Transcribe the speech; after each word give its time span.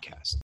podcast. 0.00 0.36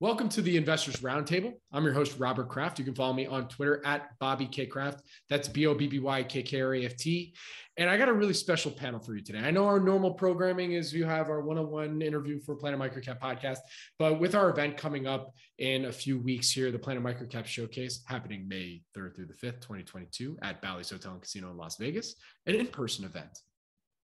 Welcome 0.00 0.28
to 0.30 0.42
the 0.42 0.56
Investors 0.56 0.96
Roundtable. 0.96 1.52
I'm 1.70 1.84
your 1.84 1.92
host, 1.92 2.18
Robert 2.18 2.48
Kraft. 2.48 2.78
You 2.80 2.84
can 2.84 2.94
follow 2.94 3.12
me 3.12 3.26
on 3.26 3.46
Twitter 3.46 3.80
at 3.86 4.18
Bobby 4.18 4.46
K 4.46 4.66
Kraft. 4.66 5.00
That's 5.30 5.46
B 5.46 5.66
O 5.66 5.74
B 5.74 5.86
B 5.86 6.00
Y 6.00 6.24
K 6.24 6.42
K 6.42 6.60
R 6.60 6.74
A 6.74 6.84
F 6.84 6.96
T. 6.96 7.34
And 7.76 7.88
I 7.88 7.96
got 7.96 8.08
a 8.08 8.12
really 8.12 8.34
special 8.34 8.72
panel 8.72 8.98
for 8.98 9.14
you 9.14 9.22
today. 9.22 9.38
I 9.38 9.52
know 9.52 9.66
our 9.66 9.78
normal 9.78 10.12
programming 10.14 10.72
is 10.72 10.92
you 10.92 11.04
have 11.04 11.28
our 11.30 11.40
one 11.40 11.56
on 11.56 11.70
one 11.70 12.02
interview 12.02 12.40
for 12.40 12.56
Planet 12.56 12.80
Microcap 12.80 13.20
podcast, 13.20 13.58
but 13.98 14.18
with 14.18 14.34
our 14.34 14.50
event 14.50 14.76
coming 14.76 15.06
up 15.06 15.32
in 15.58 15.84
a 15.84 15.92
few 15.92 16.18
weeks 16.18 16.50
here, 16.50 16.72
the 16.72 16.78
Planet 16.78 17.02
Microcap 17.02 17.46
Showcase 17.46 18.02
happening 18.06 18.48
May 18.48 18.82
3rd 18.96 19.14
through 19.14 19.26
the 19.26 19.34
5th, 19.34 19.60
2022 19.60 20.36
at 20.42 20.60
Bally's 20.60 20.90
Hotel 20.90 21.12
and 21.12 21.22
Casino 21.22 21.50
in 21.50 21.56
Las 21.56 21.76
Vegas, 21.76 22.16
an 22.46 22.56
in 22.56 22.66
person 22.66 23.04
event. 23.04 23.38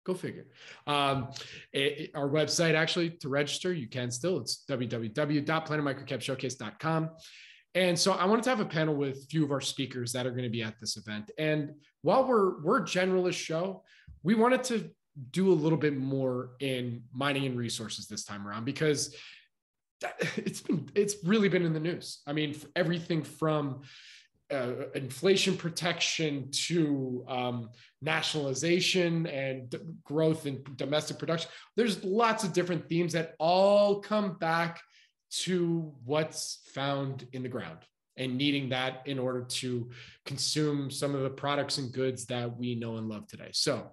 Go 0.06 0.14
figure. 0.14 0.46
Um, 0.86 1.30
it, 1.72 2.00
it, 2.00 2.12
our 2.14 2.30
website, 2.30 2.76
actually, 2.76 3.10
to 3.12 3.30
register, 3.30 3.72
you 3.74 3.88
can 3.88 4.12
still. 4.12 4.38
It's 4.40 4.66
www.planetmicrocapshowcase.com. 4.70 7.10
And 7.76 7.98
so 7.98 8.12
I 8.12 8.26
wanted 8.26 8.44
to 8.44 8.52
have 8.52 8.60
a 8.60 8.66
panel 8.66 8.94
with 8.95 9.18
a 9.18 9.26
few 9.28 9.44
of 9.44 9.52
our 9.52 9.62
speakers 9.62 10.14
that 10.14 10.28
are 10.28 10.32
going 10.32 10.44
to 10.44 10.50
be 10.50 10.62
at 10.62 10.80
this 10.80 10.98
event. 10.98 11.32
And 11.38 11.73
while 12.02 12.28
we're 12.28 12.62
we're 12.62 12.80
a 12.80 12.84
generalist 12.84 13.34
show, 13.34 13.84
we 14.22 14.36
wanted 14.36 14.64
to 14.66 14.92
do 15.32 15.52
a 15.52 15.54
little 15.54 15.78
bit 15.78 15.98
more 15.98 16.52
in 16.60 17.04
mining 17.14 17.45
and 17.45 17.58
resources 17.58 18.08
this 18.08 18.26
time 18.26 18.48
around 18.48 18.66
because 18.66 19.16
it's 20.36 20.62
been 20.62 20.90
it's 20.94 21.16
really 21.23 21.50
been 21.50 21.66
in 21.66 21.73
the 21.73 21.80
news. 21.80 22.22
I 22.28 22.34
mean, 22.34 22.56
everything 22.76 23.23
from 23.23 23.82
uh, 24.54 24.90
inflation 24.96 25.58
protection 25.58 26.50
to 26.52 27.26
um, 27.28 27.70
nationalization 28.02 29.28
and 29.28 29.70
d- 29.70 29.80
growth 30.04 30.45
in 30.45 30.64
domestic 30.76 31.18
production. 31.20 31.50
There's 31.76 32.04
lots 32.04 32.44
of 32.44 32.54
different 32.54 32.88
themes 32.88 33.14
that 33.14 33.34
all 33.40 34.00
come 34.00 34.38
back 34.38 34.80
to 35.42 35.92
what's 36.06 36.60
found 36.73 37.28
in 37.34 37.44
the 37.44 37.50
ground 37.50 37.80
and 38.18 38.38
needing 38.38 38.70
that 38.70 39.02
in 39.06 39.18
order 39.18 39.42
to 39.42 39.90
consume 40.26 40.92
some 40.92 41.16
of 41.16 41.22
the 41.22 41.30
products 41.30 41.80
and 41.80 41.92
goods 41.92 42.26
that 42.28 42.56
we 42.58 42.76
know 42.76 42.98
and 42.98 43.10
love 43.10 43.28
today. 43.28 43.50
So, 43.52 43.92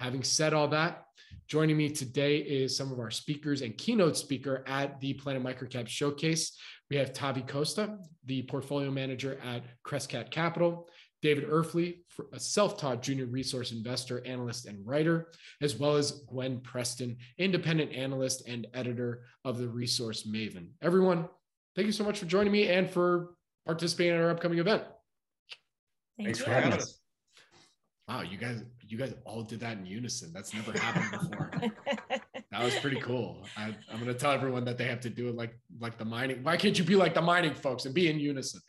having 0.00 0.22
said 0.22 0.54
all 0.54 0.66
that, 0.68 1.04
joining 1.46 1.76
me 1.76 1.90
today 1.90 2.38
is 2.38 2.74
some 2.74 2.90
of 2.90 2.98
our 2.98 3.10
speakers 3.10 3.60
and 3.60 3.76
keynote 3.76 4.16
speaker 4.16 4.64
at 4.66 4.98
the 5.00 5.12
Planet 5.12 5.42
Microcap 5.42 5.86
Showcase. 5.86 6.56
We 6.88 6.96
have 6.96 7.12
Tavi 7.12 7.42
Costa, 7.42 7.98
the 8.24 8.42
portfolio 8.44 8.90
manager 8.90 9.38
at 9.44 9.62
Crescat 9.86 10.30
Capital, 10.30 10.88
David 11.20 11.50
Erfle, 11.50 11.98
a 12.32 12.40
self-taught 12.40 13.02
junior 13.02 13.26
resource 13.26 13.72
investor, 13.72 14.26
analyst, 14.26 14.64
and 14.64 14.78
writer, 14.86 15.28
as 15.60 15.76
well 15.76 15.96
as 15.96 16.22
Gwen 16.28 16.60
Preston, 16.60 17.18
independent 17.36 17.92
analyst 17.92 18.48
and 18.48 18.66
editor 18.72 19.24
of 19.44 19.58
the 19.58 19.68
Resource 19.68 20.26
Maven. 20.26 20.68
Everyone, 20.80 21.28
thank 21.76 21.84
you 21.84 21.92
so 21.92 22.04
much 22.04 22.18
for 22.18 22.24
joining 22.24 22.52
me 22.52 22.68
and 22.68 22.88
for 22.88 23.34
participating 23.66 24.14
in 24.14 24.22
our 24.22 24.30
upcoming 24.30 24.60
event. 24.60 24.82
Thank 26.16 26.28
Thanks 26.28 26.38
you. 26.38 26.46
for 26.46 26.52
having 26.52 26.72
us. 26.72 26.98
Wow, 28.08 28.22
you 28.22 28.38
guys, 28.38 28.62
you 28.90 28.98
guys 28.98 29.14
all 29.24 29.42
did 29.42 29.60
that 29.60 29.78
in 29.78 29.86
unison. 29.86 30.32
That's 30.32 30.52
never 30.52 30.72
happened 30.72 31.30
before. 31.30 31.50
that 32.50 32.64
was 32.64 32.74
pretty 32.80 33.00
cool. 33.00 33.46
I, 33.56 33.76
am 33.92 34.00
gonna 34.00 34.14
tell 34.14 34.32
everyone 34.32 34.64
that 34.64 34.78
they 34.78 34.86
have 34.86 34.98
to 35.00 35.10
do 35.10 35.28
it 35.28 35.36
like 35.36 35.56
like 35.78 35.96
the 35.96 36.04
mining. 36.04 36.42
Why 36.42 36.56
can't 36.56 36.76
you 36.76 36.84
be 36.84 36.96
like 36.96 37.14
the 37.14 37.22
mining 37.22 37.54
folks 37.54 37.84
and 37.84 37.94
be 37.94 38.10
in 38.10 38.18
unison? 38.18 38.60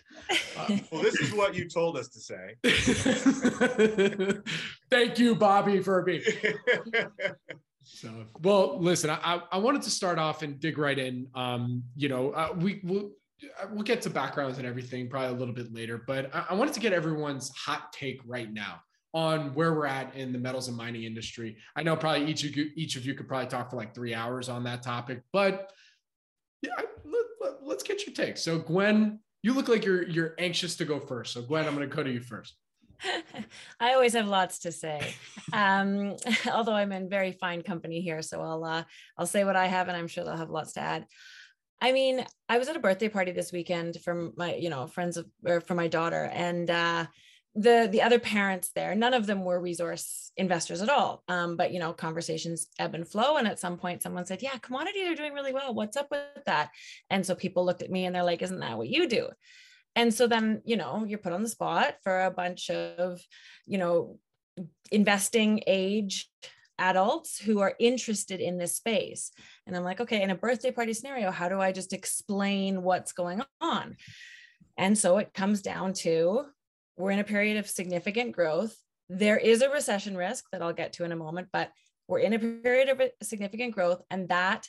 Uh, 0.57 0.77
well, 0.91 1.01
this 1.01 1.15
is 1.15 1.33
what 1.33 1.55
you 1.55 1.67
told 1.67 1.97
us 1.97 2.09
to 2.09 2.19
say. 2.19 2.55
Thank 4.91 5.17
you, 5.17 5.35
Bobby, 5.35 5.81
for 5.81 6.03
being. 6.03 6.21
So, 7.83 8.09
well, 8.43 8.79
listen, 8.79 9.09
I, 9.09 9.41
I 9.51 9.57
wanted 9.57 9.81
to 9.81 9.89
start 9.89 10.19
off 10.19 10.43
and 10.43 10.59
dig 10.59 10.77
right 10.77 10.97
in. 10.97 11.25
Um, 11.33 11.83
you 11.95 12.09
know, 12.09 12.29
uh, 12.29 12.53
we 12.55 12.79
will 12.83 13.09
we'll 13.71 13.81
get 13.81 14.03
to 14.03 14.09
backgrounds 14.09 14.59
and 14.59 14.67
everything 14.67 15.09
probably 15.09 15.35
a 15.35 15.39
little 15.39 15.53
bit 15.53 15.73
later, 15.73 16.03
but 16.05 16.33
I, 16.33 16.45
I 16.51 16.53
wanted 16.53 16.75
to 16.75 16.79
get 16.79 16.93
everyone's 16.93 17.51
hot 17.55 17.91
take 17.91 18.21
right 18.23 18.53
now 18.53 18.81
on 19.13 19.53
where 19.53 19.73
we're 19.73 19.85
at 19.85 20.15
in 20.15 20.31
the 20.31 20.39
metals 20.39 20.67
and 20.67 20.77
mining 20.77 21.03
industry. 21.03 21.57
I 21.75 21.83
know 21.83 21.95
probably 21.95 22.25
each 22.25 22.43
of 22.43 22.55
you, 22.55 22.69
each 22.75 22.95
of 22.95 23.05
you 23.05 23.13
could 23.13 23.27
probably 23.27 23.47
talk 23.47 23.69
for 23.69 23.75
like 23.75 23.93
three 23.93 24.13
hours 24.13 24.49
on 24.49 24.63
that 24.63 24.83
topic, 24.83 25.21
but 25.33 25.71
yeah, 26.61 26.71
let, 27.03 27.77
us 27.77 27.83
get 27.83 28.05
your 28.05 28.13
take. 28.13 28.37
So 28.37 28.59
Gwen, 28.59 29.19
you 29.43 29.53
look 29.53 29.67
like 29.67 29.83
you're 29.83 30.07
you're 30.07 30.35
anxious 30.37 30.75
to 30.77 30.85
go 30.85 30.99
first. 30.99 31.33
So 31.33 31.41
Gwen, 31.41 31.65
I'm 31.65 31.75
going 31.75 31.89
to 31.89 31.95
go 31.95 32.03
to 32.03 32.11
you 32.11 32.21
first. 32.21 32.55
I 33.79 33.93
always 33.93 34.13
have 34.13 34.27
lots 34.27 34.59
to 34.59 34.71
say, 34.71 35.15
um, 35.53 36.15
although 36.51 36.73
I'm 36.73 36.91
in 36.91 37.09
very 37.09 37.31
fine 37.31 37.63
company 37.63 38.01
here. 38.01 38.21
So 38.21 38.41
I'll 38.41 38.63
uh, 38.63 38.83
I'll 39.17 39.25
say 39.25 39.43
what 39.43 39.55
I 39.55 39.67
have, 39.67 39.87
and 39.87 39.97
I'm 39.97 40.07
sure 40.07 40.23
they'll 40.23 40.37
have 40.37 40.49
lots 40.49 40.73
to 40.73 40.81
add. 40.81 41.05
I 41.81 41.91
mean, 41.93 42.23
I 42.47 42.59
was 42.59 42.69
at 42.69 42.75
a 42.75 42.79
birthday 42.79 43.09
party 43.09 43.31
this 43.31 43.51
weekend 43.51 43.97
from 44.03 44.33
my, 44.37 44.53
you 44.53 44.69
know, 44.69 44.85
friends 44.85 45.17
of, 45.17 45.25
or 45.43 45.61
for 45.61 45.73
my 45.73 45.87
daughter, 45.87 46.29
and 46.31 46.69
uh, 46.69 47.05
the 47.53 47.89
the 47.91 48.01
other 48.01 48.19
parents 48.19 48.71
there 48.75 48.95
none 48.95 49.13
of 49.13 49.27
them 49.27 49.43
were 49.43 49.59
resource 49.59 50.31
investors 50.37 50.81
at 50.81 50.89
all. 50.89 51.23
Um, 51.27 51.57
but 51.57 51.73
you 51.73 51.79
know 51.79 51.91
conversations 51.91 52.67
ebb 52.79 52.95
and 52.95 53.07
flow. 53.07 53.37
And 53.37 53.47
at 53.47 53.59
some 53.59 53.77
point 53.77 54.01
someone 54.01 54.25
said 54.25 54.41
yeah 54.41 54.57
commodities 54.57 55.09
are 55.09 55.15
doing 55.15 55.33
really 55.33 55.53
well. 55.53 55.73
What's 55.73 55.97
up 55.97 56.07
with 56.11 56.45
that? 56.45 56.69
And 57.09 57.25
so 57.25 57.35
people 57.35 57.65
looked 57.65 57.81
at 57.81 57.91
me 57.91 58.05
and 58.05 58.15
they're 58.15 58.23
like 58.23 58.41
isn't 58.41 58.59
that 58.59 58.77
what 58.77 58.87
you 58.87 59.07
do? 59.07 59.29
And 59.95 60.13
so 60.13 60.27
then 60.27 60.61
you 60.65 60.77
know 60.77 61.03
you're 61.05 61.19
put 61.19 61.33
on 61.33 61.43
the 61.43 61.49
spot 61.49 61.95
for 62.03 62.21
a 62.21 62.31
bunch 62.31 62.69
of 62.69 63.21
you 63.65 63.77
know 63.77 64.17
investing 64.91 65.63
age 65.67 66.29
adults 66.79 67.39
who 67.39 67.59
are 67.59 67.75
interested 67.79 68.39
in 68.39 68.57
this 68.57 68.77
space. 68.77 69.31
And 69.67 69.75
i'm 69.75 69.83
like 69.83 69.99
okay 69.99 70.21
in 70.21 70.29
a 70.29 70.35
birthday 70.35 70.71
party 70.71 70.93
scenario 70.93 71.31
how 71.31 71.49
do 71.49 71.59
i 71.59 71.71
just 71.71 71.91
explain 71.91 72.81
what's 72.81 73.11
going 73.11 73.41
on? 73.59 73.97
And 74.77 74.97
so 74.97 75.17
it 75.17 75.33
comes 75.33 75.61
down 75.61 75.93
to 75.93 76.45
we're 76.97 77.11
in 77.11 77.19
a 77.19 77.23
period 77.23 77.57
of 77.57 77.69
significant 77.69 78.33
growth. 78.33 78.75
There 79.09 79.37
is 79.37 79.61
a 79.61 79.69
recession 79.69 80.15
risk 80.15 80.45
that 80.51 80.61
I'll 80.61 80.73
get 80.73 80.93
to 80.93 81.03
in 81.03 81.11
a 81.11 81.17
moment, 81.17 81.49
but 81.51 81.71
we're 82.07 82.19
in 82.19 82.33
a 82.33 82.39
period 82.39 82.89
of 82.89 83.01
significant 83.21 83.73
growth, 83.73 84.01
and 84.09 84.29
that 84.29 84.67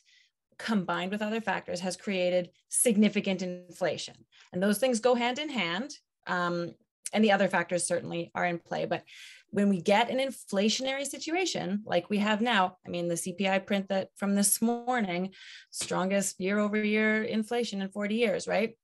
combined 0.58 1.10
with 1.10 1.22
other 1.22 1.40
factors 1.40 1.80
has 1.80 1.96
created 1.96 2.50
significant 2.68 3.42
inflation. 3.42 4.14
And 4.52 4.62
those 4.62 4.78
things 4.78 5.00
go 5.00 5.14
hand 5.14 5.38
in 5.38 5.48
hand. 5.48 5.92
Um, 6.26 6.74
and 7.12 7.22
the 7.22 7.32
other 7.32 7.48
factors 7.48 7.86
certainly 7.86 8.30
are 8.34 8.46
in 8.46 8.58
play. 8.58 8.86
But 8.86 9.02
when 9.50 9.68
we 9.68 9.82
get 9.82 10.10
an 10.10 10.18
inflationary 10.18 11.04
situation 11.04 11.82
like 11.84 12.08
we 12.08 12.18
have 12.18 12.40
now, 12.40 12.78
I 12.86 12.88
mean, 12.88 13.08
the 13.08 13.16
CPI 13.16 13.66
print 13.66 13.88
that 13.88 14.08
from 14.16 14.34
this 14.34 14.62
morning, 14.62 15.34
strongest 15.70 16.40
year 16.40 16.58
over 16.58 16.82
year 16.82 17.22
inflation 17.22 17.82
in 17.82 17.90
40 17.90 18.14
years, 18.14 18.48
right? 18.48 18.74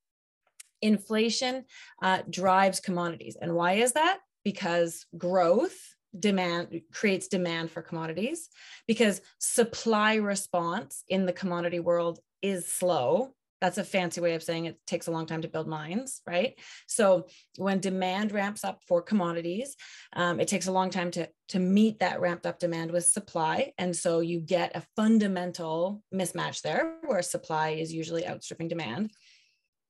Inflation 0.82 1.64
uh, 2.02 2.22
drives 2.30 2.80
commodities. 2.80 3.36
And 3.40 3.54
why 3.54 3.74
is 3.74 3.92
that? 3.92 4.18
Because 4.44 5.06
growth 5.16 5.76
demand 6.18 6.80
creates 6.92 7.28
demand 7.28 7.70
for 7.70 7.82
commodities. 7.82 8.48
Because 8.86 9.20
supply 9.38 10.16
response 10.16 11.04
in 11.08 11.26
the 11.26 11.32
commodity 11.32 11.80
world 11.80 12.20
is 12.42 12.66
slow. 12.66 13.34
That's 13.60 13.78
a 13.78 13.84
fancy 13.84 14.20
way 14.20 14.34
of 14.34 14.42
saying 14.42 14.66
it 14.66 14.78
takes 14.86 15.08
a 15.08 15.10
long 15.10 15.26
time 15.26 15.42
to 15.42 15.48
build 15.48 15.66
mines 15.66 16.20
right? 16.26 16.54
So 16.86 17.26
when 17.56 17.80
demand 17.80 18.30
ramps 18.30 18.62
up 18.62 18.82
for 18.86 19.02
commodities 19.02 19.74
um, 20.12 20.38
it 20.38 20.46
takes 20.46 20.68
a 20.68 20.72
long 20.72 20.90
time 20.90 21.10
to 21.12 21.28
to 21.48 21.58
meet 21.58 21.98
that 21.98 22.20
ramped 22.20 22.46
up 22.46 22.58
demand 22.58 22.92
with 22.92 23.04
supply. 23.04 23.72
And 23.78 23.96
so 23.96 24.20
you 24.20 24.38
get 24.38 24.76
a 24.76 24.86
fundamental 24.94 26.02
mismatch 26.14 26.62
there 26.62 26.98
where 27.04 27.22
supply 27.22 27.70
is 27.70 27.92
usually 27.92 28.28
outstripping 28.28 28.68
demand 28.68 29.10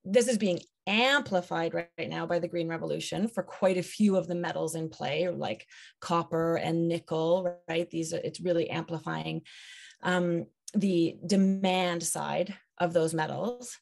this 0.05 0.27
is 0.27 0.37
being 0.37 0.59
amplified 0.87 1.73
right, 1.73 1.89
right, 1.97 2.09
now 2.09 2.25
by 2.25 2.39
the 2.39 2.47
green 2.47 2.67
revolution 2.67 3.27
for 3.27 3.43
quite 3.43 3.77
a 3.77 3.83
few 3.83 4.15
of 4.15 4.27
the 4.27 4.35
metals 4.35 4.75
in 4.75 4.89
play 4.89 5.29
like 5.29 5.67
copper 5.99 6.55
and 6.55 6.87
nickel 6.87 7.55
right 7.67 7.89
these 7.91 8.13
are, 8.13 8.21
it's 8.23 8.41
really 8.41 8.69
amplifying 8.69 9.41
um, 10.01 10.45
the 10.73 11.15
demand 11.27 12.01
side 12.01 12.55
of 12.79 12.93
those 12.93 13.13
metals 13.13 13.77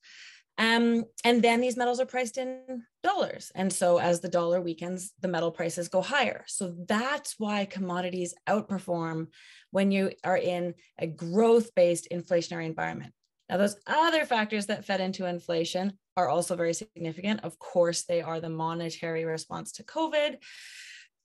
um, 0.58 1.06
and 1.24 1.44
then 1.44 1.62
these 1.62 1.78
metals 1.78 2.00
are 2.00 2.06
priced 2.06 2.38
in 2.38 2.84
dollars. 3.04 3.52
And 3.54 3.72
so 3.72 4.00
as 4.00 4.22
the 4.22 4.30
dollar 4.30 4.60
weakens, 4.60 5.14
the 5.22 5.28
metal 5.28 5.52
prices 5.52 5.88
go 5.88 6.02
higher. 6.02 6.44
So 6.48 6.74
that's 6.88 7.36
why 7.38 7.66
commodities 7.66 8.34
outperform 8.50 9.28
when 9.70 9.92
you 9.92 10.12
are 10.24 10.38
in 10.38 10.74
a 10.98 11.06
growth 11.06 11.76
based 11.76 12.08
inflationary 12.12 12.66
environment. 12.66 13.14
Now, 13.50 13.58
those 13.58 13.78
other 13.88 14.26
factors 14.26 14.66
that 14.66 14.86
fed 14.86 15.00
into 15.00 15.26
inflation 15.26 15.94
are 16.18 16.28
also 16.28 16.56
very 16.56 16.74
significant. 16.74 17.44
Of 17.44 17.58
course, 17.60 18.04
they 18.04 18.22
are 18.22 18.42
the 18.42 18.50
monetary 18.50 19.24
response 19.24 19.72
to 19.74 19.84
COVID, 19.84 20.38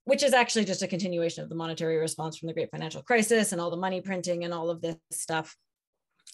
which 0.05 0.23
is 0.23 0.33
actually 0.33 0.65
just 0.65 0.83
a 0.83 0.89
continuation 0.89 1.43
of 1.43 1.49
the 1.49 1.57
monetary 1.57 1.97
response 1.97 2.39
from 2.39 2.47
the 2.47 2.55
great 2.55 2.71
financial 2.71 3.03
crisis 3.03 3.53
and 3.53 3.61
all 3.61 3.71
the 3.71 3.77
money 3.77 4.01
printing 4.01 4.45
and 4.45 4.55
all 4.55 4.71
of 4.71 4.81
this 4.81 4.97
stuff. 5.11 5.57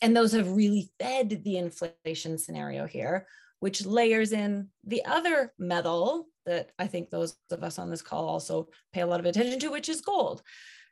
And 0.02 0.14
those 0.14 0.32
have 0.32 0.50
really 0.50 0.90
fed 1.00 1.42
the 1.42 1.56
inflation 1.56 2.36
scenario 2.38 2.86
here, 2.86 3.26
which 3.60 3.86
layers 3.86 4.32
in 4.32 4.68
the 4.84 5.04
other 5.06 5.52
metal 5.58 6.26
that 6.44 6.70
I 6.78 6.86
think 6.86 7.08
those 7.08 7.36
of 7.50 7.62
us 7.62 7.78
on 7.78 7.90
this 7.90 8.02
call 8.02 8.28
also 8.28 8.68
pay 8.92 9.00
a 9.00 9.06
lot 9.06 9.20
of 9.20 9.26
attention 9.26 9.58
to, 9.60 9.70
which 9.70 9.88
is 9.88 10.02
gold. 10.02 10.42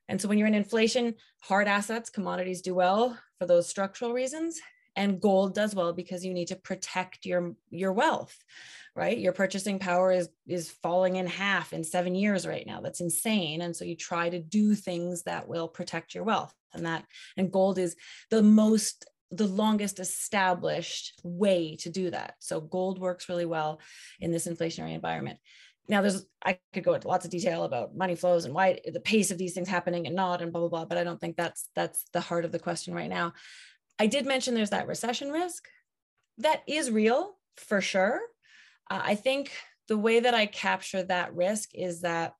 And 0.09 0.21
so 0.21 0.29
when 0.29 0.39
you're 0.39 0.49
in 0.49 0.55
inflation, 0.55 1.15
hard 1.43 1.69
assets, 1.69 2.11
commodities 2.11 2.63
do 2.63 2.75
well 2.75 3.19
for 3.39 3.47
those 3.47 3.69
structural 3.69 4.13
reasons 4.13 4.61
and 4.97 5.21
gold 5.21 5.55
does 5.55 5.75
well 5.75 5.93
because 5.93 6.25
you 6.25 6.35
need 6.35 6.49
to 6.49 6.57
protect 6.57 7.27
your 7.27 7.55
your 7.71 7.93
wealth 7.93 8.37
right? 8.97 9.19
Your 9.19 9.35
purchasing 9.35 9.79
power 9.79 10.11
is 10.11 10.31
is 10.49 10.71
falling 10.83 11.17
in 11.17 11.27
half 11.27 11.73
in 11.73 11.85
7 11.85 12.15
years 12.15 12.47
right 12.47 12.67
now. 12.67 12.81
That's 12.81 13.03
insane. 13.03 13.61
And 13.61 13.77
so 13.77 13.85
you 13.85 13.95
try 13.95 14.31
to 14.31 14.41
do 14.41 14.75
things 14.75 15.23
that 15.25 15.47
will 15.47 15.69
protect 15.69 16.15
your 16.15 16.25
wealth 16.25 16.55
and 16.73 16.87
that 16.87 17.05
and 17.37 17.53
gold 17.53 17.79
is 17.79 17.95
the 18.31 18.43
most 18.43 19.05
the 19.31 19.47
longest 19.47 19.99
established 19.99 21.21
way 21.23 21.77
to 21.81 21.91
do 21.91 22.11
that. 22.11 22.35
So 22.39 22.61
gold 22.61 22.99
works 22.99 23.29
really 23.29 23.45
well 23.45 23.81
in 24.21 24.31
this 24.31 24.47
inflationary 24.47 24.95
environment. 24.95 25.39
Now 25.89 26.01
there's 26.01 26.25
i 26.45 26.59
could 26.73 26.85
go 26.85 26.95
into 26.95 27.09
lots 27.09 27.25
of 27.25 27.31
detail 27.31 27.65
about 27.65 27.95
money 27.95 28.17
flows 28.17 28.45
and 28.45 28.55
why 28.55 28.81
the 28.93 29.01
pace 29.01 29.31
of 29.31 29.39
these 29.39 29.53
things 29.53 29.69
happening 29.69 30.07
and 30.07 30.17
not 30.17 30.43
and 30.43 30.53
blah 30.53 30.61
blah 30.61 30.69
blah 30.69 30.85
but 30.85 30.99
i 30.99 31.05
don't 31.05 31.21
think 31.21 31.37
that's 31.37 31.69
that's 31.77 32.07
the 32.13 32.21
heart 32.21 32.45
of 32.45 32.51
the 32.51 32.59
question 32.59 32.93
right 32.93 33.09
now 33.09 33.33
I 33.99 34.07
did 34.07 34.27
mention 34.27 34.55
there's 34.55 34.71
that 34.71 34.87
recession 34.87 35.31
risk. 35.31 35.65
That 36.39 36.63
is 36.67 36.91
real 36.91 37.37
for 37.57 37.81
sure. 37.81 38.21
Uh, 38.91 39.01
I 39.03 39.15
think 39.15 39.53
the 39.89 39.99
way 39.99 40.21
that 40.21 40.35
I 40.35 40.47
capture 40.47 41.03
that 41.05 41.35
risk 41.35 41.71
is 41.75 42.03
that 42.03 42.35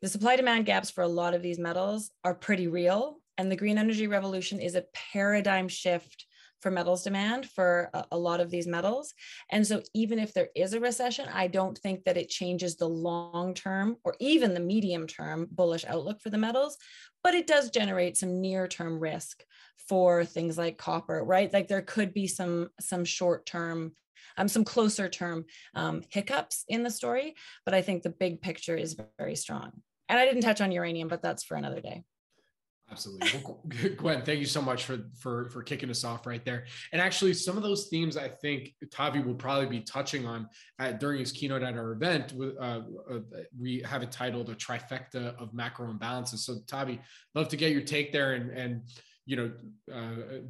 the 0.00 0.08
supply 0.08 0.36
demand 0.36 0.66
gaps 0.66 0.90
for 0.90 1.02
a 1.02 1.08
lot 1.08 1.34
of 1.34 1.42
these 1.42 1.58
metals 1.58 2.10
are 2.24 2.34
pretty 2.34 2.68
real. 2.68 3.18
And 3.38 3.50
the 3.50 3.56
green 3.56 3.78
energy 3.78 4.06
revolution 4.06 4.60
is 4.60 4.74
a 4.74 4.84
paradigm 5.12 5.68
shift 5.68 6.26
for 6.60 6.70
metals 6.70 7.02
demand 7.02 7.46
for 7.46 7.90
a, 7.92 8.04
a, 8.12 8.18
lot 8.18 8.40
of 8.40 8.50
these 8.50 8.68
metals. 8.68 9.12
And 9.50 9.66
so, 9.66 9.82
even 9.94 10.18
if 10.18 10.32
there 10.32 10.48
is 10.54 10.74
a 10.74 10.80
recession, 10.80 11.28
I 11.32 11.48
don't 11.48 11.76
think 11.76 12.04
that 12.04 12.16
it 12.16 12.28
changes 12.28 12.76
the 12.76 12.88
long 12.88 13.52
term 13.52 13.96
or 14.04 14.14
even 14.20 14.54
the 14.54 14.60
medium 14.60 15.06
term 15.06 15.48
bullish 15.50 15.84
outlook 15.86 16.20
for 16.20 16.30
the 16.30 16.38
metals, 16.38 16.78
but 17.24 17.34
it 17.34 17.48
does 17.48 17.70
generate 17.70 18.16
some 18.16 18.40
near 18.40 18.68
term 18.68 19.00
risk 19.00 19.42
for 19.88 20.24
things 20.24 20.56
like 20.56 20.78
copper, 20.78 21.22
right? 21.22 21.52
Like 21.52 21.68
there 21.68 21.82
could 21.82 22.14
be 22.14 22.26
some 22.26 22.70
some 22.80 23.04
short 23.04 23.46
term 23.46 23.92
um, 24.36 24.48
some 24.48 24.64
closer 24.64 25.08
term 25.08 25.44
um, 25.74 26.02
hiccups 26.08 26.64
in 26.68 26.82
the 26.82 26.90
story, 26.90 27.34
but 27.64 27.74
I 27.74 27.82
think 27.82 28.02
the 28.02 28.10
big 28.10 28.40
picture 28.40 28.76
is 28.76 28.96
very 29.18 29.36
strong. 29.36 29.72
And 30.08 30.18
I 30.18 30.24
didn't 30.24 30.42
touch 30.42 30.60
on 30.60 30.72
uranium, 30.72 31.08
but 31.08 31.22
that's 31.22 31.44
for 31.44 31.56
another 31.56 31.80
day. 31.80 32.04
Absolutely. 32.90 33.40
Well, 33.42 33.62
Gwen, 33.96 34.22
thank 34.22 34.38
you 34.38 34.44
so 34.44 34.60
much 34.60 34.84
for 34.84 34.98
for 35.18 35.48
for 35.48 35.62
kicking 35.62 35.88
us 35.88 36.04
off 36.04 36.26
right 36.26 36.44
there. 36.44 36.66
And 36.92 37.00
actually, 37.00 37.32
some 37.32 37.56
of 37.56 37.62
those 37.62 37.88
themes 37.88 38.18
I 38.18 38.28
think 38.28 38.74
Tavi 38.90 39.20
will 39.20 39.34
probably 39.34 39.66
be 39.66 39.80
touching 39.80 40.26
on 40.26 40.46
at, 40.78 41.00
during 41.00 41.20
his 41.20 41.32
keynote 41.32 41.62
at 41.62 41.74
our 41.74 41.92
event. 41.92 42.34
Uh, 42.38 42.62
uh, 42.62 42.82
we 43.58 43.82
have 43.86 44.02
it 44.02 44.12
titled 44.12 44.50
"A 44.50 44.54
Trifecta 44.54 45.34
of 45.40 45.54
Macro 45.54 45.90
Imbalances." 45.90 46.40
So, 46.40 46.58
Tavi, 46.66 47.00
love 47.34 47.48
to 47.48 47.56
get 47.56 47.72
your 47.72 47.80
take 47.80 48.12
there. 48.12 48.34
And 48.34 48.50
and 48.50 48.82
you 49.24 49.36
know, 49.36 49.52
uh, 49.92 50.40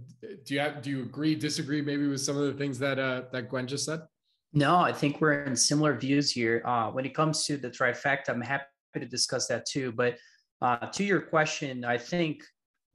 do 0.44 0.54
you 0.54 0.60
have, 0.60 0.82
do 0.82 0.90
you 0.90 1.02
agree, 1.02 1.34
disagree, 1.34 1.82
maybe 1.82 2.06
with 2.06 2.20
some 2.20 2.36
of 2.36 2.44
the 2.44 2.54
things 2.54 2.78
that 2.78 2.98
uh, 2.98 3.22
that 3.32 3.48
Gwen 3.48 3.66
just 3.66 3.84
said? 3.84 4.00
No, 4.54 4.76
I 4.76 4.92
think 4.92 5.20
we're 5.20 5.44
in 5.44 5.56
similar 5.56 5.96
views 5.96 6.30
here. 6.30 6.62
Uh, 6.64 6.90
when 6.90 7.06
it 7.06 7.14
comes 7.14 7.44
to 7.46 7.56
the 7.56 7.70
trifecta, 7.70 8.28
I'm 8.28 8.40
happy 8.40 8.64
to 8.94 9.06
discuss 9.06 9.46
that 9.48 9.66
too. 9.66 9.92
But 9.92 10.16
uh, 10.60 10.86
to 10.86 11.04
your 11.04 11.20
question, 11.20 11.84
I 11.84 11.96
think 11.98 12.42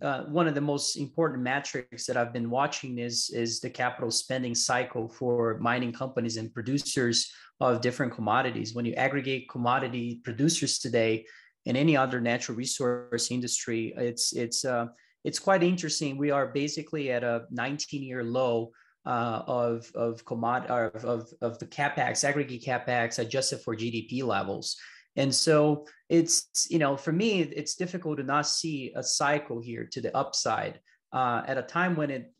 uh, 0.01 0.23
one 0.25 0.47
of 0.47 0.53
the 0.53 0.61
most 0.61 0.97
important 0.97 1.41
metrics 1.41 2.05
that 2.05 2.17
I've 2.17 2.33
been 2.33 2.49
watching 2.49 2.99
is 2.99 3.31
is 3.33 3.59
the 3.59 3.69
capital 3.69 4.11
spending 4.11 4.55
cycle 4.55 5.07
for 5.07 5.57
mining 5.59 5.91
companies 5.91 6.37
and 6.37 6.53
producers 6.53 7.31
of 7.59 7.81
different 7.81 8.13
commodities. 8.13 8.75
When 8.75 8.85
you 8.85 8.93
aggregate 8.93 9.49
commodity 9.49 10.21
producers 10.23 10.77
today 10.77 11.25
in 11.65 11.75
any 11.75 11.97
other 11.97 12.21
natural 12.21 12.57
resource 12.57 13.31
industry, 13.31 13.93
it's 13.97 14.33
it's 14.33 14.63
uh, 14.65 14.87
it's 15.27 15.39
quite 15.39 15.61
interesting. 15.61 16.17
We 16.17 16.31
are 16.31 16.47
basically 16.47 17.11
at 17.11 17.21
a 17.21 17.43
19 17.51 18.01
year 18.01 18.23
low 18.23 18.71
uh, 19.05 19.41
of 19.45 19.91
of 19.93 20.23
commod 20.23 20.65
of, 20.67 21.03
of 21.03 21.27
of 21.41 21.59
the 21.59 21.65
capex 21.65 22.23
aggregate 22.23 22.63
capex 22.63 23.19
adjusted 23.19 23.59
for 23.59 23.75
GDP 23.75 24.23
levels. 24.23 24.77
And 25.17 25.33
so 25.33 25.85
it's, 26.09 26.67
you 26.69 26.79
know, 26.79 26.95
for 26.95 27.11
me, 27.11 27.41
it's 27.41 27.75
difficult 27.75 28.17
to 28.19 28.23
not 28.23 28.47
see 28.47 28.93
a 28.95 29.03
cycle 29.03 29.59
here 29.59 29.85
to 29.91 29.99
the 29.99 30.15
upside 30.15 30.79
uh, 31.11 31.41
at 31.47 31.57
a 31.57 31.63
time 31.63 31.95
when 31.95 32.11
it, 32.11 32.31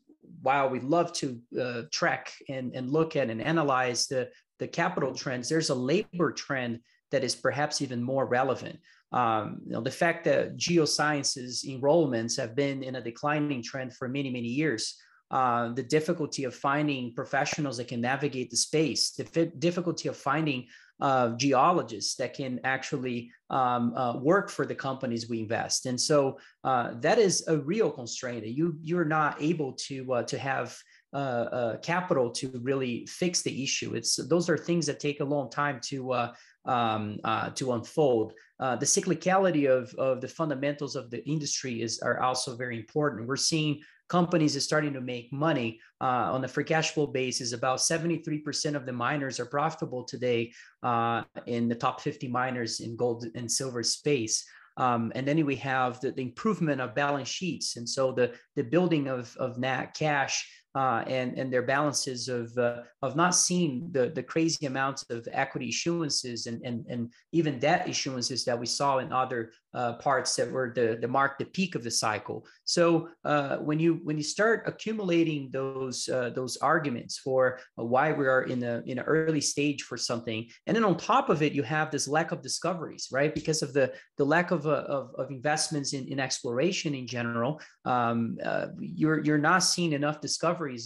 while 0.42 0.70
we 0.70 0.78
love 0.78 1.12
to 1.14 1.40
uh, 1.60 1.82
track 1.90 2.32
and, 2.48 2.72
and 2.76 2.88
look 2.88 3.16
at 3.16 3.30
and 3.30 3.42
analyze 3.42 4.06
the, 4.06 4.30
the 4.60 4.68
capital 4.68 5.12
trends, 5.12 5.48
there's 5.48 5.70
a 5.70 5.74
labor 5.74 6.30
trend 6.30 6.78
that 7.10 7.24
is 7.24 7.34
perhaps 7.34 7.82
even 7.82 8.00
more 8.00 8.26
relevant. 8.26 8.78
Um, 9.12 9.60
you 9.64 9.72
know, 9.72 9.80
the 9.80 9.90
fact 9.90 10.24
that 10.24 10.56
geosciences 10.56 11.64
enrollments 11.64 12.36
have 12.36 12.54
been 12.54 12.82
in 12.82 12.96
a 12.96 13.00
declining 13.00 13.62
trend 13.62 13.94
for 13.94 14.08
many, 14.08 14.30
many 14.30 14.48
years, 14.48 14.96
uh, 15.30 15.72
the 15.72 15.82
difficulty 15.82 16.44
of 16.44 16.54
finding 16.54 17.14
professionals 17.14 17.76
that 17.76 17.88
can 17.88 18.00
navigate 18.00 18.50
the 18.50 18.56
space, 18.56 19.10
the 19.10 19.46
difficulty 19.58 20.08
of 20.08 20.16
finding 20.16 20.66
uh, 21.00 21.30
geologists 21.36 22.16
that 22.16 22.34
can 22.34 22.58
actually 22.64 23.30
um, 23.50 23.94
uh, 23.94 24.18
work 24.18 24.50
for 24.50 24.66
the 24.66 24.74
companies 24.74 25.28
we 25.28 25.40
invest. 25.40 25.86
And 25.86 26.00
so 26.00 26.38
uh, 26.64 26.94
that 27.00 27.18
is 27.18 27.46
a 27.46 27.58
real 27.58 27.90
constraint. 27.90 28.46
You 28.46 28.76
you're 28.82 29.04
not 29.04 29.40
able 29.40 29.74
to 29.86 30.14
uh, 30.14 30.22
to 30.24 30.38
have 30.38 30.76
uh, 31.12 31.76
capital 31.82 32.30
to 32.30 32.60
really 32.62 33.06
fix 33.06 33.42
the 33.42 33.62
issue. 33.62 33.94
It's 33.94 34.16
those 34.28 34.48
are 34.50 34.58
things 34.58 34.86
that 34.86 34.98
take 34.98 35.20
a 35.20 35.24
long 35.24 35.50
time 35.50 35.80
to 35.84 36.30
um, 36.68 37.18
to 37.54 37.72
unfold. 37.72 38.34
the 38.60 38.86
cyclicality 38.86 39.68
of, 39.68 39.92
of 39.94 40.20
the 40.20 40.28
fundamentals 40.28 40.94
of 40.94 41.10
the 41.10 41.26
industry 41.28 41.82
is 41.82 41.98
are 42.00 42.20
also 42.20 42.56
very 42.56 42.76
important. 42.76 43.26
We're 43.26 43.36
seeing 43.36 43.80
companies 44.08 44.56
is 44.56 44.64
starting 44.64 44.92
to 44.94 45.00
make 45.00 45.32
money 45.32 45.80
uh, 46.00 46.32
on 46.32 46.40
the 46.40 46.48
free 46.48 46.64
cash 46.64 46.92
flow 46.92 47.06
basis. 47.06 47.52
About 47.52 47.78
73% 47.78 48.74
of 48.74 48.86
the 48.86 48.92
miners 48.92 49.38
are 49.38 49.46
profitable 49.46 50.04
today 50.04 50.52
uh, 50.82 51.22
in 51.46 51.68
the 51.68 51.74
top 51.74 52.00
50 52.00 52.28
miners 52.28 52.80
in 52.80 52.96
gold 52.96 53.26
and 53.34 53.50
silver 53.50 53.82
space. 53.82 54.44
Um, 54.78 55.12
and 55.14 55.26
then 55.26 55.44
we 55.44 55.56
have 55.56 56.00
the, 56.00 56.12
the, 56.12 56.22
improvement 56.22 56.80
of 56.80 56.94
balance 56.94 57.28
sheets. 57.28 57.76
And 57.76 57.88
so 57.88 58.12
the, 58.12 58.32
the 58.54 58.62
building 58.62 59.08
of, 59.08 59.36
of 59.36 59.58
net 59.58 59.92
cash 59.94 60.48
uh, 60.74 61.02
and, 61.06 61.38
and 61.38 61.52
their 61.52 61.62
balances 61.62 62.28
of, 62.28 62.56
uh, 62.58 62.82
of 63.02 63.16
not 63.16 63.34
seeing 63.34 63.88
the, 63.92 64.10
the 64.10 64.22
crazy 64.22 64.66
amounts 64.66 65.04
of 65.10 65.26
equity 65.32 65.70
issuances 65.70 66.46
and, 66.46 66.60
and, 66.62 66.84
and 66.88 67.12
even 67.32 67.58
debt 67.58 67.86
issuances 67.86 68.44
that 68.44 68.58
we 68.58 68.66
saw 68.66 68.98
in 68.98 69.12
other 69.12 69.50
uh, 69.74 69.94
parts 69.94 70.34
that 70.36 70.50
were 70.50 70.72
the, 70.74 70.98
the 71.00 71.08
mark 71.08 71.38
the 71.38 71.44
peak 71.44 71.74
of 71.74 71.84
the 71.84 71.90
cycle. 71.90 72.46
So 72.64 73.10
uh, 73.24 73.58
when 73.58 73.78
you 73.78 74.00
when 74.02 74.16
you 74.16 74.22
start 74.22 74.64
accumulating 74.66 75.50
those 75.52 76.08
uh, 76.08 76.30
those 76.30 76.56
arguments 76.56 77.18
for 77.18 77.60
why 77.76 78.12
we 78.12 78.26
are 78.26 78.42
in 78.42 78.62
a 78.62 78.82
in 78.86 78.98
an 78.98 79.04
early 79.04 79.42
stage 79.42 79.82
for 79.82 79.96
something, 79.96 80.48
and 80.66 80.74
then 80.74 80.84
on 80.84 80.96
top 80.96 81.28
of 81.28 81.42
it 81.42 81.52
you 81.52 81.62
have 81.62 81.90
this 81.90 82.08
lack 82.08 82.32
of 82.32 82.42
discoveries, 82.42 83.08
right? 83.12 83.34
Because 83.34 83.62
of 83.62 83.74
the 83.74 83.92
the 84.16 84.24
lack 84.24 84.50
of 84.50 84.66
uh, 84.66 84.84
of, 84.88 85.14
of 85.16 85.30
investments 85.30 85.92
in, 85.92 86.08
in 86.08 86.18
exploration 86.18 86.94
in 86.94 87.06
general, 87.06 87.60
um, 87.84 88.38
you're 88.80 89.22
you're 89.22 89.38
not 89.38 89.62
seeing 89.62 89.92
enough 89.92 90.20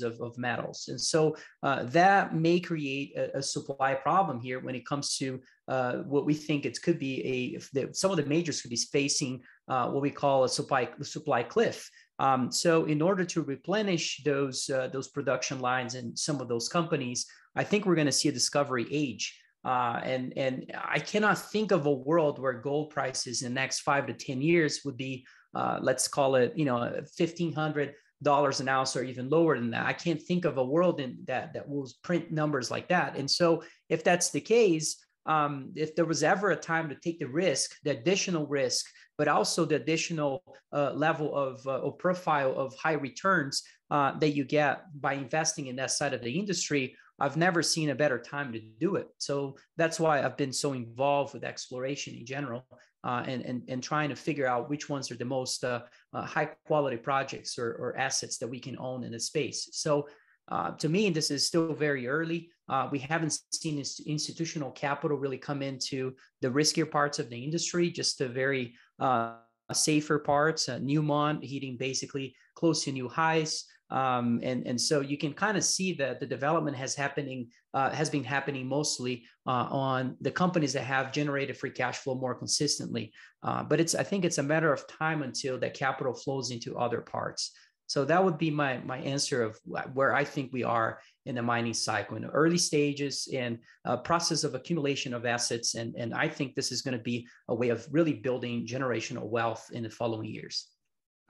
of, 0.02 0.20
of 0.20 0.36
metals, 0.36 0.88
and 0.88 1.00
so 1.00 1.36
that 1.62 2.34
may 2.34 2.60
create 2.60 3.16
a, 3.16 3.38
a 3.38 3.42
supply 3.42 3.94
problem 3.94 4.40
here 4.40 4.60
when 4.60 4.74
it 4.74 4.86
comes 4.86 5.16
to 5.16 5.40
uh, 5.68 5.94
what 6.12 6.26
we 6.26 6.34
think 6.34 6.64
it 6.64 6.82
could 6.82 6.98
be 6.98 7.14
a 7.34 7.92
some 7.92 8.10
of 8.10 8.16
the 8.16 8.26
majors 8.26 8.60
could 8.60 8.70
be 8.70 8.76
facing 8.76 9.40
uh, 9.68 9.88
what 9.88 10.02
we 10.02 10.10
call 10.10 10.44
a 10.44 10.48
supply 10.48 10.88
supply 11.02 11.42
cliff. 11.42 11.90
Um, 12.18 12.52
so 12.52 12.84
in 12.84 13.02
order 13.02 13.24
to 13.24 13.42
replenish 13.42 14.22
those 14.24 14.70
uh, 14.70 14.88
those 14.92 15.08
production 15.08 15.60
lines 15.60 15.94
and 15.94 16.18
some 16.18 16.40
of 16.40 16.48
those 16.48 16.68
companies, 16.68 17.26
I 17.56 17.64
think 17.64 17.84
we're 17.84 17.94
going 17.94 18.06
to 18.06 18.12
see 18.12 18.28
a 18.28 18.32
discovery 18.32 18.86
age. 18.90 19.38
Uh, 19.64 20.00
and 20.02 20.32
and 20.36 20.72
I 20.96 20.98
cannot 20.98 21.38
think 21.38 21.70
of 21.72 21.86
a 21.86 21.92
world 21.92 22.38
where 22.38 22.54
gold 22.54 22.90
prices 22.90 23.42
in 23.42 23.54
the 23.54 23.60
next 23.60 23.80
five 23.80 24.06
to 24.06 24.12
ten 24.12 24.42
years 24.42 24.80
would 24.84 24.96
be, 24.96 25.24
uh, 25.54 25.78
let's 25.80 26.08
call 26.08 26.34
it, 26.34 26.52
you 26.56 26.64
know, 26.64 27.00
fifteen 27.16 27.52
hundred 27.52 27.94
dollars 28.22 28.60
an 28.60 28.68
ounce 28.68 28.96
or 28.96 29.02
even 29.04 29.28
lower 29.28 29.58
than 29.58 29.70
that. 29.70 29.86
I 29.86 29.92
can't 29.92 30.22
think 30.22 30.44
of 30.44 30.58
a 30.58 30.64
world 30.64 31.00
in 31.00 31.18
that 31.26 31.52
that 31.54 31.68
will 31.68 31.88
print 32.02 32.30
numbers 32.30 32.70
like 32.70 32.88
that. 32.88 33.16
And 33.16 33.30
so 33.30 33.62
if 33.88 34.04
that's 34.04 34.30
the 34.30 34.40
case, 34.40 35.04
um, 35.26 35.72
if 35.76 35.94
there 35.94 36.04
was 36.04 36.22
ever 36.22 36.50
a 36.50 36.56
time 36.56 36.88
to 36.88 36.96
take 36.96 37.18
the 37.18 37.28
risk, 37.28 37.76
the 37.84 37.90
additional 37.90 38.46
risk, 38.46 38.86
but 39.18 39.28
also 39.28 39.64
the 39.64 39.76
additional 39.76 40.42
uh, 40.72 40.92
level 40.94 41.34
of 41.34 41.64
uh, 41.66 41.78
or 41.78 41.92
profile 41.92 42.54
of 42.56 42.74
high 42.76 42.92
returns 42.94 43.62
uh, 43.90 44.18
that 44.18 44.30
you 44.30 44.44
get 44.44 44.82
by 45.00 45.12
investing 45.12 45.66
in 45.66 45.76
that 45.76 45.90
side 45.90 46.14
of 46.14 46.22
the 46.22 46.38
industry, 46.38 46.96
I've 47.20 47.36
never 47.36 47.62
seen 47.62 47.90
a 47.90 47.94
better 47.94 48.18
time 48.18 48.52
to 48.52 48.60
do 48.80 48.96
it. 48.96 49.06
So 49.18 49.56
that's 49.76 50.00
why 50.00 50.22
I've 50.22 50.36
been 50.36 50.52
so 50.52 50.72
involved 50.72 51.34
with 51.34 51.44
exploration 51.44 52.14
in 52.14 52.26
general 52.26 52.64
uh, 53.04 53.24
and, 53.26 53.42
and, 53.42 53.62
and 53.68 53.82
trying 53.82 54.08
to 54.08 54.16
figure 54.16 54.46
out 54.46 54.70
which 54.70 54.88
ones 54.88 55.10
are 55.10 55.16
the 55.16 55.24
most 55.24 55.64
uh, 55.64 55.80
uh, 56.12 56.24
high 56.24 56.48
quality 56.66 56.96
projects 56.96 57.58
or, 57.58 57.72
or 57.74 57.96
assets 57.96 58.38
that 58.38 58.48
we 58.48 58.60
can 58.60 58.76
own 58.78 59.04
in 59.04 59.12
the 59.12 59.20
space. 59.20 59.68
So 59.72 60.08
uh, 60.48 60.72
to 60.72 60.88
me, 60.88 61.10
this 61.10 61.30
is 61.30 61.46
still 61.46 61.72
very 61.72 62.06
early. 62.06 62.50
Uh, 62.68 62.88
we 62.90 62.98
haven't 62.98 63.38
seen 63.52 63.82
institutional 64.06 64.70
capital 64.70 65.16
really 65.16 65.38
come 65.38 65.62
into 65.62 66.14
the 66.40 66.48
riskier 66.48 66.90
parts 66.90 67.18
of 67.18 67.28
the 67.30 67.42
industry, 67.42 67.90
just 67.90 68.18
the 68.18 68.28
very 68.28 68.74
uh, 68.98 69.34
safer 69.72 70.18
parts. 70.18 70.68
Newmont 70.68 71.44
hitting 71.48 71.76
basically 71.76 72.34
close 72.54 72.84
to 72.84 72.92
new 72.92 73.08
highs. 73.08 73.64
Um, 73.92 74.40
and, 74.42 74.66
and 74.66 74.80
so 74.80 75.00
you 75.00 75.18
can 75.18 75.34
kind 75.34 75.58
of 75.58 75.64
see 75.64 75.92
that 75.94 76.18
the 76.18 76.26
development 76.26 76.76
has 76.78 76.94
happening 76.94 77.48
uh, 77.74 77.90
has 77.90 78.08
been 78.08 78.24
happening 78.24 78.66
mostly 78.66 79.24
uh, 79.46 79.66
on 79.70 80.16
the 80.22 80.30
companies 80.30 80.72
that 80.72 80.84
have 80.84 81.12
generated 81.12 81.58
free 81.58 81.70
cash 81.70 81.98
flow 81.98 82.14
more 82.14 82.34
consistently. 82.34 83.12
Uh, 83.42 83.62
but 83.62 83.80
it's 83.80 83.94
I 83.94 84.02
think 84.02 84.24
it's 84.24 84.38
a 84.38 84.42
matter 84.42 84.72
of 84.72 84.88
time 84.88 85.22
until 85.22 85.58
that 85.58 85.74
capital 85.74 86.14
flows 86.14 86.50
into 86.50 86.78
other 86.78 87.02
parts. 87.02 87.52
So 87.86 88.06
that 88.06 88.24
would 88.24 88.38
be 88.38 88.50
my 88.50 88.78
my 88.78 88.96
answer 88.98 89.42
of 89.42 89.60
where 89.92 90.14
I 90.14 90.24
think 90.24 90.50
we 90.52 90.64
are 90.64 91.00
in 91.26 91.34
the 91.34 91.42
mining 91.42 91.74
cycle 91.74 92.16
in 92.16 92.22
the 92.22 92.30
early 92.30 92.56
stages 92.56 93.28
and 93.34 93.58
a 93.84 93.98
process 93.98 94.42
of 94.42 94.54
accumulation 94.54 95.12
of 95.12 95.26
assets. 95.26 95.74
And, 95.74 95.94
and 95.96 96.14
I 96.14 96.28
think 96.28 96.54
this 96.54 96.72
is 96.72 96.80
going 96.80 96.96
to 96.96 97.02
be 97.02 97.28
a 97.48 97.54
way 97.54 97.68
of 97.68 97.86
really 97.90 98.14
building 98.14 98.66
generational 98.66 99.28
wealth 99.28 99.68
in 99.74 99.82
the 99.82 99.90
following 99.90 100.30
years. 100.30 100.71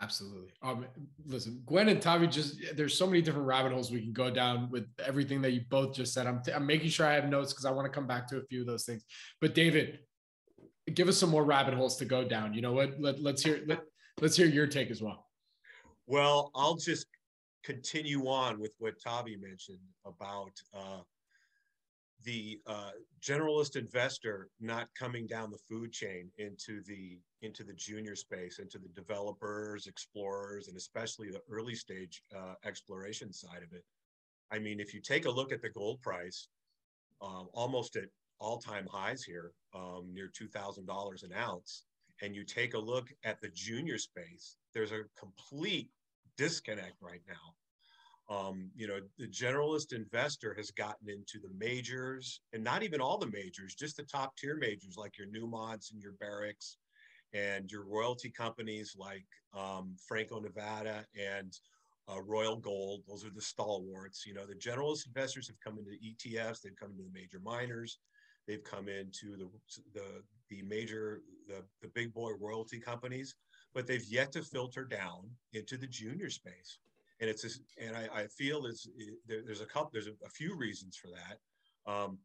Absolutely. 0.03 0.53
Um, 0.63 0.85
listen, 1.27 1.63
Gwen 1.65 1.89
and 1.89 2.03
Tavi, 2.03 2.27
just 2.27 2.57
there's 2.75 2.99
so 2.99 3.07
many 3.07 3.23
different 3.23 3.47
rabbit 3.47 3.73
holes 3.73 3.93
we 3.93 4.01
can 4.01 4.13
go 4.13 4.31
down 4.31 4.69
with 4.69 4.87
everything 5.07 5.41
that 5.43 5.53
you 5.53 5.61
both 5.71 5.95
just 5.95 6.13
said. 6.13 6.27
I'm, 6.27 6.43
t- 6.43 6.53
I'm 6.53 6.67
making 6.67 6.91
sure 6.91 7.07
I 7.07 7.15
have 7.15 7.29
notes 7.29 7.53
because 7.53 7.65
I 7.65 7.71
want 7.71 7.87
to 7.87 7.93
come 7.95 8.09
back 8.09 8.27
to 8.29 8.39
a 8.39 8.43
few 8.43 8.63
of 8.63 8.67
those 8.67 8.85
things. 8.85 9.05
But 9.41 9.55
David, 9.55 10.01
give 10.93 11.07
us 11.07 11.17
some 11.17 11.31
more 11.31 11.45
rabbit 11.45 11.75
holes 11.75 11.97
to 11.99 12.05
go 12.05 12.27
down. 12.27 12.53
You 12.53 12.63
know 12.63 12.73
what? 12.73 13.01
Let, 13.01 13.23
let's 13.23 13.45
hear 13.45 13.63
let, 13.67 13.83
let's 14.21 14.37
hear 14.37 14.47
your 14.47 14.67
take 14.67 14.91
as 14.91 15.01
well. 15.01 15.29
Well, 16.09 16.51
I'll 16.57 16.75
just 16.75 17.07
continue 17.63 18.27
on 18.27 18.59
with 18.59 18.75
what 18.81 19.01
Tavi 19.01 19.37
mentioned 19.37 19.79
about 20.05 20.51
uh, 20.75 21.03
the 22.25 22.61
uh, 22.67 22.91
generalist 23.21 23.77
investor 23.77 24.49
not 24.61 24.89
coming 24.99 25.27
down 25.27 25.51
the 25.51 25.59
food 25.69 25.93
chain 25.93 26.31
into 26.39 26.83
the 26.85 27.19
into 27.43 27.65
the 27.65 27.73
junior 27.75 28.15
space, 28.15 28.59
into 28.59 28.79
the 28.79 28.89
developers, 28.89 29.87
explorers, 29.87 30.69
and 30.69 30.77
especially 30.77 31.31
the 31.31 31.41
early 31.51 31.75
stage 31.75 32.23
uh, 32.37 32.55
exploration 32.65 33.33
side 33.33 33.63
of 33.63 33.73
it. 33.73 33.85
I 34.51 34.59
mean, 34.59 34.81
if 34.81 34.95
you 34.95 35.01
take 35.01 35.27
a 35.27 35.31
look 35.31 35.53
at 35.53 35.63
the 35.63 35.71
gold 35.71 36.01
price, 36.03 36.49
um, 37.21 37.49
almost 37.53 37.97
at 37.97 38.05
all-time 38.39 38.87
highs 38.91 39.23
here, 39.23 39.53
um, 39.75 40.11
near 40.13 40.29
two 40.29 40.49
thousand 40.49 40.87
dollars 40.87 41.23
an 41.23 41.33
ounce, 41.33 41.85
and 42.21 42.35
you 42.35 42.45
take 42.45 42.75
a 42.75 42.79
look 42.79 43.09
at 43.25 43.41
the 43.41 43.49
junior 43.55 43.99
space, 43.99 44.57
there's 44.75 44.93
a 44.93 45.03
complete 45.19 45.91
disconnect 46.37 46.97
right 47.01 47.23
now 47.29 47.55
um, 48.29 48.71
you 48.75 48.87
know, 48.87 49.01
the 49.19 49.27
generalist 49.27 49.93
investor 49.93 50.55
has 50.55 50.71
gotten 50.71 51.09
into 51.09 51.39
the 51.41 51.53
majors 51.59 52.41
and 52.53 52.63
not 52.63 52.83
even 52.83 53.01
all 53.01 53.19
the 53.19 53.31
majors, 53.31 53.75
just 53.75 53.97
the 53.97 54.05
top 54.05 54.37
tier 54.37 54.57
majors 54.57 54.97
like 54.97 55.19
your 55.19 55.27
Newmonts 55.27 55.93
and 55.93 56.03
your 56.03 56.13
Barricks 56.13 56.77
and 57.35 57.71
your 57.71 57.85
royalty 57.85 58.31
companies 58.31 58.95
like 58.97 59.25
um, 59.57 59.97
Franco 60.07 60.41
Nevada 60.41 61.05
and 61.19 61.53
uh, 62.09 62.21
Royal 62.23 62.57
Gold. 62.57 63.03
Those 63.09 63.25
are 63.25 63.31
the 63.31 63.43
stalwarts. 63.43 64.25
You 64.27 64.35
know, 64.35 64.47
the 64.47 64.55
generalist 64.55 65.07
investors 65.07 65.49
have 65.49 65.61
come 65.61 65.79
into 65.79 65.93
ETFs, 65.93 66.61
they've 66.61 66.77
come 66.77 66.91
into 66.91 67.03
the 67.03 67.13
major 67.13 67.41
miners, 67.43 67.99
they've 68.47 68.65
come 68.65 68.89
into 68.89 69.37
the 69.37 69.49
the 69.95 70.23
the 70.49 70.63
major 70.63 71.23
the 71.49 71.63
the 71.81 71.89
big 71.89 72.13
boy 72.13 72.33
royalty 72.41 72.79
companies, 72.79 73.35
but 73.75 73.87
they've 73.87 74.05
yet 74.05 74.33
to 74.33 74.43
filter 74.43 74.85
down 74.85 75.31
into 75.53 75.77
the 75.77 75.87
junior 75.87 76.31
space 76.31 76.79
and 77.23 77.31
it's 77.31 77.61
and 77.81 77.97
I, 77.97 78.09
I 78.23 78.27
feel 78.27 78.67
it's 78.67 78.89
there, 79.27 79.43
there's 79.47 79.61
a 79.61 79.67
couple 79.67 79.91
there's 79.93 80.09
a, 80.09 80.27
a 80.27 80.29
few 80.29 80.57
reasons 80.57 80.97
for 80.97 81.09
that. 81.09 81.91
Um, 81.91 82.19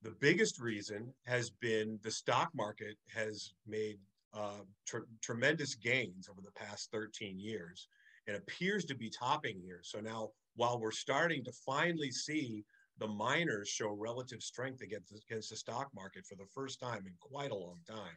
the 0.00 0.14
biggest 0.20 0.60
reason 0.60 1.12
has 1.26 1.50
been 1.50 1.98
the 2.02 2.10
stock 2.10 2.50
market 2.54 2.96
has 3.12 3.54
made 3.66 3.98
uh, 4.32 4.62
tr- 4.86 5.08
tremendous 5.20 5.74
gains 5.74 6.28
over 6.30 6.40
the 6.40 6.52
past 6.52 6.90
13 6.92 7.38
years 7.38 7.88
and 8.28 8.36
appears 8.36 8.84
to 8.84 8.94
be 8.94 9.10
topping 9.10 9.60
here. 9.60 9.80
So 9.82 9.98
now, 9.98 10.30
while 10.54 10.78
we're 10.78 10.92
starting 10.92 11.42
to 11.44 11.52
finally 11.66 12.12
see 12.12 12.64
the 12.98 13.08
miners 13.08 13.68
show 13.68 13.90
relative 13.90 14.42
strength 14.42 14.82
against, 14.82 15.12
against 15.28 15.50
the 15.50 15.56
stock 15.56 15.88
market 15.94 16.24
for 16.26 16.36
the 16.36 16.46
first 16.54 16.78
time 16.80 17.04
in 17.06 17.14
quite 17.18 17.50
a 17.50 17.56
long 17.56 17.78
time, 17.88 18.16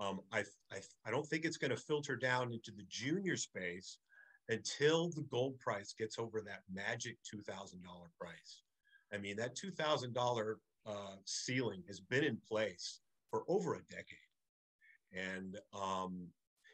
um, 0.00 0.20
I, 0.32 0.44
I, 0.72 0.78
I 1.04 1.10
don't 1.10 1.26
think 1.26 1.44
it's 1.44 1.58
going 1.58 1.72
to 1.72 1.76
filter 1.76 2.16
down 2.16 2.52
into 2.52 2.70
the 2.70 2.84
junior 2.88 3.36
space 3.36 3.98
until 4.48 5.10
the 5.10 5.26
gold 5.30 5.58
price 5.58 5.94
gets 5.98 6.18
over 6.18 6.40
that 6.40 6.62
magic 6.72 7.18
$2,000 7.32 7.74
price. 8.18 8.62
I 9.12 9.18
mean, 9.18 9.36
that 9.36 9.56
$2,000 9.56 10.54
uh, 10.86 10.92
ceiling 11.24 11.82
has 11.86 12.00
been 12.00 12.24
in 12.24 12.38
place 12.48 13.00
for 13.30 13.44
over 13.48 13.74
a 13.74 13.82
decade. 13.90 14.18
And 15.12 15.58
um, 15.78 16.26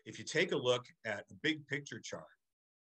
if 0.05 0.19
you 0.19 0.25
take 0.25 0.53
a 0.53 0.57
look 0.57 0.87
at 1.05 1.25
a 1.31 1.35
big 1.43 1.67
picture 1.67 2.01
chart, 2.01 2.25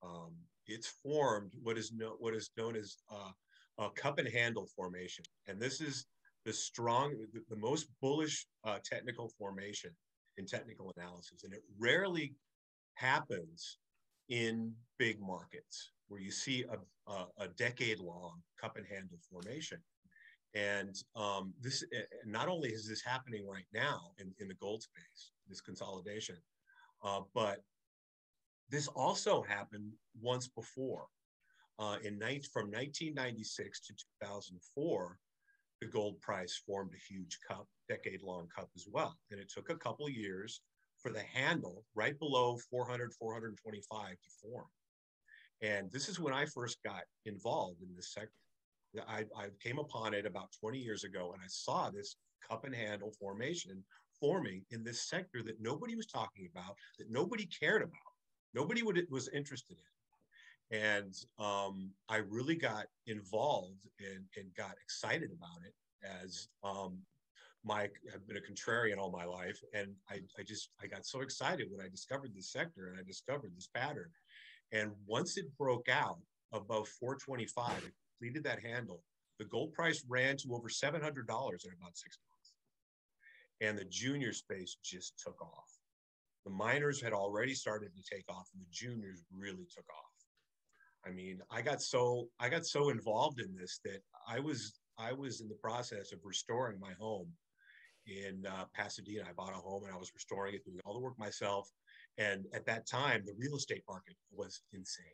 um, 0.03 0.33
it's 0.67 0.89
formed 1.03 1.53
what 1.63 1.79
is, 1.79 1.93
no, 1.93 2.17
what 2.19 2.35
is 2.35 2.51
known 2.57 2.77
as 2.77 2.97
uh, 3.11 3.31
a 3.79 3.91
cup 3.91 4.19
and 4.19 4.29
handle 4.29 4.69
formation. 4.77 5.25
And 5.47 5.61
this 5.61 5.81
is 5.81 6.07
the 6.45 6.53
strong, 6.53 7.17
the, 7.33 7.41
the 7.49 7.57
most 7.57 7.89
bullish 8.01 8.47
uh, 8.65 8.79
technical 8.85 9.29
formation 9.39 9.91
in 10.37 10.47
technical 10.47 10.93
analysis. 10.97 11.45
And 11.45 11.53
it 11.53 11.63
rarely 11.79 12.35
happens 12.95 13.79
in 14.29 14.73
big 14.99 15.21
markets 15.21 15.91
where 16.09 16.21
you 16.21 16.31
see 16.31 16.65
a, 16.65 17.11
a, 17.11 17.27
a 17.39 17.49
decade 17.49 17.99
long 17.99 18.43
cup 18.61 18.77
and 18.77 18.87
handle 18.87 19.19
formation. 19.31 19.79
And 20.55 20.95
um, 21.17 21.53
this, 21.61 21.85
not 22.25 22.49
only 22.49 22.69
is 22.71 22.89
this 22.89 23.03
happening 23.03 23.47
right 23.47 23.67
now 23.73 24.13
in, 24.19 24.33
in 24.39 24.49
the 24.49 24.55
gold 24.55 24.83
space, 24.83 25.33
this 25.49 25.61
consolidation, 25.61 26.37
uh, 27.03 27.21
but 27.35 27.65
this 28.71 28.87
also 28.89 29.43
happened 29.43 29.93
once 30.21 30.49
before. 30.49 31.07
Uh, 31.79 31.97
in 32.05 32.19
from 32.53 32.71
1996 32.71 33.81
to 33.81 33.93
2004, 34.23 35.19
the 35.81 35.87
gold 35.89 36.21
price 36.21 36.63
formed 36.65 36.93
a 36.95 37.13
huge 37.13 37.39
cup, 37.47 37.67
decade 37.89 38.23
long 38.23 38.47
cup 38.55 38.71
as 38.77 38.87
well. 38.91 39.19
And 39.31 39.41
it 39.41 39.51
took 39.53 39.71
a 39.71 39.77
couple 39.77 40.09
years 40.09 40.61
for 41.05 41.13
the 41.13 41.23
handle 41.35 41.85
right 41.95 42.19
below 42.19 42.57
400, 42.71 43.13
425 43.13 44.09
to 44.09 44.17
form. 44.43 44.65
And 45.61 45.93
this 45.93 46.09
is 46.09 46.19
when 46.19 46.33
I 46.33 46.47
first 46.47 46.79
got 46.83 47.03
involved 47.27 47.83
in 47.83 47.95
this 47.95 48.13
sector. 48.15 48.31
I, 49.07 49.25
I 49.37 49.49
came 49.63 49.79
upon 49.79 50.15
it 50.15 50.25
about 50.25 50.49
20 50.59 50.79
years 50.79 51.05
ago 51.05 51.33
and 51.35 51.43
I 51.43 51.49
saw 51.49 51.91
this 51.91 52.17
cup 52.49 52.65
and 52.65 52.75
handle 52.75 53.13
formation 53.21 53.85
forming 54.19 54.65
in 54.71 54.83
this 54.83 55.03
sector 55.03 55.43
that 55.43 55.61
nobody 55.61 55.95
was 55.95 56.07
talking 56.07 56.49
about, 56.51 56.75
that 56.99 57.11
nobody 57.11 57.47
cared 57.47 57.83
about, 57.83 58.13
nobody 58.55 58.83
would, 58.83 59.05
was 59.11 59.29
interested 59.29 59.77
in. 59.77 60.79
And 60.79 61.15
um, 61.39 61.91
I 62.09 62.19
really 62.29 62.57
got 62.57 62.87
involved 63.07 63.87
and, 64.01 64.25
and 64.37 64.55
got 64.57 64.77
excited 64.83 65.31
about 65.37 65.61
it 65.67 65.75
as 66.25 66.49
um, 66.63 66.99
my 67.65 67.89
have 68.13 68.27
been 68.27 68.37
a 68.37 68.41
contrarian 68.41 68.99
all 68.99 69.11
my 69.11 69.25
life 69.25 69.59
and 69.73 69.89
I, 70.11 70.21
I 70.39 70.43
just 70.43 70.71
i 70.83 70.87
got 70.87 71.07
so 71.07 71.21
excited 71.21 71.69
when 71.71 71.85
i 71.85 71.89
discovered 71.89 72.33
this 72.35 72.53
sector 72.53 72.89
and 72.89 72.99
i 72.99 73.03
discovered 73.03 73.53
this 73.57 73.69
pattern. 73.75 74.11
And 74.73 74.93
once 75.07 75.37
it 75.37 75.47
broke 75.57 75.89
out 75.89 76.19
above 76.53 76.89
425 76.89 77.79
it 77.79 77.93
completed 78.19 78.45
that 78.45 78.63
handle 78.63 79.03
the 79.39 79.45
gold 79.47 79.73
price 79.73 80.05
ran 80.09 80.37
to 80.39 80.55
over 80.55 80.69
$700 80.69 80.95
in 80.95 81.03
about 81.03 81.97
six 81.97 82.19
months. 82.31 82.53
And 83.61 83.77
the 83.77 83.85
junior 83.85 84.33
space 84.33 84.77
just 84.85 85.19
took 85.19 85.41
off. 85.43 85.71
The 86.45 86.53
miners 86.53 87.03
had 87.03 87.13
already 87.13 87.55
started 87.55 87.91
to 87.97 88.15
take 88.15 88.25
off 88.29 88.49
and 88.55 88.63
the 88.63 88.71
juniors 88.71 89.25
really 89.33 89.67
took 89.75 89.87
off. 89.91 90.15
I 91.07 91.11
mean 91.11 91.41
i 91.51 91.63
got 91.63 91.83
so 91.83 92.29
i 92.41 92.49
got 92.49 92.67
so 92.67 92.91
involved 92.91 93.41
in 93.41 93.55
this 93.55 93.81
that 93.85 94.01
i 94.29 94.39
was 94.39 94.81
i 94.99 95.13
was 95.13 95.41
in 95.43 95.49
the 95.49 95.55
process 95.55 96.13
of 96.13 96.19
restoring 96.25 96.79
my 96.81 96.93
home 96.99 97.29
in 98.07 98.47
uh, 98.47 98.65
Pasadena. 98.75 99.25
I 99.29 99.33
bought 99.33 99.53
a 99.53 99.57
home 99.57 99.85
and 99.85 99.93
I 99.93 99.97
was 99.97 100.13
restoring 100.15 100.55
it, 100.55 100.65
doing 100.65 100.81
all 100.85 100.95
the 100.95 101.01
work 101.01 101.19
myself. 101.19 101.71
And 102.19 102.47
at 102.55 102.67
that 102.67 102.87
time, 102.87 103.23
the 103.25 103.35
real 103.37 103.57
estate 103.57 103.83
market 103.89 104.17
was 104.33 104.63
insane. 104.73 105.07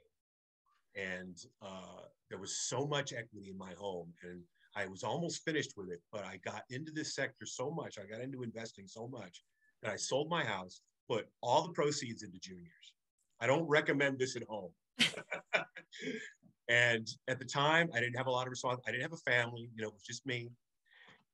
And 0.97 1.37
uh, 1.63 2.03
there 2.29 2.39
was 2.39 2.59
so 2.59 2.87
much 2.87 3.13
equity 3.13 3.51
in 3.51 3.59
my 3.59 3.73
home. 3.79 4.13
And 4.23 4.43
I 4.77 4.87
was 4.87 5.03
almost 5.03 5.45
finished 5.45 5.73
with 5.77 5.91
it, 5.91 6.01
but 6.13 6.25
I 6.25 6.39
got 6.45 6.63
into 6.71 6.93
this 6.93 7.15
sector 7.15 7.47
so 7.47 7.71
much, 7.71 7.99
I 7.99 8.07
got 8.07 8.23
into 8.23 8.43
investing 8.43 8.87
so 8.87 9.09
much 9.09 9.43
that 9.83 9.91
I 9.91 9.97
sold 9.97 10.29
my 10.29 10.45
house, 10.45 10.83
put 11.09 11.29
all 11.43 11.63
the 11.63 11.73
proceeds 11.73 12.23
into 12.23 12.39
juniors. 12.39 12.95
I 13.41 13.47
don't 13.47 13.69
recommend 13.69 14.19
this 14.19 14.37
at 14.37 14.43
home. 14.45 14.71
and 16.69 17.09
at 17.27 17.39
the 17.39 17.45
time, 17.45 17.89
I 17.95 18.01
didn't 18.01 18.17
have 18.17 18.27
a 18.27 18.31
lot 18.31 18.47
of 18.47 18.51
response. 18.51 18.81
I 18.87 18.91
didn't 18.91 19.03
have 19.03 19.13
a 19.13 19.31
family, 19.31 19.71
you 19.75 19.83
know, 19.83 19.89
it 19.89 19.95
was 19.95 20.03
just 20.03 20.27
me. 20.27 20.51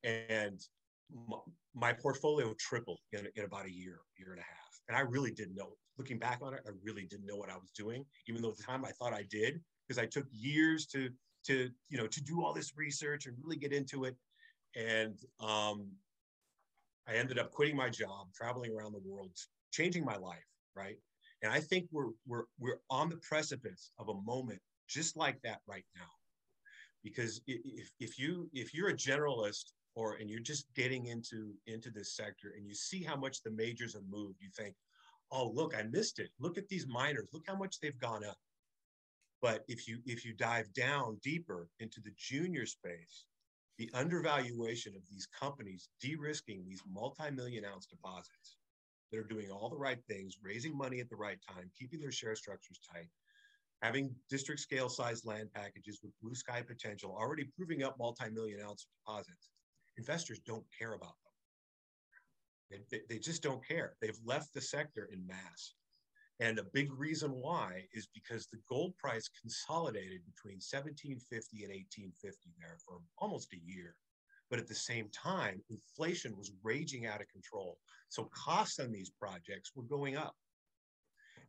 And 0.04 0.60
my, 1.75 1.92
portfolio 1.92 2.54
tripled 2.58 2.98
in, 3.12 3.26
in 3.36 3.44
about 3.44 3.66
a 3.66 3.72
year, 3.72 4.00
year 4.18 4.32
and 4.32 4.40
a 4.40 4.42
half. 4.42 4.80
And 4.88 4.96
I 4.96 5.00
really 5.00 5.30
didn't 5.30 5.54
know. 5.54 5.72
Looking 5.98 6.18
back 6.18 6.40
on 6.42 6.54
it, 6.54 6.60
I 6.66 6.70
really 6.82 7.06
didn't 7.06 7.26
know 7.26 7.36
what 7.36 7.50
I 7.50 7.56
was 7.56 7.70
doing, 7.70 8.04
even 8.28 8.42
though 8.42 8.50
at 8.50 8.56
the 8.56 8.62
time 8.62 8.84
I 8.84 8.90
thought 8.92 9.12
I 9.12 9.25
did, 9.30 9.60
because 9.86 10.02
I 10.02 10.06
took 10.06 10.26
years 10.30 10.86
to 10.88 11.08
to 11.46 11.70
you 11.88 11.96
know 11.96 12.06
to 12.06 12.22
do 12.22 12.44
all 12.44 12.52
this 12.52 12.72
research 12.76 13.26
and 13.26 13.36
really 13.42 13.56
get 13.56 13.72
into 13.72 14.04
it. 14.04 14.16
And 14.75 15.18
um, 15.40 15.88
I 17.08 17.14
ended 17.14 17.38
up 17.38 17.50
quitting 17.50 17.76
my 17.76 17.88
job, 17.88 18.28
traveling 18.34 18.76
around 18.76 18.92
the 18.92 19.00
world, 19.04 19.30
changing 19.72 20.04
my 20.04 20.16
life, 20.16 20.46
right? 20.75 20.96
And 21.42 21.52
I 21.52 21.60
think 21.60 21.86
we're 21.90 22.10
we're 22.26 22.44
we're 22.58 22.80
on 22.90 23.08
the 23.08 23.16
precipice 23.18 23.90
of 23.98 24.08
a 24.08 24.20
moment 24.22 24.60
just 24.88 25.16
like 25.16 25.40
that 25.42 25.60
right 25.66 25.84
now. 25.96 26.10
Because 27.02 27.40
if, 27.46 27.90
if 28.00 28.18
you 28.18 28.50
if 28.52 28.75
you're 28.75 28.88
a 28.88 28.94
generalist 28.94 29.72
or 29.96 30.14
and 30.14 30.30
you're 30.30 30.38
just 30.38 30.72
getting 30.74 31.06
into 31.06 31.54
into 31.66 31.90
this 31.90 32.14
sector 32.14 32.52
and 32.56 32.66
you 32.66 32.74
see 32.74 33.02
how 33.02 33.16
much 33.16 33.42
the 33.42 33.50
majors 33.50 33.94
have 33.94 34.04
moved, 34.08 34.36
you 34.40 34.50
think, 34.56 34.76
oh 35.32 35.50
look, 35.52 35.74
I 35.76 35.82
missed 35.82 36.20
it. 36.20 36.28
Look 36.38 36.58
at 36.58 36.68
these 36.68 36.86
miners. 36.86 37.30
Look 37.32 37.44
how 37.48 37.56
much 37.56 37.80
they've 37.80 37.98
gone 37.98 38.24
up. 38.24 38.36
But 39.42 39.64
if 39.68 39.88
you 39.88 39.98
if 40.06 40.24
you 40.24 40.34
dive 40.34 40.72
down 40.74 41.18
deeper 41.22 41.68
into 41.80 42.00
the 42.00 42.12
junior 42.16 42.66
space, 42.66 43.24
the 43.78 43.90
undervaluation 43.94 44.94
of 44.94 45.02
these 45.10 45.26
companies 45.26 45.88
de-risking 46.00 46.64
these 46.64 46.82
multi-million 46.90 47.64
ounce 47.64 47.86
deposits 47.86 48.56
that 49.10 49.18
are 49.18 49.24
doing 49.24 49.50
all 49.50 49.70
the 49.70 49.76
right 49.76 50.02
things, 50.08 50.36
raising 50.42 50.76
money 50.76 51.00
at 51.00 51.08
the 51.08 51.16
right 51.16 51.38
time, 51.48 51.70
keeping 51.78 52.00
their 52.00 52.12
share 52.12 52.34
structures 52.34 52.80
tight, 52.92 53.08
having 53.82 54.14
district 54.28 54.60
scale 54.60 54.88
size 54.88 55.24
land 55.24 55.52
packages 55.54 56.00
with 56.02 56.12
blue 56.22 56.34
sky 56.34 56.62
potential, 56.66 57.16
already 57.18 57.44
proving 57.56 57.82
up 57.82 57.96
multi-million 57.98 58.60
ounce 58.60 58.86
deposits 59.06 59.50
investors 59.98 60.40
don't 60.46 60.64
care 60.76 60.94
about 60.94 61.14
them. 62.70 62.80
They, 62.90 63.00
they, 63.08 63.18
just 63.18 63.42
don't 63.42 63.66
care. 63.66 63.94
They've 64.00 64.18
left 64.24 64.52
the 64.52 64.60
sector 64.60 65.08
in 65.12 65.26
mass. 65.26 65.74
And 66.40 66.58
a 66.58 66.64
big 66.74 66.92
reason 66.92 67.30
why 67.30 67.86
is 67.94 68.08
because 68.12 68.46
the 68.46 68.58
gold 68.68 68.96
price 68.98 69.30
consolidated 69.40 70.20
between 70.26 70.56
1750 70.56 71.64
and 71.64 71.72
1850 71.72 72.50
there 72.58 72.76
for 72.84 72.98
almost 73.18 73.54
a 73.54 73.64
year. 73.64 73.94
But 74.50 74.58
at 74.58 74.68
the 74.68 74.74
same 74.74 75.08
time, 75.10 75.62
inflation 75.70 76.36
was 76.36 76.52
raging 76.62 77.06
out 77.06 77.20
of 77.20 77.28
control. 77.28 77.78
So 78.08 78.30
costs 78.34 78.78
on 78.78 78.92
these 78.92 79.10
projects 79.10 79.72
were 79.74 79.82
going 79.84 80.16
up. 80.16 80.34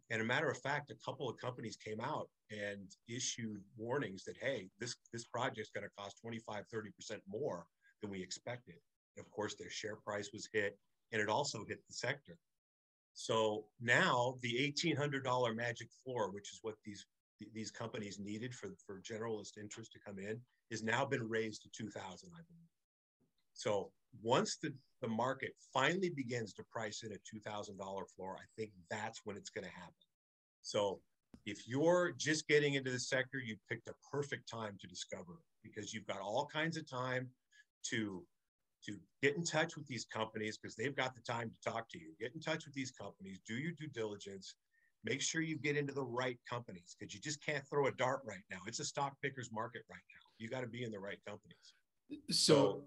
And 0.10 0.22
a 0.22 0.26
matter 0.26 0.50
of 0.50 0.58
fact, 0.60 0.90
a 0.90 0.96
couple 1.06 1.30
of 1.30 1.38
companies 1.38 1.76
came 1.76 2.00
out 2.00 2.30
and 2.50 2.88
issued 3.10 3.62
warnings 3.76 4.24
that, 4.24 4.38
hey, 4.40 4.70
this, 4.80 4.96
this 5.12 5.26
project's 5.26 5.72
going 5.72 5.84
to 5.84 5.92
cost 5.98 6.18
25, 6.22 6.64
30% 6.74 7.20
more 7.28 7.66
than 8.02 8.10
we 8.12 8.22
expected. 8.22 8.76
And 9.16 9.26
of 9.26 9.32
course, 9.32 9.56
their 9.56 9.70
share 9.70 9.96
price 9.96 10.30
was 10.34 10.50
hit, 10.52 10.78
and 11.12 11.22
it 11.22 11.30
also 11.30 11.66
hit 11.68 11.80
the 11.88 11.94
sector. 11.94 12.38
So 13.14 13.66
now 13.82 14.36
the 14.42 14.74
$1,800 14.78 15.56
magic 15.56 15.88
floor, 16.04 16.30
which 16.30 16.52
is 16.52 16.60
what 16.62 16.76
these 16.86 17.06
these 17.54 17.70
companies 17.70 18.20
needed 18.20 18.54
for, 18.54 18.70
for 18.86 19.00
generalist 19.00 19.58
interest 19.60 19.92
to 19.92 20.00
come 20.00 20.18
in, 20.18 20.40
has 20.72 20.84
now 20.84 21.06
been 21.06 21.28
raised 21.28 21.62
to 21.62 21.70
2,000, 21.70 22.30
I 22.34 22.42
believe. 22.48 22.70
So 23.54 23.92
once 24.22 24.58
the, 24.62 24.74
the 25.02 25.08
market 25.08 25.52
finally 25.74 26.10
begins 26.10 26.54
to 26.54 26.64
price 26.72 27.04
in 27.04 27.12
a 27.12 27.50
$2,000 27.50 27.78
floor, 28.16 28.38
I 28.40 28.46
think 28.58 28.72
that's 28.90 29.22
when 29.24 29.38
it's 29.38 29.50
going 29.50 29.66
to 29.66 29.74
happen. 29.74 29.94
So 30.62 31.00
if 31.46 31.68
you're 31.68 32.14
just 32.18 32.48
getting 32.48 32.74
into 32.74 32.92
the 32.92 33.00
sector, 33.00 33.40
you 33.40 33.56
picked 33.70 33.88
a 33.88 33.94
perfect 34.12 34.50
time 34.50 34.78
to 34.82 34.88
discover 34.88 35.40
because 35.64 35.94
you've 35.94 36.08
got 36.08 36.20
all 36.20 36.48
kinds 36.52 36.78
of 36.78 36.90
time 36.90 37.28
to 37.90 38.24
to 38.86 38.98
get 39.22 39.36
in 39.36 39.44
touch 39.44 39.76
with 39.76 39.86
these 39.88 40.06
companies 40.06 40.58
because 40.58 40.76
they've 40.76 40.96
got 40.96 41.14
the 41.14 41.22
time 41.22 41.50
to 41.50 41.72
talk 41.72 41.90
to 41.90 42.00
you. 42.00 42.14
Get 42.20 42.34
in 42.34 42.40
touch 42.40 42.66
with 42.66 42.74
these 42.74 42.92
companies, 42.92 43.40
do 43.46 43.56
your 43.56 43.74
due 43.74 43.88
diligence, 43.88 44.56
make 45.04 45.22
sure 45.22 45.42
you 45.42 45.58
get 45.58 45.76
into 45.76 45.94
the 45.94 46.04
right 46.04 46.38
companies 46.50 46.96
because 46.98 47.14
you 47.14 47.20
just 47.20 47.44
can't 47.46 47.64
throw 47.70 47.88
a 47.88 47.92
dart 47.94 48.22
right 48.26 48.44
now. 48.50 48.60
It's 48.66 48.80
a 48.80 48.86
stock 48.86 49.14
picker's 49.22 49.52
market 49.52 49.82
right 49.90 49.98
now. 49.98 50.28
You 50.38 50.50
got 50.50 50.62
to 50.62 50.68
be 50.68 50.84
in 50.84 50.92
the 50.92 51.00
right 51.00 51.18
companies. 51.26 51.74
So, 52.30 52.46
so 52.46 52.84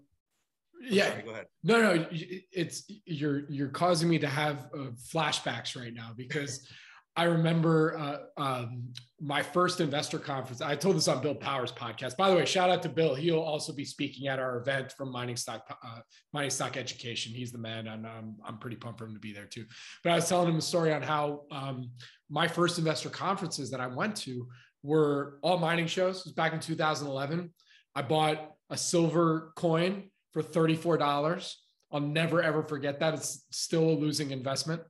yeah, 0.81 1.09
sorry, 1.09 1.21
go 1.23 1.31
ahead. 1.31 1.45
No, 1.63 1.81
no, 1.81 2.07
it's 2.11 2.83
you're 3.05 3.49
you're 3.49 3.69
causing 3.69 4.09
me 4.09 4.17
to 4.19 4.27
have 4.27 4.69
uh, 4.73 4.91
flashbacks 5.13 5.79
right 5.79 5.93
now 5.93 6.11
because 6.15 6.67
I 7.17 7.25
remember 7.25 7.97
uh, 7.97 8.41
um, 8.41 8.93
my 9.19 9.43
first 9.43 9.81
investor 9.81 10.17
conference. 10.17 10.61
I 10.61 10.75
told 10.75 10.95
this 10.95 11.09
on 11.09 11.21
Bill 11.21 11.35
Powers 11.35 11.71
podcast. 11.71 12.15
By 12.15 12.29
the 12.29 12.35
way, 12.37 12.45
shout 12.45 12.69
out 12.69 12.81
to 12.83 12.89
Bill. 12.89 13.15
He'll 13.15 13.39
also 13.39 13.73
be 13.73 13.83
speaking 13.83 14.27
at 14.29 14.39
our 14.39 14.59
event 14.59 14.93
from 14.97 15.11
Mining 15.11 15.35
Stock 15.35 15.65
uh, 15.83 15.99
Mining 16.31 16.49
Stock 16.49 16.77
Education. 16.77 17.33
He's 17.33 17.51
the 17.51 17.57
man, 17.57 17.87
and 17.87 18.07
I'm 18.07 18.35
I'm 18.45 18.57
pretty 18.59 18.77
pumped 18.77 18.99
for 18.99 19.05
him 19.05 19.13
to 19.13 19.19
be 19.19 19.33
there 19.33 19.45
too. 19.45 19.65
But 20.03 20.13
I 20.13 20.15
was 20.15 20.29
telling 20.29 20.47
him 20.47 20.55
a 20.55 20.61
story 20.61 20.93
on 20.93 21.01
how 21.01 21.41
um, 21.51 21.91
my 22.29 22.47
first 22.47 22.79
investor 22.79 23.09
conferences 23.09 23.69
that 23.71 23.81
I 23.81 23.87
went 23.87 24.15
to 24.17 24.47
were 24.81 25.37
all 25.41 25.57
mining 25.57 25.87
shows. 25.87 26.19
It 26.19 26.25
was 26.25 26.33
back 26.33 26.53
in 26.53 26.61
2011. 26.61 27.51
I 27.93 28.01
bought 28.03 28.51
a 28.69 28.77
silver 28.77 29.51
coin 29.57 30.09
for 30.31 30.41
$34. 30.41 31.55
I'll 31.91 31.99
never 31.99 32.41
ever 32.41 32.63
forget 32.63 33.01
that. 33.01 33.15
It's 33.15 33.45
still 33.51 33.89
a 33.89 33.91
losing 33.91 34.31
investment. 34.31 34.81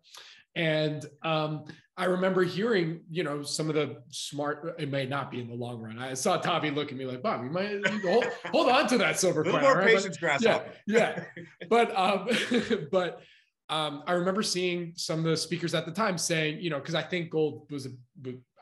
And 0.56 1.06
um, 1.24 1.66
I 1.97 2.06
remember 2.06 2.43
hearing, 2.43 3.01
you 3.10 3.23
know, 3.23 3.43
some 3.43 3.67
of 3.69 3.75
the 3.75 3.97
smart, 4.10 4.75
it 4.80 4.89
may 4.89 5.06
not 5.06 5.30
be 5.30 5.41
in 5.41 5.47
the 5.47 5.56
long 5.56 5.82
run. 5.82 5.99
I 5.99 6.13
saw 6.13 6.38
Tommy 6.38 6.71
look 6.71 6.91
at 6.91 6.97
me 6.97 7.06
like, 7.06 7.21
Bob, 7.21 7.43
you 7.43 7.49
might 7.49 7.86
hold, 8.01 8.25
hold 8.45 8.69
on 8.69 8.88
to 8.88 8.97
that 8.99 9.19
silver 9.19 9.43
coin. 9.43 9.62
more 9.62 9.75
right? 9.75 9.95
patience, 9.95 10.17
but, 10.19 10.41
yeah, 10.41 10.62
yeah. 10.88 11.23
But, 11.69 11.95
um, 11.97 12.30
but 12.91 13.21
um, 13.69 14.04
I 14.08 14.13
remember 14.13 14.41
seeing 14.41 14.93
some 14.95 15.19
of 15.19 15.25
the 15.25 15.38
speakers 15.38 15.73
at 15.73 15.86
the 15.86 15.91
time 15.91 16.17
saying, 16.17 16.62
you 16.62 16.69
know, 16.69 16.80
because 16.80 16.95
I 16.95 17.01
think 17.01 17.30
gold 17.30 17.69
was, 17.69 17.86
a, 17.86 17.89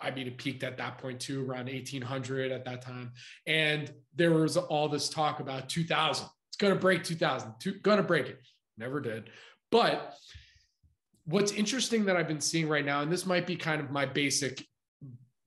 I 0.02 0.12
mean, 0.12 0.28
it 0.28 0.38
peaked 0.38 0.64
at 0.64 0.78
that 0.78 0.98
point 0.98 1.20
too, 1.20 1.42
around 1.42 1.66
1800 1.66 2.52
at 2.52 2.66
that 2.66 2.82
time. 2.82 3.12
And 3.46 3.92
there 4.16 4.32
was 4.32 4.58
all 4.58 4.90
this 4.90 5.08
talk 5.08 5.40
about 5.40 5.70
2000. 5.70 6.28
It's 6.50 6.58
going 6.58 6.74
to 6.74 6.80
break 6.80 7.04
2000, 7.04 7.54
going 7.84 7.98
to 7.98 8.04
break 8.04 8.28
it. 8.28 8.40
Never 8.78 9.00
did. 9.00 9.30
But 9.72 10.16
what's 11.26 11.52
interesting 11.52 12.06
that 12.06 12.16
I've 12.16 12.28
been 12.28 12.42
seeing 12.42 12.68
right 12.68 12.86
now, 12.86 13.02
and 13.02 13.12
this 13.12 13.26
might 13.26 13.46
be 13.46 13.56
kind 13.56 13.82
of 13.82 13.92
my 13.92 14.06
basic 14.06 14.66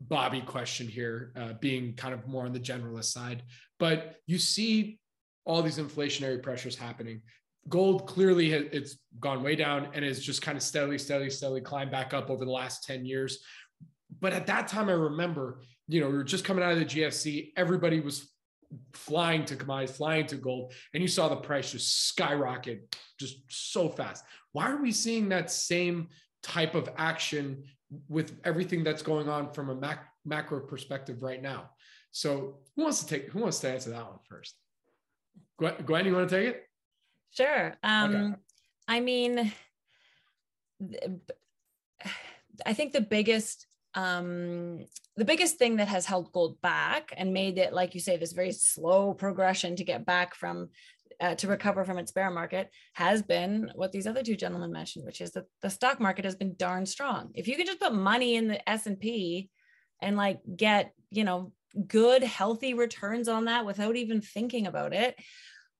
Bobby 0.00 0.40
question 0.40 0.88
here, 0.88 1.32
uh, 1.36 1.54
being 1.54 1.94
kind 1.94 2.14
of 2.14 2.26
more 2.26 2.44
on 2.44 2.52
the 2.52 2.60
generalist 2.60 3.12
side, 3.12 3.42
but 3.78 4.16
you 4.26 4.38
see 4.38 4.98
all 5.44 5.62
these 5.62 5.78
inflationary 5.78 6.42
pressures 6.42 6.76
happening. 6.76 7.22
Gold 7.68 8.06
clearly 8.06 8.50
has, 8.50 8.64
it's 8.72 8.98
gone 9.20 9.42
way 9.42 9.56
down 9.56 9.88
and 9.94 10.04
has 10.04 10.20
just 10.20 10.42
kind 10.42 10.56
of 10.56 10.62
steadily, 10.62 10.98
steadily, 10.98 11.30
steadily 11.30 11.60
climbed 11.60 11.90
back 11.90 12.12
up 12.12 12.30
over 12.30 12.44
the 12.44 12.50
last 12.50 12.84
10 12.84 13.04
years. 13.04 13.38
But 14.20 14.32
at 14.32 14.46
that 14.46 14.68
time, 14.68 14.88
I 14.88 14.92
remember, 14.92 15.60
you 15.88 16.00
know, 16.00 16.08
we 16.08 16.14
were 16.14 16.24
just 16.24 16.44
coming 16.44 16.62
out 16.62 16.72
of 16.72 16.78
the 16.78 16.84
GFC. 16.84 17.52
Everybody 17.56 18.00
was 18.00 18.31
flying 18.92 19.44
to 19.46 19.56
commodities, 19.56 19.96
flying 19.96 20.26
to 20.26 20.36
gold, 20.36 20.72
and 20.94 21.02
you 21.02 21.08
saw 21.08 21.28
the 21.28 21.36
price 21.36 21.72
just 21.72 22.08
skyrocket 22.08 22.96
just 23.18 23.38
so 23.48 23.88
fast. 23.88 24.24
Why 24.52 24.70
are 24.70 24.82
we 24.82 24.92
seeing 24.92 25.28
that 25.30 25.50
same 25.50 26.08
type 26.42 26.74
of 26.74 26.88
action 26.96 27.64
with 28.08 28.38
everything 28.44 28.84
that's 28.84 29.02
going 29.02 29.28
on 29.28 29.52
from 29.52 29.70
a 29.70 29.74
mac- 29.74 30.08
macro 30.24 30.60
perspective 30.60 31.22
right 31.22 31.42
now? 31.42 31.70
So, 32.10 32.58
who 32.76 32.82
wants 32.82 33.02
to 33.02 33.06
take? 33.06 33.30
Who 33.30 33.40
wants 33.40 33.60
to 33.60 33.70
answer 33.70 33.90
that 33.90 34.04
one 34.04 34.18
first? 34.28 34.54
Gwen, 35.58 35.74
Gwen 35.84 36.04
you 36.04 36.14
want 36.14 36.28
to 36.28 36.36
take 36.36 36.48
it? 36.48 36.64
Sure. 37.30 37.74
Um, 37.82 38.14
okay. 38.14 38.34
I 38.88 39.00
mean, 39.00 39.52
I 42.66 42.74
think 42.74 42.92
the 42.92 43.00
biggest 43.00 43.66
um, 43.94 44.86
the 45.16 45.24
biggest 45.24 45.56
thing 45.56 45.76
that 45.76 45.88
has 45.88 46.06
held 46.06 46.32
gold 46.32 46.60
back 46.62 47.12
and 47.16 47.32
made 47.32 47.58
it, 47.58 47.72
like 47.72 47.94
you 47.94 48.00
say, 48.00 48.16
this 48.16 48.32
very 48.32 48.52
slow 48.52 49.12
progression 49.12 49.76
to 49.76 49.84
get 49.84 50.06
back 50.06 50.34
from 50.34 50.70
uh, 51.20 51.34
to 51.36 51.46
recover 51.46 51.84
from 51.84 51.98
its 51.98 52.10
bear 52.10 52.30
market 52.30 52.70
has 52.94 53.22
been 53.22 53.70
what 53.76 53.92
these 53.92 54.06
other 54.06 54.22
two 54.22 54.34
gentlemen 54.34 54.72
mentioned, 54.72 55.04
which 55.04 55.20
is 55.20 55.30
that 55.32 55.44
the 55.60 55.70
stock 55.70 56.00
market 56.00 56.24
has 56.24 56.34
been 56.34 56.54
darn 56.56 56.84
strong. 56.84 57.30
If 57.34 57.46
you 57.46 57.56
can 57.56 57.66
just 57.66 57.78
put 57.78 57.94
money 57.94 58.34
in 58.34 58.48
the 58.48 58.68
S 58.68 58.86
and 58.86 58.98
P 58.98 59.48
and 60.00 60.16
like 60.16 60.40
get 60.56 60.92
you 61.10 61.24
know 61.24 61.52
good 61.86 62.22
healthy 62.22 62.74
returns 62.74 63.28
on 63.28 63.44
that 63.44 63.64
without 63.64 63.96
even 63.96 64.20
thinking 64.20 64.66
about 64.66 64.92
it, 64.92 65.14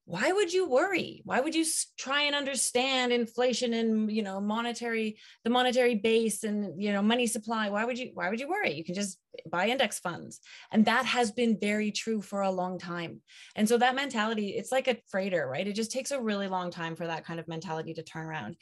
why 0.05 0.33
would 0.33 0.53
you 0.53 0.69
worry? 0.69 1.23
Why 1.25 1.41
would 1.41 1.55
you 1.55 1.65
try 1.97 2.23
and 2.23 2.35
understand 2.35 3.13
inflation 3.13 3.73
and 3.73 4.11
you 4.11 4.23
know 4.23 4.41
monetary 4.41 5.19
the 5.45 5.51
monetary 5.51 5.95
base 5.95 6.43
and 6.43 6.83
you 6.83 6.93
know 6.93 7.03
money 7.03 7.27
supply? 7.27 7.71
Why 7.71 7.85
would 7.85 7.99
you 7.99 8.11
why 8.15 8.29
would 8.29 8.41
you 8.41 8.49
worry? 8.49 8.73
You 8.73 8.85
can 8.85 8.97
just 8.97 9.19
buy 9.49 9.69
index 9.69 10.01
funds. 10.01 10.41
And 10.73 10.85
that 10.87 11.07
has 11.07 11.31
been 11.31 11.59
very 11.61 11.93
true 11.93 12.21
for 12.21 12.43
a 12.43 12.51
long 12.51 12.79
time. 12.79 13.23
And 13.55 13.69
so 13.69 13.79
that 13.79 13.95
mentality 13.95 14.51
it's 14.51 14.73
like 14.73 14.89
a 14.89 14.99
freighter 15.09 15.47
right? 15.47 15.67
It 15.67 15.75
just 15.75 15.93
takes 15.93 16.11
a 16.11 16.21
really 16.21 16.49
long 16.49 16.71
time 16.71 16.97
for 16.97 17.07
that 17.07 17.25
kind 17.25 17.39
of 17.39 17.47
mentality 17.47 17.95
to 17.95 18.03
turn 18.03 18.27
around. 18.27 18.57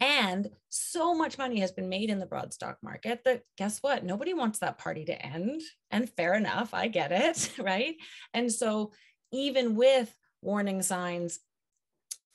And 0.00 0.48
so 0.68 1.14
much 1.14 1.38
money 1.38 1.60
has 1.60 1.70
been 1.70 1.88
made 1.88 2.10
in 2.10 2.18
the 2.18 2.26
broad 2.26 2.52
stock 2.52 2.78
market 2.82 3.20
that 3.24 3.42
guess 3.56 3.78
what? 3.82 4.04
Nobody 4.04 4.34
wants 4.34 4.58
that 4.58 4.78
party 4.78 5.04
to 5.04 5.26
end. 5.26 5.60
And 5.92 6.10
fair 6.10 6.34
enough 6.34 6.74
i 6.74 6.88
get 6.88 7.12
it 7.12 7.52
right? 7.60 7.94
And 8.34 8.50
so 8.52 8.90
even 9.32 9.76
with 9.76 10.12
warning 10.42 10.82
signs 10.82 11.38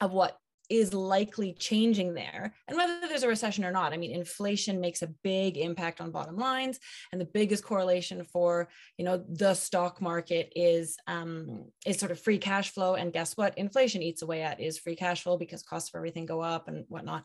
of 0.02 0.12
what 0.12 0.38
is 0.70 0.94
likely 0.94 1.54
changing 1.54 2.14
there 2.14 2.54
and 2.68 2.78
whether 2.78 3.00
there's 3.08 3.24
a 3.24 3.28
recession 3.28 3.64
or 3.64 3.72
not 3.72 3.94
i 3.94 3.98
mean 3.98 4.12
inflation 4.12 4.82
makes 4.82 5.02
a 5.02 5.14
big 5.24 5.58
impact 5.58 6.02
on 6.02 6.12
bottom 6.12 6.36
lines 6.36 6.78
and 7.12 7.22
the 7.22 7.26
biggest 7.26 7.64
correlation 7.64 8.24
for 8.24 8.68
you 8.98 9.06
know 9.06 9.24
the 9.30 9.54
stock 9.54 10.02
market 10.02 10.52
is 10.56 10.98
um 11.08 11.66
is 11.86 11.98
sort 11.98 12.12
of 12.12 12.20
free 12.20 12.38
cash 12.38 12.72
flow 12.72 12.96
and 12.96 13.14
guess 13.14 13.38
what 13.38 13.58
inflation 13.58 14.02
eats 14.02 14.22
away 14.22 14.42
at 14.42 14.60
is 14.60 14.78
free 14.78 14.96
cash 14.96 15.24
flow 15.24 15.38
because 15.38 15.64
costs 15.64 15.90
of 15.90 15.98
everything 15.98 16.26
go 16.26 16.42
up 16.42 16.68
and 16.68 16.84
whatnot 16.90 17.24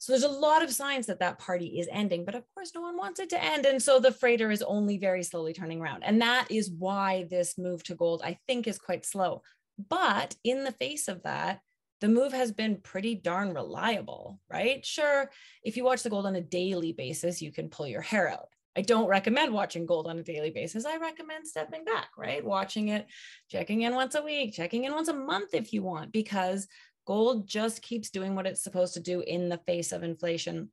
so 0.00 0.12
there's 0.12 0.22
a 0.22 0.28
lot 0.28 0.62
of 0.62 0.70
signs 0.70 1.06
that 1.06 1.18
that 1.18 1.40
party 1.40 1.80
is 1.80 1.88
ending, 1.90 2.24
but 2.24 2.36
of 2.36 2.44
course, 2.54 2.70
no 2.72 2.80
one 2.80 2.96
wants 2.96 3.18
it 3.18 3.30
to 3.30 3.44
end. 3.44 3.66
And 3.66 3.82
so 3.82 3.98
the 3.98 4.12
freighter 4.12 4.50
is 4.52 4.62
only 4.62 4.96
very 4.96 5.24
slowly 5.24 5.52
turning 5.52 5.80
around. 5.80 6.04
And 6.04 6.22
that 6.22 6.46
is 6.50 6.70
why 6.70 7.26
this 7.28 7.58
move 7.58 7.82
to 7.84 7.96
gold, 7.96 8.22
I 8.24 8.38
think, 8.46 8.68
is 8.68 8.78
quite 8.78 9.04
slow. 9.04 9.42
But 9.78 10.34
in 10.42 10.64
the 10.64 10.72
face 10.72 11.08
of 11.08 11.22
that, 11.22 11.60
the 12.00 12.08
move 12.08 12.32
has 12.32 12.52
been 12.52 12.80
pretty 12.82 13.14
darn 13.14 13.54
reliable, 13.54 14.40
right? 14.50 14.84
Sure, 14.84 15.30
if 15.62 15.76
you 15.76 15.84
watch 15.84 16.02
the 16.02 16.10
gold 16.10 16.26
on 16.26 16.36
a 16.36 16.40
daily 16.40 16.92
basis, 16.92 17.42
you 17.42 17.52
can 17.52 17.68
pull 17.68 17.86
your 17.86 18.02
hair 18.02 18.28
out. 18.28 18.48
I 18.76 18.82
don't 18.82 19.08
recommend 19.08 19.52
watching 19.52 19.86
gold 19.86 20.06
on 20.06 20.18
a 20.18 20.22
daily 20.22 20.50
basis. 20.50 20.84
I 20.84 20.98
recommend 20.98 21.48
stepping 21.48 21.84
back, 21.84 22.10
right? 22.16 22.44
Watching 22.44 22.88
it, 22.88 23.06
checking 23.50 23.82
in 23.82 23.94
once 23.94 24.14
a 24.14 24.22
week, 24.22 24.54
checking 24.54 24.84
in 24.84 24.92
once 24.92 25.08
a 25.08 25.14
month 25.14 25.54
if 25.54 25.72
you 25.72 25.82
want, 25.82 26.12
because 26.12 26.68
gold 27.04 27.48
just 27.48 27.82
keeps 27.82 28.10
doing 28.10 28.36
what 28.36 28.46
it's 28.46 28.62
supposed 28.62 28.94
to 28.94 29.00
do 29.00 29.20
in 29.20 29.48
the 29.48 29.58
face 29.66 29.90
of 29.90 30.04
inflation. 30.04 30.70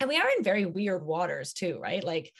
And 0.00 0.08
we 0.08 0.18
are 0.18 0.28
in 0.36 0.44
very 0.44 0.66
weird 0.66 1.06
waters 1.06 1.54
too, 1.54 1.78
right? 1.80 2.04
Like 2.04 2.32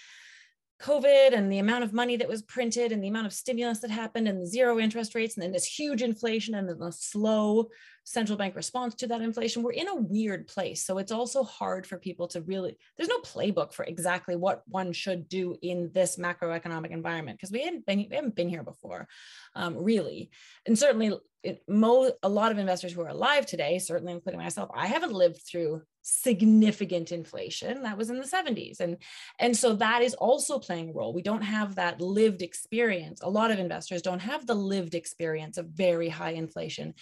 COVID 0.82 1.32
and 1.32 1.50
the 1.50 1.58
amount 1.58 1.84
of 1.84 1.92
money 1.92 2.16
that 2.16 2.28
was 2.28 2.42
printed 2.42 2.92
and 2.92 3.02
the 3.02 3.08
amount 3.08 3.26
of 3.26 3.32
stimulus 3.32 3.78
that 3.80 3.90
happened 3.90 4.26
and 4.26 4.40
the 4.40 4.46
zero 4.46 4.80
interest 4.80 5.14
rates 5.14 5.36
and 5.36 5.42
then 5.42 5.52
this 5.52 5.64
huge 5.64 6.02
inflation 6.02 6.54
and 6.54 6.68
then 6.68 6.78
the 6.78 6.90
slow 6.90 7.68
central 8.04 8.36
bank 8.36 8.56
response 8.56 8.96
to 8.96 9.06
that 9.06 9.20
inflation, 9.20 9.62
we're 9.62 9.72
in 9.72 9.88
a 9.88 9.94
weird 9.94 10.48
place. 10.48 10.84
So 10.84 10.98
it's 10.98 11.12
also 11.12 11.44
hard 11.44 11.86
for 11.86 11.98
people 11.98 12.26
to 12.28 12.40
really, 12.42 12.76
there's 12.96 13.08
no 13.08 13.20
playbook 13.20 13.72
for 13.72 13.84
exactly 13.84 14.34
what 14.34 14.62
one 14.66 14.92
should 14.92 15.28
do 15.28 15.56
in 15.62 15.90
this 15.94 16.16
macroeconomic 16.16 16.90
environment 16.90 17.38
because 17.38 17.52
we 17.52 17.62
haven't 17.62 17.86
been, 17.86 18.06
we 18.10 18.16
haven't 18.16 18.34
been 18.34 18.48
here 18.48 18.64
before, 18.64 19.06
um, 19.54 19.76
really. 19.76 20.30
And 20.66 20.76
certainly 20.76 21.16
it, 21.44 21.62
mo- 21.68 22.12
a 22.22 22.28
lot 22.28 22.50
of 22.50 22.58
investors 22.58 22.92
who 22.92 23.02
are 23.02 23.08
alive 23.08 23.46
today, 23.46 23.78
certainly 23.78 24.12
including 24.12 24.40
myself, 24.40 24.70
I 24.74 24.86
haven't 24.86 25.12
lived 25.12 25.42
through 25.46 25.82
significant 26.02 27.12
inflation 27.12 27.82
that 27.82 27.96
was 27.96 28.10
in 28.10 28.18
the 28.18 28.26
70s 28.26 28.80
and 28.80 28.96
and 29.38 29.56
so 29.56 29.74
that 29.74 30.02
is 30.02 30.14
also 30.14 30.58
playing 30.58 30.90
a 30.90 30.92
role. 30.92 31.12
We 31.12 31.22
don't 31.22 31.42
have 31.42 31.76
that 31.76 32.00
lived 32.00 32.42
experience. 32.42 33.20
A 33.22 33.30
lot 33.30 33.50
of 33.50 33.58
investors 33.58 34.02
don't 34.02 34.20
have 34.20 34.46
the 34.46 34.54
lived 34.54 34.94
experience 34.94 35.58
of 35.58 35.66
very 35.66 36.08
high 36.08 36.32
inflation. 36.32 36.94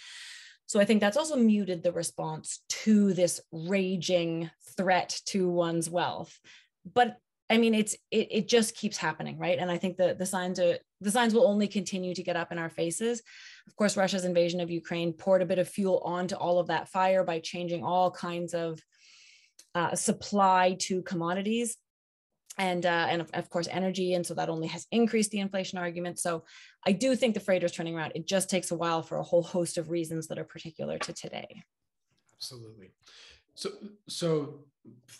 So 0.67 0.79
i 0.79 0.85
think 0.85 1.01
that's 1.01 1.17
also 1.17 1.35
muted 1.35 1.83
the 1.83 1.91
response 1.91 2.61
to 2.83 3.13
this 3.13 3.41
raging 3.51 4.49
threat 4.77 5.19
to 5.27 5.49
one's 5.49 5.89
wealth. 5.89 6.39
But 6.93 7.17
i 7.51 7.57
mean 7.57 7.75
it's 7.75 7.93
it, 8.09 8.27
it 8.31 8.47
just 8.47 8.75
keeps 8.75 8.97
happening 8.97 9.37
right? 9.37 9.59
And 9.59 9.69
i 9.69 9.77
think 9.77 9.97
the 9.97 10.15
the 10.17 10.25
signs 10.25 10.59
are 10.59 10.77
the 11.01 11.11
signs 11.11 11.33
will 11.33 11.47
only 11.47 11.67
continue 11.67 12.13
to 12.13 12.23
get 12.23 12.35
up 12.35 12.51
in 12.51 12.59
our 12.59 12.69
faces. 12.69 13.21
Of 13.67 13.75
course 13.75 13.97
russia's 13.97 14.25
invasion 14.25 14.59
of 14.61 14.71
ukraine 14.71 15.13
poured 15.13 15.41
a 15.41 15.45
bit 15.45 15.59
of 15.59 15.67
fuel 15.67 16.01
onto 16.05 16.35
all 16.35 16.59
of 16.59 16.67
that 16.67 16.89
fire 16.89 17.23
by 17.23 17.39
changing 17.39 17.83
all 17.83 18.09
kinds 18.09 18.53
of 18.53 18.79
uh, 19.75 19.95
supply 19.95 20.75
to 20.79 21.01
commodities. 21.03 21.77
And 22.57 22.85
uh, 22.85 23.07
and 23.09 23.21
of, 23.21 23.29
of, 23.33 23.49
course 23.49 23.69
energy. 23.71 24.13
And 24.13 24.25
so 24.25 24.33
that 24.33 24.49
only 24.49 24.67
has 24.67 24.85
increased 24.91 25.31
the 25.31 25.39
inflation 25.39 25.79
argument. 25.79 26.19
So 26.19 26.43
i 26.85 26.91
do 26.91 27.15
think 27.15 27.33
the 27.33 27.39
freighter 27.39 27.65
is 27.65 27.71
turning 27.71 27.95
around. 27.95 28.11
It 28.13 28.27
just 28.27 28.49
takes 28.49 28.71
a 28.71 28.75
while 28.75 29.01
for 29.01 29.17
a 29.17 29.23
whole 29.23 29.41
host 29.41 29.77
of 29.77 29.89
reasons 29.89 30.27
that 30.27 30.37
are 30.37 30.43
particular 30.43 30.99
to 30.99 31.13
today. 31.13 31.63
Absolutely. 32.35 32.91
So 33.55 33.69
so 34.09 34.65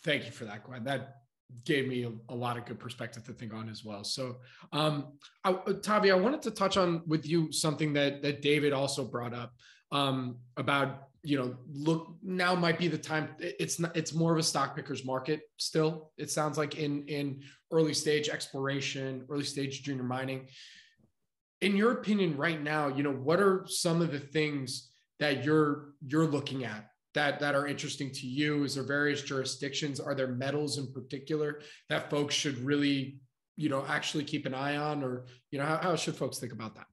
thank 0.04 0.26
you 0.26 0.32
for 0.32 0.44
that 0.46 0.65
gwen. 0.65 0.84
That 0.84 1.21
gave 1.66 1.88
me 1.88 2.04
a, 2.04 2.12
a 2.30 2.36
lot 2.36 2.58
of 2.58 2.66
good 2.66 2.80
perspective 2.80 3.24
to 3.24 3.34
think 3.34 3.54
on 3.54 3.70
as 3.70 3.84
well 3.84 4.04
so 4.04 4.38
um 4.74 5.14
I, 5.44 5.54
tavi 5.82 6.12
i 6.12 6.16
wanted 6.16 6.42
to 6.44 6.52
touch 6.52 6.78
on 6.78 7.02
with 7.08 7.28
you 7.28 7.52
something 7.52 7.94
that 7.94 8.22
that 8.22 8.42
david 8.42 8.74
also 8.74 9.04
brought 9.06 9.34
up 9.34 9.54
um 9.92 10.38
about 10.58 11.08
you 11.24 11.38
know, 11.38 11.56
look 11.72 12.16
now 12.24 12.56
might 12.56 12.80
be 12.80 12.88
the 12.88 12.98
time. 12.98 13.30
It's 13.40 13.80
not. 13.80 13.96
It's 13.96 14.14
more 14.14 14.34
of 14.34 14.40
a 14.40 14.44
stock 14.44 14.76
pickers 14.76 15.06
market 15.06 15.42
still. 15.58 16.12
It 16.18 16.32
sounds 16.32 16.58
like 16.58 16.78
in 16.78 17.04
in 17.08 17.42
early 17.72 17.94
stage 17.94 18.28
exploration, 18.28 19.26
early 19.30 19.44
stage 19.44 19.84
junior 19.84 20.04
mining. 20.04 20.48
In 21.62 21.78
your 21.78 21.92
opinion, 21.92 22.38
right 22.38 22.62
now, 22.62 22.88
you 22.88 23.04
know, 23.04 23.12
what 23.12 23.40
are 23.40 23.66
some 23.68 24.02
of 24.02 24.12
the 24.12 24.20
things 24.20 24.90
that 25.20 25.44
you're 25.44 25.90
you're 26.08 26.26
looking 26.26 26.64
at 26.64 26.88
that 27.13 27.39
that 27.39 27.56
are 27.56 27.67
interesting 27.67 28.12
to 28.12 28.28
you? 28.28 28.63
Is 28.63 28.76
there 28.76 28.84
various 28.84 29.21
jurisdictions? 29.21 30.00
Are 30.00 30.15
there 30.15 30.28
metals 30.28 30.78
in 30.78 30.91
particular 30.91 31.62
that 31.89 32.10
folks 32.10 32.36
should 32.36 32.58
really, 32.60 33.17
you 33.58 33.69
know, 33.69 33.86
actually 33.88 34.24
keep 34.24 34.45
an 34.45 34.54
eye 34.54 34.78
on, 34.78 35.04
or 35.04 35.26
you 35.52 35.60
know, 35.60 35.65
how, 35.65 35.78
how 35.78 35.95
should 35.95 36.15
folks 36.15 36.39
think 36.39 36.54
about 36.54 36.76
that? 36.76 36.88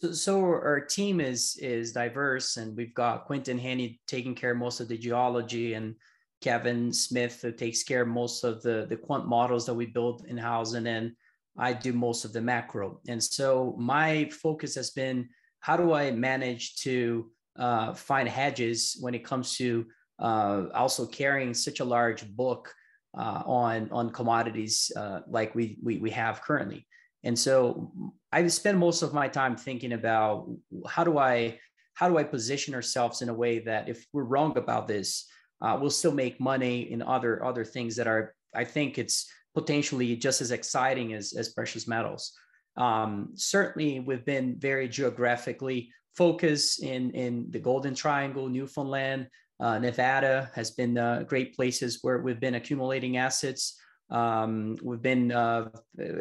So, 0.00 0.12
so 0.12 0.44
our 0.44 0.80
team 0.80 1.20
is 1.20 1.56
is 1.60 1.92
diverse, 1.92 2.56
and 2.56 2.76
we've 2.76 2.94
got 2.94 3.26
Quinton 3.26 3.58
Hennigh 3.58 3.98
taking 4.06 4.34
care 4.34 4.52
of 4.52 4.58
most 4.58 4.80
of 4.80 4.88
the 4.88 4.98
geology, 4.98 5.74
and 5.74 5.94
Kevin 6.40 6.92
Smith 6.92 7.40
who 7.42 7.52
takes 7.52 7.84
care 7.84 8.02
of 8.02 8.08
most 8.08 8.44
of 8.44 8.62
the 8.62 8.86
the 8.88 8.96
quant 8.96 9.26
models 9.28 9.66
that 9.66 9.74
we 9.74 9.86
build 9.86 10.24
in 10.26 10.36
house, 10.36 10.74
and 10.74 10.84
then 10.84 11.16
I 11.56 11.72
do 11.72 11.92
most 11.92 12.24
of 12.24 12.32
the 12.32 12.40
macro. 12.40 13.00
And 13.08 13.22
so 13.22 13.76
my 13.78 14.28
focus 14.30 14.74
has 14.74 14.90
been 14.90 15.28
how 15.60 15.76
do 15.76 15.92
I 15.92 16.10
manage 16.10 16.76
to 16.76 17.30
uh, 17.58 17.92
find 17.94 18.28
hedges 18.28 18.96
when 19.00 19.14
it 19.14 19.24
comes 19.24 19.56
to 19.56 19.86
uh, 20.18 20.64
also 20.74 21.06
carrying 21.06 21.54
such 21.54 21.80
a 21.80 21.84
large 21.84 22.28
book 22.34 22.72
uh, 23.16 23.42
on 23.44 23.88
on 23.90 24.10
commodities 24.10 24.90
uh, 24.96 25.20
like 25.26 25.54
we, 25.54 25.78
we 25.82 25.98
we 25.98 26.10
have 26.10 26.40
currently. 26.42 26.86
And 27.24 27.38
so 27.38 27.92
I 28.32 28.46
spend 28.48 28.78
most 28.78 29.02
of 29.02 29.14
my 29.14 29.28
time 29.28 29.56
thinking 29.56 29.92
about 29.92 30.48
how 30.88 31.04
do 31.04 31.18
I 31.18 31.58
how 31.94 32.08
do 32.08 32.16
I 32.18 32.24
position 32.24 32.74
ourselves 32.74 33.22
in 33.22 33.28
a 33.28 33.34
way 33.34 33.58
that 33.60 33.88
if 33.88 34.06
we're 34.12 34.24
wrong 34.24 34.56
about 34.56 34.88
this, 34.88 35.26
uh, 35.60 35.76
we'll 35.80 35.90
still 35.90 36.12
make 36.12 36.40
money 36.40 36.90
in 36.90 37.02
other 37.02 37.44
other 37.44 37.64
things 37.64 37.96
that 37.96 38.06
are 38.06 38.34
I 38.54 38.64
think 38.64 38.98
it's 38.98 39.30
potentially 39.54 40.16
just 40.16 40.40
as 40.40 40.50
exciting 40.50 41.12
as 41.12 41.34
as 41.34 41.52
precious 41.52 41.86
metals. 41.86 42.32
Um, 42.76 43.32
certainly, 43.34 44.00
we've 44.00 44.24
been 44.24 44.58
very 44.58 44.88
geographically 44.88 45.90
focused 46.16 46.82
in 46.82 47.10
in 47.12 47.50
the 47.50 47.58
Golden 47.58 47.94
Triangle, 47.94 48.48
Newfoundland, 48.48 49.28
uh, 49.62 49.78
Nevada 49.78 50.50
has 50.54 50.72
been 50.72 50.98
uh, 50.98 51.22
great 51.22 51.54
places 51.54 52.00
where 52.02 52.18
we've 52.18 52.40
been 52.40 52.56
accumulating 52.56 53.16
assets. 53.16 53.78
Um, 54.10 54.76
we've 54.82 55.00
been 55.00 55.30
uh, 55.30 55.68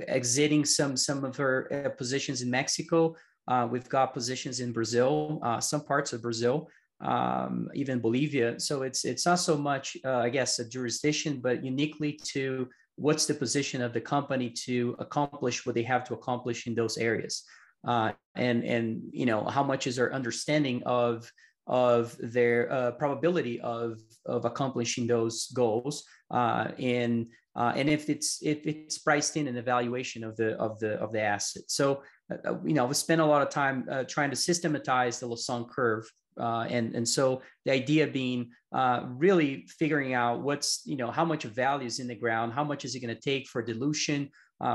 exiting 0.08 0.63
some 0.63 0.95
some 0.95 1.25
of 1.25 1.39
our 1.39 1.67
uh, 1.73 1.89
positions 1.89 2.43
in 2.43 2.51
Mexico. 2.51 3.15
Uh, 3.47 3.67
we've 3.69 3.89
got 3.89 4.13
positions 4.13 4.60
in 4.60 4.71
Brazil, 4.71 5.39
uh, 5.41 5.60
some 5.60 5.84
parts 5.84 6.13
of 6.13 6.21
Brazil, 6.21 6.69
um, 7.01 7.67
even 7.73 7.99
Bolivia. 7.99 8.60
So 8.60 8.84
it's 8.84 9.06
it's 9.06 9.25
not 9.25 9.39
so 9.39 9.58
much, 9.58 9.97
I 10.06 10.30
guess, 10.30 10.60
a 10.60 10.69
jurisdiction, 10.69 11.41
but 11.41 11.65
uniquely 11.65 12.13
to 12.34 12.69
what's 12.95 13.25
the 13.25 13.34
position 13.34 13.82
of 13.82 13.91
the 13.93 14.01
company 14.01 14.51
to 14.65 14.95
accomplish 14.99 15.65
what 15.65 15.73
they 15.73 15.84
have 15.84 16.04
to 16.04 16.13
accomplish 16.13 16.67
in 16.67 16.75
those 16.75 16.97
areas, 16.97 17.43
uh, 17.88 18.12
and 18.36 18.63
and 18.63 19.02
you 19.12 19.26
know 19.26 19.44
how 19.44 19.63
much 19.63 19.88
is 19.88 20.00
our 20.00 20.13
understanding 20.13 20.82
of 20.86 21.32
of 21.67 22.15
their 22.20 22.91
probability 22.98 23.60
of 23.62 24.00
of 24.26 24.46
accomplishing 24.46 25.08
those 25.08 25.48
goals 25.54 26.04
uh, 26.32 26.70
in 26.78 27.28
uh, 27.56 27.74
and 27.76 27.89
if 27.89 28.10
it's 28.10 28.41
if 28.41 28.65
it's 28.65 28.98
priced 28.98 29.36
in 29.36 29.48
an 29.48 29.58
evaluation 29.58 30.24
of 30.24 30.38
the 30.38 30.54
of 30.54 30.80
the 30.80 30.94
of 30.94 31.12
the 31.12 31.22
asset. 31.22 31.63
So 31.67 32.04
uh, 32.32 32.50
uh 32.50 32.58
you 32.63 32.74
know 32.74 32.86
we 32.86 32.94
spent 32.94 33.20
a 33.20 33.26
lot 33.26 33.41
of 33.41 33.50
time 33.50 33.86
uh, 33.91 34.04
trying 34.06 34.30
to 34.30 34.38
systematize 34.38 35.20
the 35.20 35.28
Lassonde 35.28 35.70
curve, 35.70 36.10
uh, 36.39 36.65
and 36.70 36.96
and 36.96 37.08
so 37.08 37.41
the 37.65 37.72
idea 37.72 38.08
being 38.08 38.52
uh, 38.72 39.06
really 39.10 39.67
figuring 39.67 40.13
out 40.13 40.41
what's 40.41 40.82
you 40.86 40.96
know 40.96 41.12
how 41.12 41.26
much 41.26 41.44
value 41.44 41.88
is 41.88 42.00
in 42.00 42.08
the 42.08 42.15
ground, 42.15 42.54
how 42.54 42.63
much 42.63 42.86
is 42.86 42.96
it 42.96 43.02
going 43.02 43.13
to 43.13 43.22
take 43.22 43.50
for 43.50 43.62
dilution, 43.62 44.30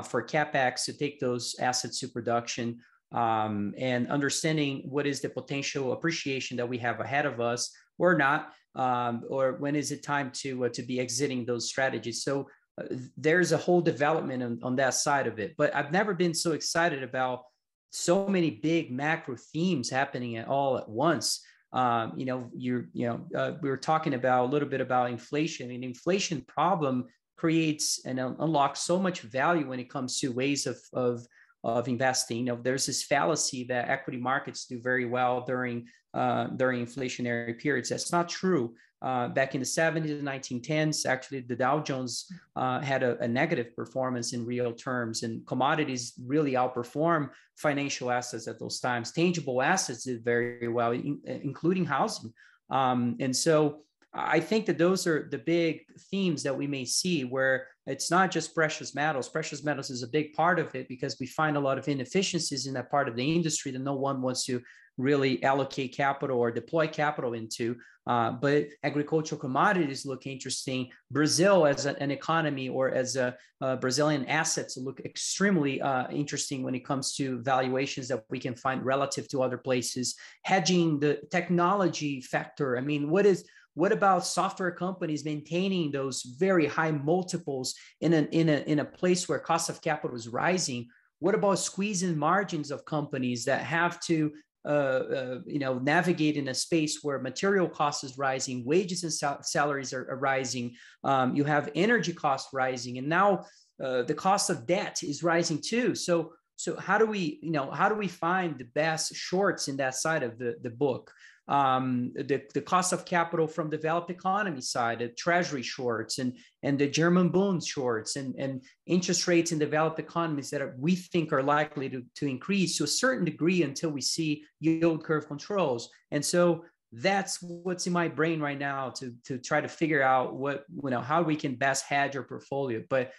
for 0.05 0.23
capex 0.23 0.85
to 0.85 0.92
take 0.92 1.19
those 1.19 1.55
assets 1.59 2.01
to 2.01 2.09
production. 2.09 2.79
Um, 3.12 3.75
and 3.79 4.09
understanding 4.09 4.83
what 4.88 5.07
is 5.07 5.21
the 5.21 5.29
potential 5.29 5.92
appreciation 5.92 6.57
that 6.57 6.69
we 6.69 6.79
have 6.79 7.01
ahead 7.01 7.27
of 7.27 7.40
us 7.40 7.73
or 7.99 8.16
not, 8.16 8.53
um, 8.75 9.25
or 9.29 9.53
when 9.55 9.77
is 9.77 9.92
it 9.92 10.03
time 10.03 10.31
to 10.33 10.66
uh, 10.66 10.69
to 10.71 10.83
be 10.83 11.01
exiting 11.01 11.45
those 11.45 11.69
strategies. 11.69 12.23
So 12.23 12.49
uh, 12.81 12.85
there's 13.16 13.53
a 13.53 13.57
whole 13.57 13.81
development 13.81 14.42
on, 14.42 14.59
on 14.62 14.77
that 14.77 14.95
side 14.95 15.27
of 15.27 15.38
it. 15.38 15.55
But 15.57 15.75
I've 15.75 15.92
never 15.92 16.14
been 16.14 16.35
so 16.35 16.53
excited 16.53 17.03
about 17.03 17.45
so 17.90 18.29
many 18.29 18.51
big 18.51 18.90
macro 18.90 19.37
themes 19.53 19.88
happening 19.88 20.37
at 20.37 20.49
all 20.49 20.77
at 20.77 20.88
once. 20.88 21.42
Um, 21.73 22.12
you 22.16 22.27
know, 22.27 22.51
you're, 22.55 22.88
you 22.92 23.07
know, 23.07 23.27
uh, 23.35 23.53
we 23.62 23.69
were 23.69 23.77
talking 23.77 24.14
about 24.14 24.45
a 24.45 24.53
little 24.53 24.69
bit 24.69 24.81
about 24.81 25.11
inflation. 25.11 25.71
and 25.71 25.85
inflation 25.85 26.42
problem 26.47 27.07
creates 27.37 28.05
and 28.05 28.19
unlocks 28.19 28.81
so 28.81 28.99
much 28.99 29.21
value 29.21 29.69
when 29.69 29.81
it 29.81 29.90
comes 29.90 30.19
to 30.21 30.33
ways 30.33 30.66
of, 30.66 30.79
of 30.92 31.27
of 31.64 31.88
investing. 31.88 32.49
There's 32.62 32.87
this 32.87 33.03
fallacy 33.03 33.64
that 33.64 33.88
equity 33.88 34.19
markets 34.19 34.66
do 34.66 34.81
very 34.81 35.07
well 35.07 35.42
during 35.47 35.87
uh, 36.14 36.47
during 36.49 36.85
inflationary 36.85 37.59
periods. 37.59 37.90
That's 37.90 38.12
not 38.12 38.29
true. 38.29 38.75
Uh, 39.03 39.29
back 39.29 39.55
in 39.55 39.61
the 39.61 39.66
70s 39.66 40.11
and 40.11 40.27
1910s, 40.27 41.05
actually, 41.05 41.40
the 41.40 41.55
Dow 41.55 41.81
Jones 41.81 42.33
uh, 42.57 42.81
had 42.81 43.03
a, 43.03 43.19
a, 43.19 43.29
negative 43.29 43.77
performance 43.77 44.33
in 44.33 44.47
real 44.47 44.73
terms, 44.73 45.23
and 45.23 45.47
commodities 45.47 46.14
really 46.25 46.53
outperform 46.53 47.29
financial 47.57 48.11
assets 48.11 48.49
at 48.49 48.59
those 48.59 48.81
times. 48.81 49.12
Tangible 49.12 49.61
assets 49.61 50.05
did 50.05 50.25
very 50.25 50.69
well, 50.69 50.92
in, 50.92 51.21
including 51.27 51.85
housing. 51.85 52.33
Um, 52.71 53.16
and 53.21 53.37
so, 53.37 53.83
I 54.14 54.40
think 54.40 54.66
that 54.66 54.79
those 54.79 55.07
are 55.07 55.29
the 55.31 55.38
big 55.38 55.83
themes 56.11 56.42
that 56.42 56.57
we 56.57 56.66
may 56.66 56.85
see 56.85 57.25
where 57.25 57.66
it's 57.87 58.11
not 58.11 58.31
just 58.31 58.55
precious 58.55 58.95
metals. 58.95 59.29
Precious 59.29 59.62
metals 59.62 59.90
is 59.90 60.03
a 60.03 60.09
big 60.09 60.33
part 60.33 60.59
of 60.59 60.75
it 60.75 60.88
because 60.88 61.19
we 61.21 61.27
find 61.27 61.57
a 61.57 61.61
lot 61.61 61.79
of 61.79 61.87
inefficiencies 61.87 62.66
in 62.66 62.75
that 62.75 62.90
part 62.90 63.09
of 63.09 63.16
the 63.16 63.35
industry 63.35 63.71
that 63.73 63.79
no 63.79 63.95
one 63.95 64.23
wants 64.23 64.45
to 64.47 64.62
really 64.99 65.42
allocate 65.42 65.95
capital 65.95 66.38
or 66.38 66.51
deploy 66.51 66.87
capital 66.88 67.35
into. 67.35 67.77
Uh, 68.07 68.31
but 68.31 68.69
agricultural 68.85 69.40
commodities 69.40 70.07
look 70.07 70.27
interesting. 70.27 70.88
Brazil 71.11 71.66
as 71.66 71.87
a, 71.87 72.01
an 72.01 72.11
economy 72.11 72.69
or 72.69 72.90
as 72.90 73.16
a, 73.16 73.37
a 73.61 73.77
Brazilian 73.77 74.25
assets 74.27 74.77
look 74.77 75.01
extremely 75.01 75.83
uh, 75.83 76.09
interesting 76.11 76.62
when 76.62 76.75
it 76.75 76.85
comes 76.85 77.14
to 77.16 77.42
valuations 77.42 78.07
that 78.09 78.25
we 78.31 78.38
can 78.38 78.55
find 78.55 78.85
relative 78.85 79.29
to 79.29 79.42
other 79.42 79.59
places. 79.59 80.14
Hedging 80.45 81.01
the 81.01 81.21
technology 81.31 82.21
factor. 82.21 82.79
I 82.79 82.81
mean, 82.81 83.11
what 83.11 83.27
is 83.27 83.45
what 83.77 83.93
about 83.93 84.25
software 84.25 84.71
companies 84.71 85.23
maintaining 85.23 85.91
those 85.91 86.23
very 86.23 86.67
high 86.67 86.93
multiples 86.93 87.75
in 88.01 88.15
a, 88.15 88.23
in 88.33 88.49
a, 88.49 88.65
in 88.67 88.79
a 88.79 88.85
place 88.87 89.29
where 89.29 89.39
cost 89.39 89.69
of 89.69 89.83
capital 89.83 90.17
is 90.17 90.29
rising? 90.29 90.89
What 91.19 91.35
about 91.35 91.59
squeezing 91.59 92.17
margins 92.17 92.71
of 92.71 92.87
companies 92.87 93.45
that 93.45 93.61
have 93.61 94.01
to 94.05 94.33
uh, 94.65 94.69
uh, 94.69 95.39
you 95.47 95.59
know 95.59 95.79
navigate 95.79 96.37
in 96.37 96.49
a 96.49 96.55
space 96.55 97.01
where 97.03 97.19
material 97.19 97.69
cost 97.69 98.03
is 98.03 98.17
rising, 98.17 98.65
wages 98.65 99.03
and 99.05 99.12
sal- 99.12 99.43
salaries 99.43 99.93
are, 99.93 100.11
are 100.11 100.19
rising. 100.19 100.75
Um, 101.05 101.37
you 101.37 101.45
have 101.45 101.71
energy 101.75 102.15
costs 102.15 102.55
rising, 102.55 102.97
and 102.97 103.09
now 103.09 103.45
uh, 103.85 104.03
the 104.03 104.15
cost 104.15 104.49
of 104.49 104.67
debt 104.67 105.03
is 105.03 105.23
rising 105.23 105.61
too. 105.62 105.95
So 105.95 106.33
so 106.57 106.81
how 106.81 106.97
do 106.97 107.05
we 107.05 107.39
you 107.43 107.53
know 107.53 107.71
how 107.71 107.91
do 107.91 107.95
we 107.95 108.09
find 108.09 108.59
the 108.59 108.65
best 108.75 109.15
shorts 109.15 109.69
in 109.69 109.77
that 109.77 109.95
side 109.95 110.23
of 110.23 110.39
the 110.39 110.57
the 110.62 110.71
book? 110.71 111.12
Um, 111.49 112.13
the, 112.15 112.43
the 112.55 112.61
cost 112.61 112.93
of 112.93 113.05
capital 113.05 113.47
from 113.47 113.71
developed 113.71 114.11
economy 114.11 114.61
side, 114.61 114.99
the 114.99 115.09
treasury 115.09 115.63
shorts 115.63 116.19
and, 116.19 116.37
and 116.63 116.79
the 116.79 116.89
German 116.89 117.29
bond 117.29 117.65
shorts 117.65 118.17
and, 118.17 118.35
and 118.37 118.65
interest 118.87 119.29
rates 119.29 119.53
in 119.53 119.59
developed 119.59 119.99
economies 120.01 120.51
that 120.51 120.61
are, 120.61 120.75
we 120.79 120.97
think 120.97 121.33
are 121.33 121.43
likely 121.43 121.89
to, 121.89 122.03
to 122.17 122.27
increase 122.27 122.77
to 122.77 122.85
a 122.85 122.89
certain 122.89 123.25
degree 123.25 123.63
until 123.63 123.91
we 123.91 124.01
see 124.01 124.45
yield 124.61 125.05
curve 125.05 125.29
controls. 125.29 125.89
And 126.11 126.25
so 126.25 126.65
that's 126.93 127.41
what's 127.43 127.87
in 127.87 127.93
my 127.93 128.09
brain 128.09 128.41
right 128.41 128.59
now 128.59 128.91
to, 128.91 129.15
to 129.27 129.39
try 129.39 129.61
to 129.61 129.69
figure 129.69 130.03
out 130.03 130.35
what, 130.35 130.65
you 130.83 130.91
know, 130.91 131.01
how 131.01 131.23
we 131.23 131.37
can 131.37 131.55
best 131.55 131.85
hedge 131.85 132.17
our 132.17 132.23
portfolio. 132.23 132.83
But 132.89 133.13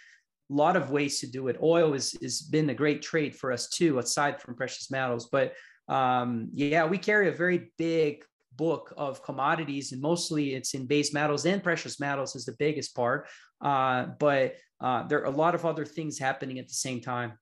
a 0.50 0.54
lot 0.54 0.76
of 0.76 0.90
ways 0.90 1.20
to 1.20 1.26
do 1.26 1.48
it. 1.48 1.58
Oil 1.62 1.92
is 1.94 2.16
has 2.22 2.40
been 2.40 2.70
a 2.70 2.74
great 2.74 3.02
trade 3.02 3.36
for 3.36 3.52
us 3.52 3.68
too, 3.68 3.98
aside 3.98 4.40
from 4.40 4.54
precious 4.54 4.90
metals. 4.90 5.28
But 5.30 5.54
um, 5.88 6.50
yeah, 6.52 6.84
we 6.84 6.98
carry 6.98 7.28
a 7.28 7.32
very 7.32 7.72
big 7.78 8.24
book 8.56 8.92
of 8.96 9.22
commodities, 9.22 9.92
and 9.92 10.02
mostly 10.02 10.54
it's 10.54 10.74
in 10.74 10.86
base 10.86 11.14
metals 11.14 11.46
and 11.46 11.62
precious 11.62 11.98
metals 11.98 12.36
is 12.36 12.44
the 12.44 12.56
biggest 12.58 12.94
part. 12.94 13.28
Uh, 13.60 14.06
but 14.18 14.56
uh, 14.80 15.06
there 15.06 15.20
are 15.20 15.26
a 15.26 15.30
lot 15.30 15.54
of 15.54 15.64
other 15.64 15.84
things 15.84 16.18
happening 16.18 16.58
at 16.58 16.68
the 16.68 16.74
same 16.74 17.00
time. 17.00 17.32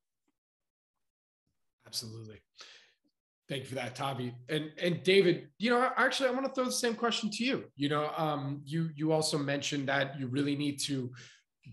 Absolutely. 1.87 2.40
Thank 3.48 3.62
you 3.62 3.68
for 3.68 3.74
that, 3.76 3.94
Tavi. 3.94 4.35
And 4.48 4.72
and 4.80 5.02
David, 5.04 5.48
you 5.59 5.70
know, 5.70 5.90
actually, 5.96 6.28
I 6.28 6.32
want 6.32 6.46
to 6.46 6.52
throw 6.52 6.64
the 6.64 6.72
same 6.72 6.94
question 6.94 7.30
to 7.30 7.44
you. 7.44 7.64
You 7.76 7.88
know, 7.88 8.11
um, 8.16 8.62
you 8.64 8.90
you 8.96 9.12
also 9.12 9.38
mentioned 9.38 9.88
that 9.88 10.18
you 10.18 10.26
really 10.26 10.56
need 10.56 10.80
to 10.87 11.12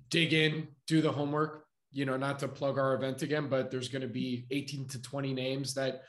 dig 0.09 0.33
in, 0.33 0.67
do 0.87 1.01
the 1.01 1.11
homework. 1.11 1.65
You 1.91 2.05
know, 2.05 2.17
not 2.17 2.39
to 2.39 2.47
plug 2.47 2.77
our 2.77 2.93
event 2.95 3.21
again, 3.21 3.49
but 3.49 3.71
there's 3.71 3.87
going 3.87 4.01
to 4.01 4.07
be 4.07 4.45
18 4.49 4.87
to 4.89 5.01
20 5.01 5.33
names 5.33 5.73
that 5.75 6.01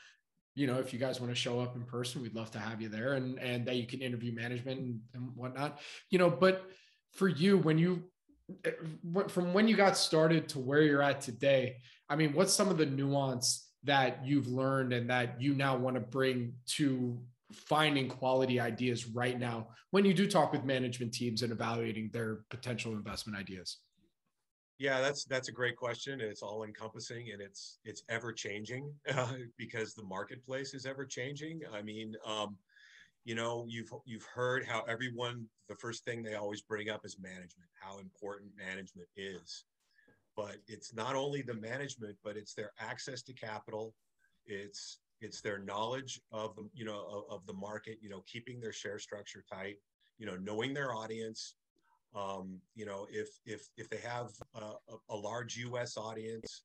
you 0.55 0.67
know, 0.67 0.79
if 0.79 0.93
you 0.93 0.99
guys 0.99 1.19
want 1.19 1.31
to 1.31 1.35
show 1.35 1.59
up 1.59 1.75
in 1.75 1.83
person, 1.83 2.21
we'd 2.21 2.33
love 2.33 2.49
to 2.51 2.59
have 2.59 2.81
you 2.81 2.87
there 2.87 3.13
and, 3.13 3.37
and 3.39 3.65
that 3.65 3.75
you 3.75 3.85
can 3.85 4.01
interview 4.01 4.33
management 4.33 4.79
and, 4.79 4.99
and 5.13 5.29
whatnot, 5.35 5.79
you 6.09 6.17
know, 6.17 6.29
but 6.29 6.69
for 7.11 7.27
you, 7.27 7.57
when 7.57 7.77
you, 7.77 8.03
eh, 8.63 8.71
from 9.27 9.53
when 9.53 9.67
you 9.67 9.75
got 9.75 9.97
started 9.97 10.47
to 10.49 10.59
where 10.59 10.81
you're 10.81 11.01
at 11.01 11.19
today, 11.19 11.77
I 12.09 12.15
mean, 12.15 12.33
what's 12.33 12.53
some 12.53 12.69
of 12.69 12.77
the 12.77 12.85
nuance 12.85 13.69
that 13.83 14.25
you've 14.25 14.47
learned 14.47 14.93
and 14.93 15.09
that 15.09 15.41
you 15.41 15.53
now 15.53 15.75
want 15.75 15.95
to 15.95 16.01
bring 16.01 16.53
to 16.67 17.19
finding 17.51 18.07
quality 18.07 18.59
ideas 18.59 19.07
right 19.07 19.39
now 19.39 19.67
when 19.91 20.03
you 20.03 20.13
do 20.13 20.27
talk 20.27 20.51
with 20.51 20.63
management 20.63 21.13
teams 21.13 21.43
and 21.43 21.51
evaluating 21.51 22.09
their 22.13 22.39
potential 22.49 22.93
investment 22.93 23.37
ideas? 23.37 23.79
Yeah, 24.77 24.99
that's 24.99 25.23
that's 25.25 25.47
a 25.47 25.53
great 25.53 25.77
question. 25.77 26.13
and 26.19 26.29
It's 26.29 26.41
all 26.41 26.63
encompassing 26.63 27.31
and 27.31 27.41
it's 27.41 27.79
it's 27.85 28.03
ever 28.09 28.33
changing 28.33 28.93
uh, 29.13 29.33
because 29.57 29.93
the 29.93 30.03
marketplace 30.03 30.73
is 30.73 30.85
ever 30.85 31.05
changing. 31.05 31.61
I 31.73 31.81
mean, 31.81 32.13
um, 32.25 32.57
you 33.25 33.35
know, 33.35 33.65
you've 33.67 33.91
you've 34.05 34.25
heard 34.33 34.65
how 34.65 34.81
everyone 34.83 35.47
the 35.69 35.75
first 35.75 36.05
thing 36.05 36.23
they 36.23 36.35
always 36.35 36.61
bring 36.61 36.89
up 36.89 37.05
is 37.05 37.17
management, 37.19 37.69
how 37.81 37.99
important 37.99 38.51
management 38.57 39.07
is. 39.15 39.65
But 40.35 40.57
it's 40.67 40.93
not 40.93 41.15
only 41.15 41.41
the 41.41 41.53
management, 41.55 42.17
but 42.23 42.37
it's 42.37 42.53
their 42.53 42.71
access 42.79 43.21
to 43.23 43.33
capital. 43.33 43.95
It's 44.45 44.99
it's 45.21 45.41
their 45.41 45.59
knowledge 45.59 46.21
of 46.31 46.55
the 46.55 46.69
you 46.73 46.85
know 46.85 47.05
of, 47.29 47.39
of 47.41 47.45
the 47.45 47.53
market. 47.53 47.99
You 48.01 48.09
know, 48.09 48.23
keeping 48.27 48.59
their 48.59 48.73
share 48.73 48.99
structure 48.99 49.43
tight. 49.51 49.77
You 50.17 50.25
know, 50.25 50.35
knowing 50.37 50.73
their 50.73 50.93
audience, 50.93 51.55
um, 52.15 52.59
you 52.75 52.85
know, 52.85 53.07
if 53.11 53.29
if 53.45 53.67
if 53.77 53.89
they 53.89 53.97
have 53.97 54.31
a, 54.55 54.73
a 55.09 55.15
large 55.15 55.57
U.S. 55.57 55.97
audience, 55.97 56.63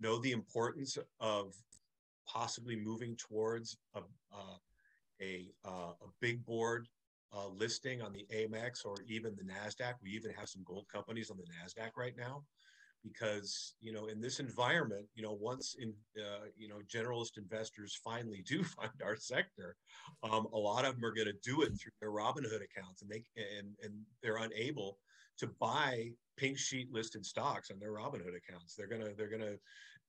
know 0.00 0.18
the 0.18 0.32
importance 0.32 0.96
of 1.20 1.54
possibly 2.26 2.76
moving 2.76 3.16
towards 3.16 3.76
a 3.94 4.00
uh, 4.32 4.56
a, 5.20 5.48
uh, 5.64 5.92
a 6.02 6.08
big 6.20 6.44
board 6.44 6.88
uh, 7.32 7.48
listing 7.48 8.02
on 8.02 8.12
the 8.12 8.26
Amex 8.34 8.84
or 8.84 8.96
even 9.06 9.34
the 9.36 9.44
Nasdaq. 9.44 9.94
We 10.02 10.10
even 10.10 10.32
have 10.32 10.48
some 10.48 10.62
gold 10.64 10.86
companies 10.92 11.30
on 11.30 11.36
the 11.36 11.44
Nasdaq 11.44 11.90
right 11.96 12.14
now, 12.16 12.42
because 13.04 13.74
you 13.80 13.92
know 13.92 14.06
in 14.06 14.20
this 14.20 14.40
environment, 14.40 15.06
you 15.14 15.22
know 15.22 15.36
once 15.40 15.76
in 15.78 15.92
uh, 16.18 16.46
you 16.56 16.68
know 16.68 16.80
generalist 16.92 17.36
investors 17.36 17.98
finally 18.02 18.42
do 18.46 18.64
find 18.76 18.90
our 19.04 19.16
sector, 19.16 19.76
um, 20.22 20.46
a 20.52 20.58
lot 20.58 20.84
of 20.84 20.94
them 20.94 21.04
are 21.04 21.14
going 21.14 21.26
to 21.26 21.50
do 21.50 21.62
it 21.62 21.78
through 21.78 21.92
their 22.00 22.10
Robinhood 22.10 22.62
accounts, 22.62 23.02
and 23.02 23.10
they 23.10 23.22
and 23.58 23.68
and 23.82 23.92
they're 24.22 24.38
unable 24.38 24.98
to 25.38 25.48
buy 25.60 26.10
pink 26.36 26.58
sheet 26.58 26.92
listed 26.92 27.24
stocks 27.24 27.70
on 27.70 27.78
their 27.78 27.92
Robinhood 27.92 28.36
accounts. 28.36 28.74
They're 28.74 28.88
gonna 28.88 29.10
they're 29.16 29.30
gonna 29.30 29.56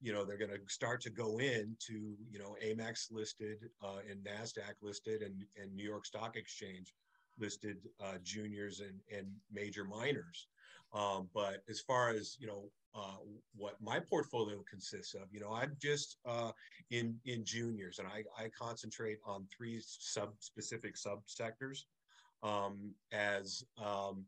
you 0.01 0.13
know 0.13 0.25
they're 0.25 0.37
gonna 0.37 0.59
start 0.67 1.01
to 1.01 1.09
go 1.09 1.39
into 1.39 2.15
you 2.29 2.39
know 2.39 2.55
Amex 2.63 3.11
listed 3.11 3.57
uh, 3.83 3.99
and 4.09 4.23
Nasdaq 4.23 4.75
listed 4.81 5.21
and 5.21 5.43
and 5.61 5.75
New 5.75 5.87
York 5.87 6.05
Stock 6.05 6.35
Exchange 6.35 6.93
listed 7.39 7.77
uh, 8.03 8.17
juniors 8.23 8.79
and 8.79 8.99
and 9.15 9.27
major 9.51 9.83
miners. 9.83 10.47
Um, 10.93 11.29
but 11.33 11.63
as 11.69 11.81
far 11.81 12.09
as 12.09 12.37
you 12.39 12.47
know, 12.47 12.69
uh, 12.95 13.17
what 13.55 13.75
my 13.81 13.99
portfolio 13.99 14.63
consists 14.69 15.13
of, 15.15 15.23
you 15.31 15.39
know, 15.39 15.53
I'm 15.53 15.75
just 15.81 16.17
uh, 16.25 16.51
in 16.91 17.19
in 17.25 17.43
juniors, 17.43 17.99
and 17.99 18.07
I, 18.07 18.23
I 18.41 18.49
concentrate 18.57 19.17
on 19.25 19.45
three 19.55 19.81
sub 19.85 20.29
specific 20.39 20.95
subsectors 20.95 21.79
um, 22.41 22.93
as 23.11 23.63
um, 23.83 24.25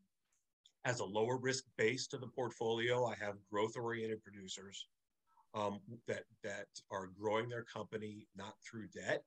as 0.84 1.00
a 1.00 1.06
lower 1.06 1.38
risk 1.38 1.64
base 1.78 2.08
to 2.08 2.18
the 2.18 2.28
portfolio. 2.28 3.06
I 3.06 3.16
have 3.24 3.36
growth 3.50 3.78
oriented 3.78 4.22
producers 4.22 4.88
um, 5.54 5.80
that 6.08 6.24
that 6.44 6.68
are 6.92 7.08
growing 7.18 7.48
their 7.48 7.64
company 7.64 8.28
not 8.36 8.56
through 8.70 8.88
debt, 8.88 9.24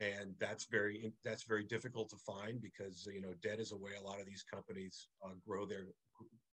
and 0.00 0.34
that's 0.38 0.66
very 0.66 1.14
that's 1.24 1.44
very 1.44 1.64
difficult 1.64 2.10
to 2.10 2.16
find 2.16 2.60
because 2.60 3.08
you 3.10 3.22
know 3.22 3.32
debt 3.42 3.58
is 3.58 3.72
a 3.72 3.76
way 3.76 3.92
a 3.98 4.06
lot 4.06 4.20
of 4.20 4.26
these 4.26 4.44
companies 4.52 5.08
uh, 5.24 5.32
grow 5.46 5.64
their 5.64 5.86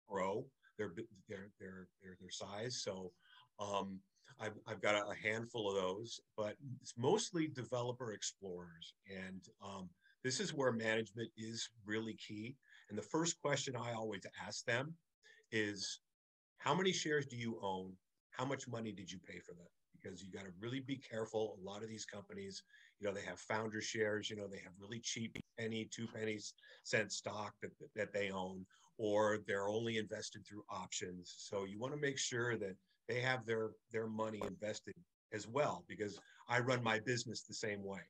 grow 0.07 0.45
their 0.77 0.91
their 0.95 1.49
their 1.59 1.87
their, 2.01 2.17
their 2.19 2.29
size. 2.29 2.81
So 2.83 3.11
um, 3.59 3.99
I've, 4.39 4.57
I've 4.67 4.81
got 4.81 4.95
a, 4.95 5.15
handful 5.15 5.69
of 5.69 5.75
those, 5.75 6.19
but 6.35 6.55
it's 6.81 6.93
mostly 6.97 7.47
developer 7.47 8.11
explorers. 8.11 8.93
And 9.09 9.41
um, 9.63 9.89
this 10.23 10.39
is 10.39 10.53
where 10.53 10.71
management 10.71 11.29
is 11.37 11.69
really 11.85 12.15
key. 12.15 12.55
And 12.89 12.97
the 12.97 13.03
first 13.03 13.41
question 13.41 13.75
I 13.75 13.93
always 13.93 14.25
ask 14.45 14.65
them 14.65 14.93
is 15.51 16.01
how 16.57 16.73
many 16.73 16.91
shares 16.91 17.25
do 17.25 17.37
you 17.37 17.59
own? 17.61 17.93
How 18.31 18.45
much 18.45 18.67
money 18.67 18.91
did 18.91 19.11
you 19.11 19.19
pay 19.25 19.39
for 19.39 19.53
them? 19.53 19.67
Because 20.01 20.21
you 20.21 20.31
got 20.31 20.45
to 20.45 20.51
really 20.59 20.81
be 20.81 20.97
careful. 20.97 21.57
A 21.61 21.65
lot 21.65 21.81
of 21.81 21.89
these 21.89 22.05
companies, 22.05 22.63
you 22.99 23.07
know, 23.07 23.13
they 23.13 23.21
have 23.21 23.39
founder 23.39 23.81
shares, 23.81 24.29
you 24.29 24.35
know, 24.35 24.47
they 24.47 24.59
have 24.63 24.73
really 24.79 24.99
cheap 24.99 25.37
penny, 25.57 25.87
two 25.91 26.07
pennies 26.07 26.53
cent 26.83 27.11
stock 27.11 27.53
that, 27.61 27.71
that 27.95 28.13
they 28.13 28.31
own, 28.31 28.65
or 28.97 29.39
they're 29.47 29.67
only 29.67 29.97
invested 29.97 30.45
through 30.45 30.63
options. 30.69 31.33
So 31.37 31.65
you 31.65 31.79
want 31.79 31.93
to 31.93 31.99
make 31.99 32.17
sure 32.17 32.57
that 32.57 32.75
they 33.07 33.19
have 33.21 33.45
their 33.45 33.71
their 33.91 34.07
money 34.07 34.41
invested 34.45 34.93
as 35.33 35.47
well 35.47 35.83
because 35.87 36.19
I 36.47 36.59
run 36.59 36.83
my 36.83 36.99
business 36.99 37.43
the 37.43 37.53
same 37.53 37.83
way. 37.83 38.01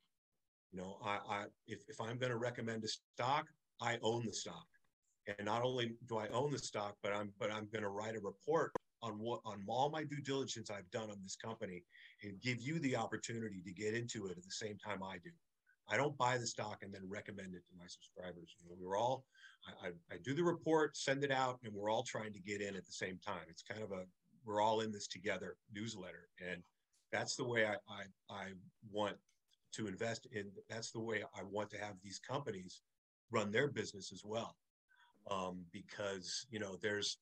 You 0.71 0.81
know, 0.81 0.97
I, 1.03 1.19
I 1.29 1.45
if, 1.67 1.79
if 1.87 1.99
I'm 2.01 2.17
going 2.17 2.31
to 2.31 2.37
recommend 2.37 2.83
a 2.83 2.87
stock, 2.87 3.47
I 3.81 3.97
own 4.01 4.25
the 4.25 4.33
stock. 4.33 4.65
And 5.27 5.45
not 5.45 5.63
only 5.63 5.95
do 6.07 6.17
I 6.17 6.27
own 6.27 6.51
the 6.51 6.59
stock, 6.59 6.95
but 7.01 7.13
I'm 7.13 7.31
but 7.39 7.51
I'm 7.51 7.67
going 7.71 7.83
to 7.83 7.89
write 7.89 8.15
a 8.15 8.19
report 8.19 8.71
on 9.01 9.13
what 9.13 9.41
on 9.45 9.63
all 9.67 9.89
my 9.89 10.03
due 10.03 10.21
diligence 10.21 10.69
I've 10.69 10.89
done 10.91 11.09
on 11.09 11.17
this 11.23 11.35
company 11.35 11.83
and 12.23 12.39
give 12.41 12.61
you 12.61 12.79
the 12.79 12.95
opportunity 12.95 13.61
to 13.65 13.71
get 13.71 13.93
into 13.93 14.25
it 14.27 14.31
at 14.31 14.43
the 14.43 14.51
same 14.51 14.77
time 14.77 15.01
I 15.03 15.17
do. 15.23 15.31
I 15.89 15.97
don't 15.97 16.17
buy 16.17 16.37
the 16.37 16.47
stock 16.47 16.79
and 16.81 16.93
then 16.93 17.01
recommend 17.07 17.53
it 17.53 17.63
to 17.67 17.75
my 17.77 17.85
subscribers. 17.87 18.55
You 18.59 18.69
know, 18.69 18.75
we're 18.79 18.97
all 18.97 19.25
I, 19.83 19.87
I, 20.13 20.17
do 20.23 20.35
the 20.35 20.43
report, 20.43 20.95
send 20.95 21.23
it 21.23 21.31
out, 21.31 21.59
and 21.63 21.73
we're 21.73 21.89
all 21.89 22.03
trying 22.03 22.33
to 22.33 22.39
get 22.39 22.61
in 22.61 22.75
at 22.75 22.85
the 22.85 22.91
same 22.91 23.19
time. 23.25 23.41
It's 23.49 23.63
kind 23.63 23.81
of 23.81 23.91
a 23.91 24.03
we're 24.45 24.61
all 24.61 24.81
in 24.81 24.91
this 24.91 25.07
together 25.07 25.57
newsletter. 25.73 26.29
And 26.39 26.61
that's 27.11 27.35
the 27.35 27.43
way 27.43 27.65
I, 27.65 27.73
I, 27.89 28.03
I 28.29 28.45
want 28.91 29.17
to 29.73 29.87
invest 29.87 30.27
in. 30.31 30.45
That's 30.69 30.91
the 30.91 30.99
way 30.99 31.23
I 31.35 31.41
want 31.49 31.69
to 31.71 31.77
have 31.77 31.95
these 32.03 32.19
companies 32.19 32.81
run 33.31 33.51
their 33.51 33.67
business 33.67 34.11
as 34.13 34.21
well. 34.23 34.55
Um, 35.29 35.65
because, 35.73 36.45
you 36.51 36.59
know, 36.59 36.77
there's, 36.81 37.17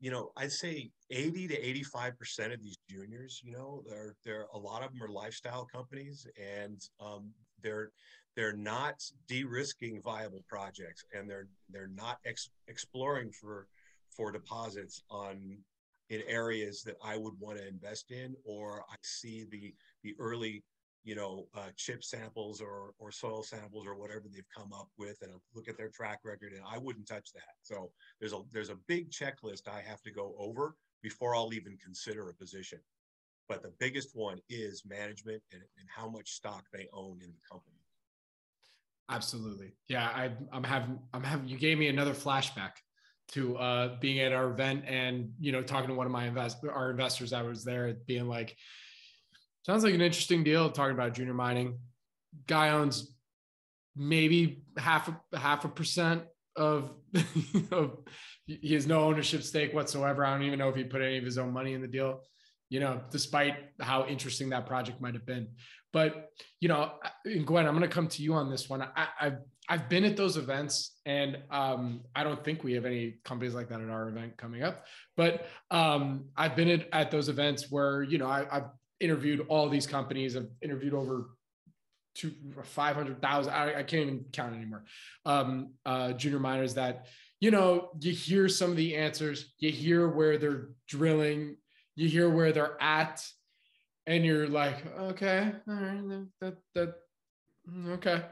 you 0.00 0.10
know, 0.10 0.30
I'd 0.36 0.52
say 0.52 0.90
80 1.10 1.48
to 1.48 1.60
85% 1.84 2.54
of 2.54 2.62
these 2.62 2.78
juniors, 2.88 3.40
you 3.44 3.52
know, 3.52 3.82
they're, 3.88 4.14
they're, 4.24 4.46
a 4.54 4.58
lot 4.58 4.84
of 4.84 4.92
them 4.92 5.02
are 5.02 5.08
lifestyle 5.08 5.64
companies 5.64 6.26
and 6.40 6.80
um, 7.00 7.30
they're, 7.62 7.90
they're 8.36 8.56
not 8.56 9.02
de-risking 9.28 10.00
viable 10.02 10.44
projects 10.48 11.04
and 11.14 11.28
they're, 11.28 11.48
they're 11.70 11.90
not 11.94 12.18
ex- 12.24 12.50
exploring 12.68 13.30
for, 13.30 13.66
for 14.10 14.32
deposits 14.32 15.02
on 15.10 15.58
in 16.12 16.22
areas 16.28 16.82
that 16.82 16.96
I 17.02 17.16
would 17.16 17.32
want 17.40 17.56
to 17.56 17.66
invest 17.66 18.10
in, 18.10 18.36
or 18.44 18.84
I 18.90 18.96
see 19.02 19.46
the 19.50 19.74
the 20.02 20.14
early, 20.18 20.62
you 21.04 21.14
know, 21.14 21.46
uh, 21.54 21.70
chip 21.76 22.04
samples 22.04 22.60
or 22.60 22.92
or 22.98 23.10
soil 23.10 23.42
samples 23.42 23.86
or 23.86 23.96
whatever 23.96 24.24
they've 24.30 24.44
come 24.54 24.74
up 24.74 24.88
with, 24.98 25.16
and 25.22 25.32
look 25.54 25.68
at 25.68 25.78
their 25.78 25.88
track 25.88 26.20
record, 26.22 26.52
and 26.52 26.62
I 26.70 26.76
wouldn't 26.76 27.08
touch 27.08 27.32
that. 27.32 27.54
So 27.62 27.90
there's 28.20 28.34
a 28.34 28.40
there's 28.52 28.68
a 28.68 28.76
big 28.86 29.10
checklist 29.10 29.68
I 29.68 29.80
have 29.80 30.02
to 30.02 30.12
go 30.12 30.34
over 30.38 30.76
before 31.02 31.34
I'll 31.34 31.54
even 31.54 31.78
consider 31.82 32.28
a 32.28 32.34
position. 32.34 32.78
But 33.52 33.62
the 33.62 33.72
biggest 33.78 34.10
one 34.14 34.38
is 34.48 34.82
management 34.88 35.42
and, 35.52 35.60
and 35.78 35.88
how 35.94 36.08
much 36.08 36.30
stock 36.30 36.64
they 36.72 36.88
own 36.94 37.18
in 37.22 37.28
the 37.28 37.40
company. 37.50 37.76
Absolutely. 39.10 39.74
Yeah, 39.88 40.06
I, 40.06 40.30
I'm 40.52 40.64
having 40.64 40.98
I'm 41.12 41.22
having 41.22 41.48
you 41.48 41.58
gave 41.58 41.76
me 41.76 41.88
another 41.88 42.14
flashback 42.14 42.70
to 43.32 43.58
uh, 43.58 43.96
being 44.00 44.20
at 44.20 44.32
our 44.32 44.50
event 44.50 44.84
and 44.86 45.32
you 45.38 45.52
know 45.52 45.62
talking 45.62 45.88
to 45.88 45.94
one 45.94 46.06
of 46.06 46.12
my 46.12 46.26
invest 46.26 46.58
our 46.66 46.90
investors 46.90 47.34
I 47.34 47.42
was 47.42 47.62
there 47.62 47.94
being 48.06 48.26
like 48.26 48.56
sounds 49.66 49.84
like 49.84 49.94
an 49.94 50.00
interesting 50.00 50.44
deal 50.44 50.70
talking 50.70 50.94
about 50.94 51.12
junior 51.12 51.34
mining 51.34 51.78
guy 52.46 52.70
owns 52.70 53.14
maybe 53.94 54.64
half 54.78 55.08
a 55.08 55.38
half 55.38 55.66
a 55.66 55.68
percent 55.68 56.22
of, 56.56 56.90
of 57.70 57.98
he 58.46 58.74
has 58.74 58.86
no 58.86 59.00
ownership 59.00 59.42
stake 59.42 59.74
whatsoever 59.74 60.24
I 60.24 60.32
don't 60.32 60.46
even 60.46 60.58
know 60.58 60.70
if 60.70 60.76
he 60.76 60.84
put 60.84 61.02
any 61.02 61.18
of 61.18 61.24
his 61.24 61.36
own 61.36 61.52
money 61.52 61.74
in 61.74 61.82
the 61.82 61.88
deal 61.88 62.22
you 62.72 62.80
know 62.80 63.00
despite 63.10 63.56
how 63.80 64.06
interesting 64.06 64.48
that 64.50 64.66
project 64.66 65.00
might 65.00 65.14
have 65.14 65.26
been 65.26 65.46
but 65.92 66.30
you 66.60 66.68
know 66.68 66.92
Gwen 67.44 67.66
I'm 67.66 67.76
going 67.76 67.88
to 67.88 67.94
come 67.94 68.08
to 68.08 68.22
you 68.22 68.34
on 68.34 68.50
this 68.50 68.68
one 68.68 68.82
I, 68.82 69.06
I've 69.20 69.38
I've 69.68 69.88
been 69.88 70.04
at 70.04 70.16
those 70.16 70.36
events, 70.36 70.98
and 71.06 71.38
um, 71.50 72.00
I 72.16 72.24
don't 72.24 72.42
think 72.44 72.64
we 72.64 72.72
have 72.72 72.84
any 72.84 73.18
companies 73.24 73.54
like 73.54 73.68
that 73.68 73.80
at 73.80 73.88
our 73.88 74.08
event 74.08 74.36
coming 74.36 74.62
up. 74.62 74.86
But 75.16 75.46
um, 75.70 76.24
I've 76.36 76.56
been 76.56 76.68
at, 76.68 76.88
at 76.92 77.10
those 77.10 77.28
events 77.28 77.70
where 77.70 78.02
you 78.02 78.18
know 78.18 78.26
I, 78.26 78.44
have 78.50 78.70
interviewed 79.00 79.46
all 79.48 79.68
these 79.68 79.86
companies. 79.86 80.36
I've 80.36 80.48
interviewed 80.62 80.94
over 80.94 81.30
two 82.14 82.32
five 82.64 82.96
hundred 82.96 83.22
thousand. 83.22 83.52
I, 83.52 83.78
I, 83.78 83.82
can't 83.84 84.02
even 84.02 84.24
count 84.32 84.54
anymore. 84.54 84.84
Um, 85.24 85.74
uh, 85.86 86.12
junior 86.12 86.40
miners 86.40 86.74
that 86.74 87.06
you 87.40 87.52
know 87.52 87.90
you 88.00 88.12
hear 88.12 88.48
some 88.48 88.70
of 88.70 88.76
the 88.76 88.96
answers, 88.96 89.54
you 89.58 89.70
hear 89.70 90.08
where 90.08 90.38
they're 90.38 90.70
drilling, 90.88 91.56
you 91.94 92.08
hear 92.08 92.28
where 92.28 92.52
they're 92.52 92.80
at, 92.80 93.24
and 94.06 94.24
you're 94.24 94.48
like, 94.48 94.84
okay, 94.98 95.52
all 95.68 95.74
right, 95.74 96.24
that 96.40 96.56
that 96.74 96.94
mm, 97.68 97.88
okay 97.94 98.22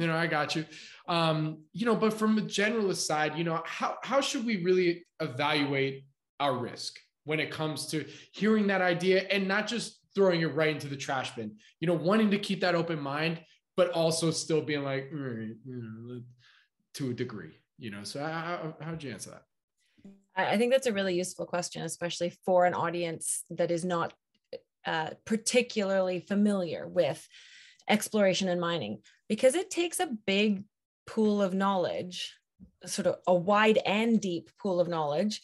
you 0.00 0.06
know, 0.06 0.16
I 0.16 0.26
got 0.26 0.56
you. 0.56 0.64
Um, 1.08 1.64
you 1.72 1.84
know, 1.84 1.94
but 1.94 2.14
from 2.14 2.38
a 2.38 2.42
generalist 2.42 3.06
side, 3.06 3.36
you 3.36 3.44
know, 3.44 3.62
how 3.66 3.96
how 4.02 4.20
should 4.20 4.46
we 4.46 4.62
really 4.64 5.04
evaluate 5.20 6.06
our 6.38 6.56
risk 6.56 6.98
when 7.24 7.38
it 7.38 7.50
comes 7.50 7.86
to 7.88 8.06
hearing 8.32 8.68
that 8.68 8.80
idea 8.80 9.24
and 9.30 9.46
not 9.46 9.66
just 9.66 10.00
throwing 10.14 10.40
it 10.40 10.54
right 10.54 10.70
into 10.70 10.88
the 10.88 10.96
trash 10.96 11.34
bin? 11.34 11.56
You 11.80 11.86
know, 11.86 11.94
wanting 11.94 12.30
to 12.30 12.38
keep 12.38 12.60
that 12.62 12.74
open 12.74 12.98
mind, 13.00 13.40
but 13.76 13.90
also 13.90 14.30
still 14.30 14.62
being 14.62 14.84
like, 14.84 15.10
you 15.12 15.56
know, 15.66 16.20
to 16.94 17.10
a 17.10 17.14
degree. 17.14 17.56
You 17.78 17.90
know, 17.90 18.04
so 18.04 18.20
how 18.20 18.76
how'd 18.80 19.02
you 19.02 19.12
answer 19.12 19.30
that? 19.30 19.42
I 20.36 20.56
think 20.56 20.72
that's 20.72 20.86
a 20.86 20.92
really 20.92 21.14
useful 21.14 21.46
question, 21.46 21.82
especially 21.82 22.32
for 22.44 22.64
an 22.64 22.74
audience 22.74 23.44
that 23.50 23.70
is 23.70 23.84
not 23.84 24.14
uh, 24.86 25.10
particularly 25.24 26.20
familiar 26.20 26.86
with 26.86 27.26
exploration 27.88 28.48
and 28.48 28.60
mining 28.60 29.02
because 29.28 29.54
it 29.54 29.70
takes 29.70 30.00
a 30.00 30.16
big 30.26 30.64
pool 31.06 31.42
of 31.42 31.54
knowledge, 31.54 32.34
sort 32.86 33.06
of 33.06 33.16
a 33.26 33.34
wide 33.34 33.78
and 33.84 34.20
deep 34.20 34.50
pool 34.60 34.80
of 34.80 34.88
knowledge 34.88 35.42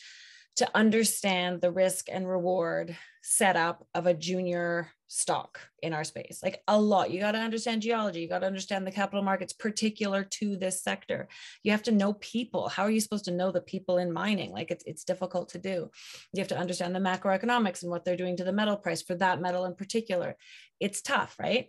to 0.56 0.70
understand 0.74 1.60
the 1.60 1.70
risk 1.70 2.06
and 2.10 2.28
reward 2.28 2.96
setup 3.22 3.86
of 3.94 4.06
a 4.06 4.14
junior 4.14 4.90
stock 5.08 5.60
in 5.82 5.92
our 5.92 6.02
space 6.02 6.40
like 6.42 6.62
a 6.66 6.80
lot. 6.80 7.10
You 7.10 7.20
got 7.20 7.32
to 7.32 7.38
understand 7.38 7.82
geology. 7.82 8.20
You 8.20 8.28
got 8.28 8.40
to 8.40 8.46
understand 8.46 8.86
the 8.86 8.92
capital 8.92 9.22
markets 9.22 9.52
particular 9.52 10.24
to 10.24 10.56
this 10.56 10.82
sector. 10.82 11.28
You 11.62 11.70
have 11.70 11.84
to 11.84 11.92
know 11.92 12.14
people. 12.14 12.68
How 12.68 12.82
are 12.82 12.90
you 12.90 13.00
supposed 13.00 13.26
to 13.26 13.30
know 13.30 13.52
the 13.52 13.60
people 13.60 13.98
in 13.98 14.12
mining? 14.12 14.50
Like 14.50 14.70
it's, 14.70 14.84
it's 14.84 15.04
difficult 15.04 15.50
to 15.50 15.58
do. 15.58 15.90
You 16.32 16.40
have 16.40 16.48
to 16.48 16.58
understand 16.58 16.94
the 16.94 17.00
macroeconomics 17.00 17.82
and 17.82 17.90
what 17.90 18.04
they're 18.04 18.16
doing 18.16 18.36
to 18.38 18.44
the 18.44 18.52
metal 18.52 18.76
price 18.76 19.00
for 19.00 19.14
that 19.16 19.40
metal 19.40 19.64
in 19.64 19.74
particular. 19.74 20.36
It's 20.80 21.02
tough 21.02 21.36
right? 21.38 21.68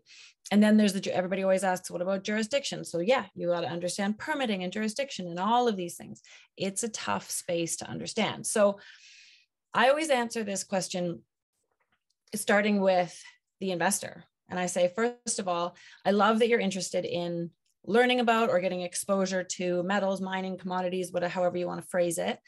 And 0.51 0.63
then 0.63 0.77
there's 0.77 0.93
the 0.93 1.13
everybody 1.13 1.43
always 1.43 1.63
asks 1.63 1.91
what 1.91 2.01
about 2.01 2.23
jurisdiction? 2.23 2.85
So 2.85 2.99
yeah 2.99 3.25
you 3.35 3.47
got 3.47 3.61
to 3.61 3.67
understand 3.67 4.17
permitting 4.17 4.63
and 4.63 4.73
jurisdiction 4.73 5.27
and 5.27 5.39
all 5.39 5.67
of 5.67 5.77
these 5.77 5.95
things. 5.95 6.21
It's 6.57 6.83
a 6.83 6.89
tough 6.89 7.29
space 7.29 7.77
to 7.77 7.89
understand. 7.89 8.47
So 8.47 8.79
i 9.73 9.89
always 9.89 10.09
answer 10.09 10.43
this 10.43 10.63
question 10.63 11.21
starting 12.35 12.81
with 12.81 13.21
the 13.59 13.71
investor 13.71 14.23
and 14.49 14.59
i 14.59 14.65
say 14.65 14.91
first 14.95 15.39
of 15.39 15.47
all 15.47 15.75
i 16.05 16.11
love 16.11 16.39
that 16.39 16.47
you're 16.47 16.59
interested 16.59 17.05
in 17.05 17.49
learning 17.85 18.19
about 18.19 18.49
or 18.49 18.59
getting 18.59 18.81
exposure 18.81 19.43
to 19.43 19.81
metals 19.83 20.21
mining 20.21 20.57
commodities 20.57 21.11
whatever 21.11 21.31
however 21.31 21.57
you 21.57 21.67
want 21.67 21.81
to 21.81 21.87
phrase 21.87 22.17
it 22.17 22.39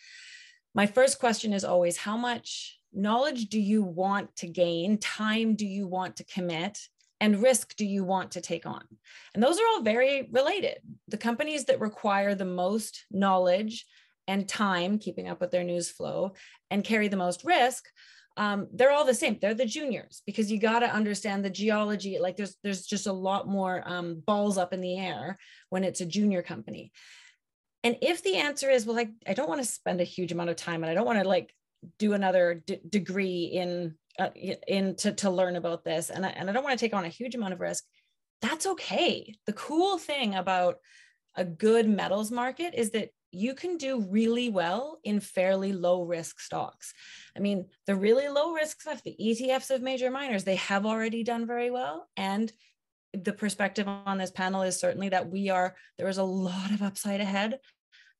my 0.75 0.85
first 0.85 1.19
question 1.19 1.53
is 1.53 1.63
always 1.63 1.97
how 1.97 2.17
much 2.17 2.79
knowledge 2.93 3.49
do 3.49 3.59
you 3.59 3.83
want 3.83 4.35
to 4.35 4.47
gain 4.47 4.97
time 4.97 5.55
do 5.55 5.65
you 5.65 5.87
want 5.87 6.15
to 6.17 6.23
commit 6.25 6.79
and 7.21 7.41
risk 7.41 7.75
do 7.75 7.85
you 7.85 8.03
want 8.03 8.31
to 8.31 8.41
take 8.41 8.65
on? 8.65 8.83
And 9.33 9.43
those 9.43 9.59
are 9.59 9.67
all 9.67 9.81
very 9.81 10.29
related. 10.31 10.77
The 11.07 11.17
companies 11.17 11.65
that 11.65 11.79
require 11.79 12.33
the 12.33 12.45
most 12.45 13.05
knowledge 13.11 13.85
and 14.27 14.47
time 14.47 14.99
keeping 14.99 15.27
up 15.27 15.41
with 15.41 15.51
their 15.51 15.63
news 15.63 15.89
flow 15.89 16.33
and 16.71 16.83
carry 16.83 17.07
the 17.07 17.17
most 17.17 17.43
risk 17.43 17.85
um, 18.39 18.67
they're 18.73 18.91
all 18.91 19.05
the 19.05 19.13
same. 19.13 19.37
They're 19.39 19.53
the 19.53 19.65
juniors 19.65 20.23
because 20.25 20.51
you 20.51 20.59
got 20.59 20.79
to 20.79 20.91
understand 20.91 21.45
the 21.45 21.49
geology 21.49 22.17
like 22.19 22.37
there's 22.37 22.55
there's 22.63 22.85
just 22.85 23.05
a 23.05 23.13
lot 23.13 23.47
more 23.47 23.83
um, 23.85 24.23
balls 24.25 24.57
up 24.57 24.73
in 24.73 24.81
the 24.81 24.97
air 24.97 25.37
when 25.69 25.83
it's 25.83 26.01
a 26.01 26.05
junior 26.05 26.41
company. 26.41 26.91
And 27.83 27.97
if 28.01 28.23
the 28.23 28.37
answer 28.37 28.69
is 28.69 28.85
well 28.85 28.95
like 28.95 29.11
i 29.27 29.33
don't 29.33 29.47
want 29.47 29.61
to 29.61 29.67
spend 29.67 30.01
a 30.01 30.05
huge 30.15 30.31
amount 30.33 30.49
of 30.49 30.57
time 30.57 30.83
and 30.83 30.91
i 30.91 30.93
don't 30.93 31.05
want 31.05 31.21
to 31.21 31.27
like 31.27 31.53
do 31.97 32.11
another 32.11 32.61
d- 32.65 32.81
degree 32.89 33.43
in 33.45 33.95
uh, 34.19 34.31
in 34.35 34.95
to, 34.97 35.13
to 35.13 35.29
learn 35.29 35.55
about 35.55 35.85
this 35.85 36.09
and 36.09 36.25
I, 36.25 36.29
and 36.29 36.49
I 36.49 36.53
don't 36.53 36.63
want 36.65 36.77
to 36.77 36.85
take 36.85 36.93
on 36.93 37.05
a 37.05 37.09
huge 37.09 37.35
amount 37.35 37.53
of 37.53 37.61
risk 37.61 37.85
that's 38.41 38.65
okay. 38.65 39.35
The 39.45 39.53
cool 39.53 39.97
thing 39.97 40.35
about 40.35 40.77
a 41.35 41.45
good 41.45 41.87
metals 41.87 42.31
market 42.31 42.73
is 42.73 42.91
that 42.91 43.09
you 43.31 43.53
can 43.53 43.77
do 43.77 44.01
really 44.09 44.49
well 44.49 44.99
in 45.03 45.19
fairly 45.19 45.73
low 45.73 46.03
risk 46.03 46.39
stocks. 46.39 46.93
I 47.35 47.39
mean, 47.39 47.67
the 47.85 47.95
really 47.95 48.27
low 48.27 48.53
risk 48.53 48.81
stuff, 48.81 49.03
the 49.03 49.15
ETFs 49.19 49.69
of 49.69 49.81
major 49.81 50.09
miners, 50.09 50.43
they 50.43 50.55
have 50.55 50.85
already 50.85 51.23
done 51.23 51.45
very 51.45 51.69
well. 51.69 52.07
And 52.17 52.51
the 53.13 53.33
perspective 53.33 53.87
on 53.87 54.17
this 54.17 54.31
panel 54.31 54.61
is 54.63 54.79
certainly 54.79 55.09
that 55.09 55.29
we 55.29 55.49
are, 55.49 55.75
there 55.97 56.07
is 56.07 56.17
a 56.17 56.23
lot 56.23 56.71
of 56.71 56.81
upside 56.81 57.21
ahead 57.21 57.59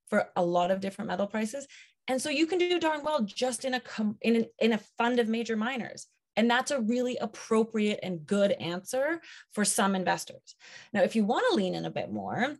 for 0.10 0.30
a 0.36 0.44
lot 0.44 0.72
of 0.72 0.80
different 0.80 1.10
metal 1.10 1.28
prices. 1.28 1.68
And 2.08 2.22
so 2.22 2.30
you 2.30 2.48
can 2.48 2.58
do 2.58 2.80
darn 2.80 3.04
well 3.04 3.22
just 3.22 3.66
in 3.66 3.76
a 3.76 3.82
in, 4.22 4.48
in 4.60 4.74
a 4.74 4.82
fund 4.98 5.20
of 5.20 5.28
major 5.28 5.56
miners. 5.56 6.08
And 6.36 6.50
that's 6.50 6.72
a 6.72 6.82
really 6.82 7.18
appropriate 7.18 8.00
and 8.02 8.26
good 8.26 8.52
answer 8.54 9.22
for 9.52 9.66
some 9.66 9.96
investors. 9.96 10.56
Now, 10.94 11.04
if 11.04 11.16
you 11.16 11.26
want 11.26 11.46
to 11.50 11.56
lean 11.56 11.76
in 11.76 11.86
a 11.86 11.92
bit 11.92 12.12
more, 12.12 12.56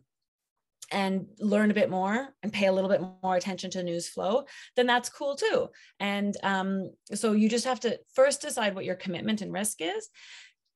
and 0.90 1.26
learn 1.38 1.70
a 1.70 1.74
bit 1.74 1.90
more 1.90 2.28
and 2.42 2.52
pay 2.52 2.66
a 2.66 2.72
little 2.72 2.90
bit 2.90 3.00
more 3.22 3.36
attention 3.36 3.70
to 3.70 3.82
news 3.82 4.08
flow, 4.08 4.44
then 4.76 4.86
that's 4.86 5.08
cool 5.08 5.36
too. 5.36 5.68
And 5.98 6.36
um, 6.42 6.90
so 7.14 7.32
you 7.32 7.48
just 7.48 7.64
have 7.64 7.80
to 7.80 7.98
first 8.14 8.42
decide 8.42 8.74
what 8.74 8.84
your 8.84 8.96
commitment 8.96 9.40
and 9.40 9.52
risk 9.52 9.80
is. 9.80 10.08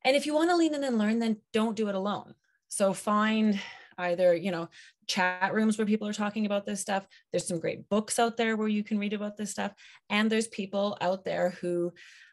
And 0.05 0.17
if 0.17 0.27
you 0.27 0.35
want 0.35 0.51
to 0.51 0.57
lean 0.57 0.75
in 0.75 0.85
and 0.85 0.99
learn, 0.99 1.19
then 1.19 1.39
don't 1.53 1.77
do 1.77 1.89
it 1.89 1.95
alone. 1.95 2.35
So 2.69 2.93
find 2.93 3.59
either, 3.99 4.35
you 4.35 4.51
know, 4.51 4.69
chat 5.07 5.53
rooms 5.55 5.79
where 5.79 5.87
people 5.87 6.09
are 6.09 6.13
talking 6.13 6.47
about 6.47 6.67
this 6.67 6.81
stuff. 6.81 7.07
There's 7.31 7.47
some 7.47 7.61
great 7.61 7.89
books 7.89 8.19
out 8.19 8.37
there 8.37 8.57
where 8.57 8.69
you 8.69 8.85
can 8.85 8.99
read 8.99 9.13
about 9.13 9.37
this 9.37 9.51
stuff. 9.51 9.73
And 10.11 10.31
there's 10.31 10.49
people 10.49 10.97
out 11.01 11.25
there 11.25 11.51
who 11.61 11.93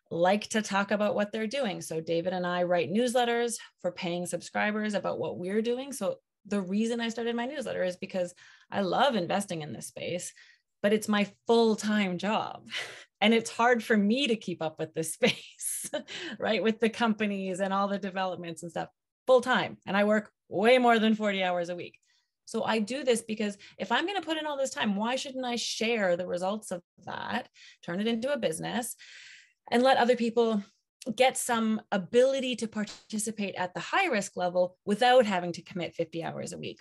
like 0.09 0.49
to 0.49 0.61
talk 0.61 0.91
about 0.91 1.15
what 1.15 1.31
they're 1.31 1.47
doing. 1.47 1.81
So 1.81 2.01
David 2.01 2.33
and 2.33 2.45
I 2.45 2.63
write 2.63 2.91
newsletters 2.91 3.55
for 3.81 3.91
paying 3.91 4.25
subscribers 4.25 4.93
about 4.93 5.19
what 5.19 5.37
we're 5.37 5.61
doing. 5.61 5.93
So 5.93 6.15
the 6.45 6.61
reason 6.61 6.99
I 6.99 7.09
started 7.09 7.35
my 7.35 7.45
newsletter 7.45 7.83
is 7.83 7.97
because 7.97 8.33
I 8.71 8.81
love 8.81 9.15
investing 9.15 9.61
in 9.61 9.73
this 9.73 9.87
space, 9.87 10.33
but 10.81 10.93
it's 10.93 11.07
my 11.07 11.27
full 11.47 11.75
time 11.75 12.17
job. 12.17 12.67
And 13.23 13.35
it's 13.35 13.51
hard 13.51 13.83
for 13.83 13.95
me 13.95 14.25
to 14.29 14.35
keep 14.35 14.63
up 14.63 14.79
with 14.79 14.95
this 14.95 15.13
space, 15.13 15.91
right? 16.39 16.63
With 16.63 16.79
the 16.79 16.89
companies 16.89 17.59
and 17.59 17.71
all 17.71 17.87
the 17.87 17.99
developments 17.99 18.63
and 18.63 18.71
stuff 18.71 18.89
full 19.27 19.41
time. 19.41 19.77
And 19.85 19.95
I 19.95 20.05
work 20.05 20.31
way 20.49 20.79
more 20.79 20.97
than 20.97 21.13
40 21.13 21.43
hours 21.43 21.69
a 21.69 21.75
week. 21.75 21.99
So 22.45 22.63
I 22.63 22.79
do 22.79 23.03
this 23.03 23.21
because 23.21 23.57
if 23.77 23.91
I'm 23.91 24.07
going 24.07 24.19
to 24.19 24.25
put 24.25 24.37
in 24.37 24.47
all 24.47 24.57
this 24.57 24.71
time, 24.71 24.95
why 24.95 25.17
shouldn't 25.17 25.45
I 25.45 25.55
share 25.55 26.17
the 26.17 26.25
results 26.25 26.71
of 26.71 26.81
that, 27.05 27.47
turn 27.83 28.01
it 28.01 28.07
into 28.07 28.33
a 28.33 28.37
business, 28.37 28.95
and 29.69 29.83
let 29.83 29.97
other 29.97 30.15
people 30.15 30.63
get 31.15 31.37
some 31.37 31.81
ability 31.91 32.55
to 32.57 32.67
participate 32.67 33.55
at 33.55 33.73
the 33.73 33.79
high 33.79 34.05
risk 34.05 34.37
level 34.37 34.77
without 34.85 35.25
having 35.25 35.51
to 35.53 35.61
commit 35.61 35.95
50 35.95 36.23
hours 36.23 36.53
a 36.53 36.57
week. 36.57 36.77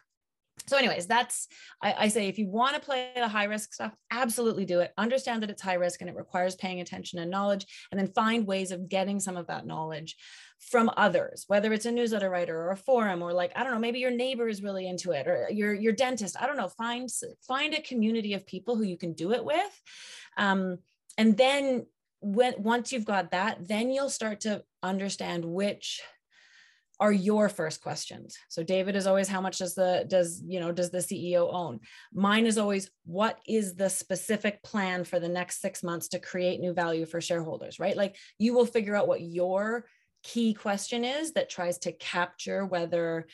So, 0.66 0.76
anyways, 0.76 1.06
that's 1.06 1.48
I, 1.82 1.94
I, 1.98 2.08
say 2.08 2.28
if 2.28 2.38
you 2.38 2.46
want 2.46 2.74
to 2.74 2.80
play 2.80 3.12
the 3.16 3.28
high 3.28 3.44
risk 3.44 3.72
stuff, 3.72 3.94
absolutely 4.10 4.64
do 4.66 4.80
it. 4.80 4.92
Understand 4.98 5.42
that 5.42 5.50
it's 5.50 5.62
high 5.62 5.74
risk 5.74 6.00
and 6.00 6.10
it 6.10 6.16
requires 6.16 6.54
paying 6.54 6.80
attention 6.80 7.18
and 7.18 7.30
knowledge, 7.30 7.66
and 7.90 7.98
then 7.98 8.12
find 8.12 8.46
ways 8.46 8.70
of 8.70 8.88
getting 8.88 9.20
some 9.20 9.36
of 9.36 9.46
that 9.46 9.66
knowledge 9.66 10.16
from 10.58 10.90
others, 10.96 11.44
whether 11.46 11.72
it's 11.72 11.86
a 11.86 11.90
newsletter 11.90 12.28
writer 12.28 12.56
or 12.56 12.72
a 12.72 12.76
forum, 12.76 13.22
or 13.22 13.32
like 13.32 13.52
I 13.56 13.62
don't 13.62 13.72
know, 13.72 13.78
maybe 13.78 14.00
your 14.00 14.10
neighbor 14.10 14.48
is 14.48 14.62
really 14.62 14.86
into 14.86 15.12
it, 15.12 15.26
or 15.26 15.48
your 15.50 15.72
your 15.72 15.94
dentist. 15.94 16.36
I 16.40 16.46
don't 16.46 16.58
know. 16.58 16.68
Find 16.68 17.08
find 17.46 17.74
a 17.74 17.80
community 17.80 18.34
of 18.34 18.46
people 18.46 18.76
who 18.76 18.84
you 18.84 18.98
can 18.98 19.14
do 19.14 19.32
it 19.32 19.44
with, 19.44 19.82
um, 20.36 20.78
and 21.16 21.36
then 21.36 21.86
when 22.20 22.54
once 22.58 22.92
you've 22.92 23.04
got 23.04 23.30
that, 23.30 23.66
then 23.66 23.90
you'll 23.90 24.10
start 24.10 24.40
to 24.40 24.62
understand 24.82 25.44
which 25.44 26.00
are 27.00 27.12
your 27.12 27.48
first 27.48 27.82
questions. 27.82 28.36
So 28.50 28.62
David 28.62 28.94
is 28.94 29.06
always 29.06 29.26
how 29.26 29.40
much 29.40 29.58
does 29.58 29.74
the 29.74 30.04
does 30.06 30.42
you 30.46 30.60
know 30.60 30.70
does 30.70 30.90
the 30.90 30.98
CEO 30.98 31.48
own? 31.52 31.80
Mine 32.12 32.44
is 32.44 32.58
always 32.58 32.90
what 33.06 33.40
is 33.48 33.74
the 33.74 33.88
specific 33.88 34.62
plan 34.62 35.04
for 35.04 35.18
the 35.18 35.28
next 35.28 35.62
6 35.62 35.82
months 35.82 36.08
to 36.08 36.18
create 36.18 36.60
new 36.60 36.74
value 36.74 37.06
for 37.06 37.20
shareholders, 37.22 37.80
right? 37.80 37.96
Like 37.96 38.16
you 38.38 38.52
will 38.52 38.66
figure 38.66 38.94
out 38.94 39.08
what 39.08 39.22
your 39.22 39.86
key 40.22 40.52
question 40.52 41.04
is 41.04 41.32
that 41.32 41.48
tries 41.48 41.78
to 41.78 41.92
capture 41.92 42.66
whether 42.66 43.26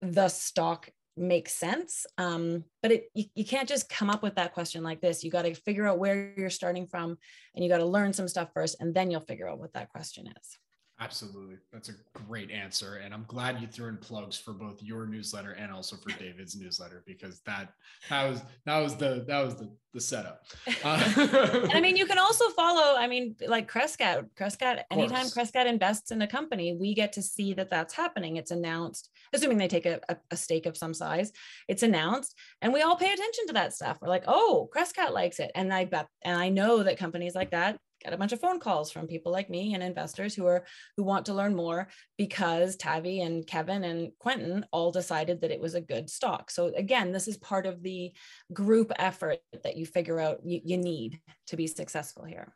the 0.00 0.28
stock 0.28 0.88
makes 1.16 1.54
sense. 1.54 2.06
Um, 2.18 2.64
but 2.82 2.92
it 2.92 3.04
you, 3.14 3.24
you 3.34 3.44
can't 3.44 3.68
just 3.68 3.88
come 3.88 4.10
up 4.10 4.22
with 4.22 4.36
that 4.36 4.54
question 4.54 4.82
like 4.82 5.00
this. 5.00 5.24
You 5.24 5.30
got 5.30 5.42
to 5.42 5.54
figure 5.54 5.86
out 5.86 5.98
where 5.98 6.32
you're 6.36 6.50
starting 6.50 6.86
from 6.86 7.18
and 7.54 7.64
you 7.64 7.70
got 7.70 7.78
to 7.78 7.86
learn 7.86 8.12
some 8.12 8.28
stuff 8.28 8.50
first, 8.54 8.76
and 8.80 8.94
then 8.94 9.10
you'll 9.10 9.20
figure 9.20 9.48
out 9.48 9.58
what 9.58 9.72
that 9.74 9.90
question 9.90 10.26
is. 10.26 10.58
Absolutely. 11.00 11.56
That's 11.72 11.88
a 11.88 11.94
great 12.12 12.52
answer. 12.52 13.00
And 13.04 13.12
I'm 13.12 13.24
glad 13.26 13.60
you 13.60 13.66
threw 13.66 13.88
in 13.88 13.96
plugs 13.96 14.38
for 14.38 14.52
both 14.52 14.80
your 14.80 15.06
newsletter 15.06 15.52
and 15.52 15.72
also 15.72 15.96
for 15.96 16.10
David's 16.18 16.54
newsletter 16.54 17.02
because 17.04 17.40
that 17.40 17.72
that 18.08 18.28
was 18.28 18.42
that 18.64 18.78
was 18.78 18.96
the 18.96 19.24
that 19.26 19.44
was 19.44 19.56
the 19.56 19.70
the 19.92 20.00
setup. 20.00 20.44
Uh, 20.84 21.66
I 21.72 21.80
mean, 21.80 21.96
you 21.96 22.04
can 22.04 22.18
also 22.18 22.48
follow, 22.50 22.96
I 22.98 23.06
mean, 23.06 23.36
like 23.46 23.70
Crescat, 23.70 24.28
Crescat, 24.38 24.82
anytime 24.90 25.26
Crescat 25.26 25.66
invests 25.66 26.10
in 26.10 26.20
a 26.20 26.26
company, 26.26 26.76
we 26.78 26.94
get 26.94 27.12
to 27.14 27.22
see 27.22 27.54
that 27.54 27.70
that's 27.70 27.94
happening. 27.94 28.36
It's 28.36 28.50
announced, 28.50 29.08
assuming 29.32 29.56
they 29.56 29.68
take 29.68 29.86
a, 29.86 30.00
a, 30.10 30.16
a 30.30 30.36
stake 30.36 30.66
of 30.66 30.76
some 30.76 30.92
size, 30.92 31.32
it's 31.68 31.82
announced 31.82 32.38
and 32.60 32.72
we 32.72 32.82
all 32.82 32.96
pay 32.96 33.10
attention 33.10 33.46
to 33.46 33.52
that 33.54 33.72
stuff. 33.72 33.98
We're 34.02 34.08
like, 34.08 34.24
oh, 34.26 34.68
Crescat 34.74 35.12
likes 35.12 35.38
it. 35.38 35.52
And 35.54 35.72
I 35.72 35.86
bet, 35.86 36.08
and 36.22 36.36
I 36.36 36.50
know 36.50 36.82
that 36.82 36.98
companies 36.98 37.34
like 37.34 37.52
that 37.52 37.78
get 38.04 38.12
a 38.12 38.18
bunch 38.18 38.32
of 38.32 38.40
phone 38.40 38.60
calls 38.60 38.90
from 38.90 39.06
people 39.06 39.32
like 39.32 39.48
me 39.48 39.74
and 39.74 39.82
investors 39.82 40.34
who 40.34 40.46
are 40.46 40.64
who 40.96 41.02
want 41.02 41.26
to 41.26 41.34
learn 41.34 41.54
more 41.54 41.88
because 42.18 42.76
Tavi 42.76 43.22
and 43.22 43.46
Kevin 43.46 43.84
and 43.84 44.12
Quinton 44.18 44.66
all 44.72 44.92
decided 44.92 45.40
that 45.40 45.50
it 45.50 45.60
was 45.60 45.74
a 45.74 45.80
good 45.80 46.10
stock. 46.10 46.50
So 46.50 46.72
again, 46.76 47.12
this 47.12 47.28
is 47.28 47.36
part 47.38 47.66
of 47.66 47.82
the 47.82 48.12
group 48.52 48.92
effort 48.98 49.38
that 49.62 49.76
you 49.76 49.86
figure 49.86 50.20
out 50.20 50.40
you, 50.44 50.60
you 50.64 50.76
need 50.76 51.20
to 51.46 51.56
be 51.56 51.66
successful 51.66 52.24
here. 52.24 52.54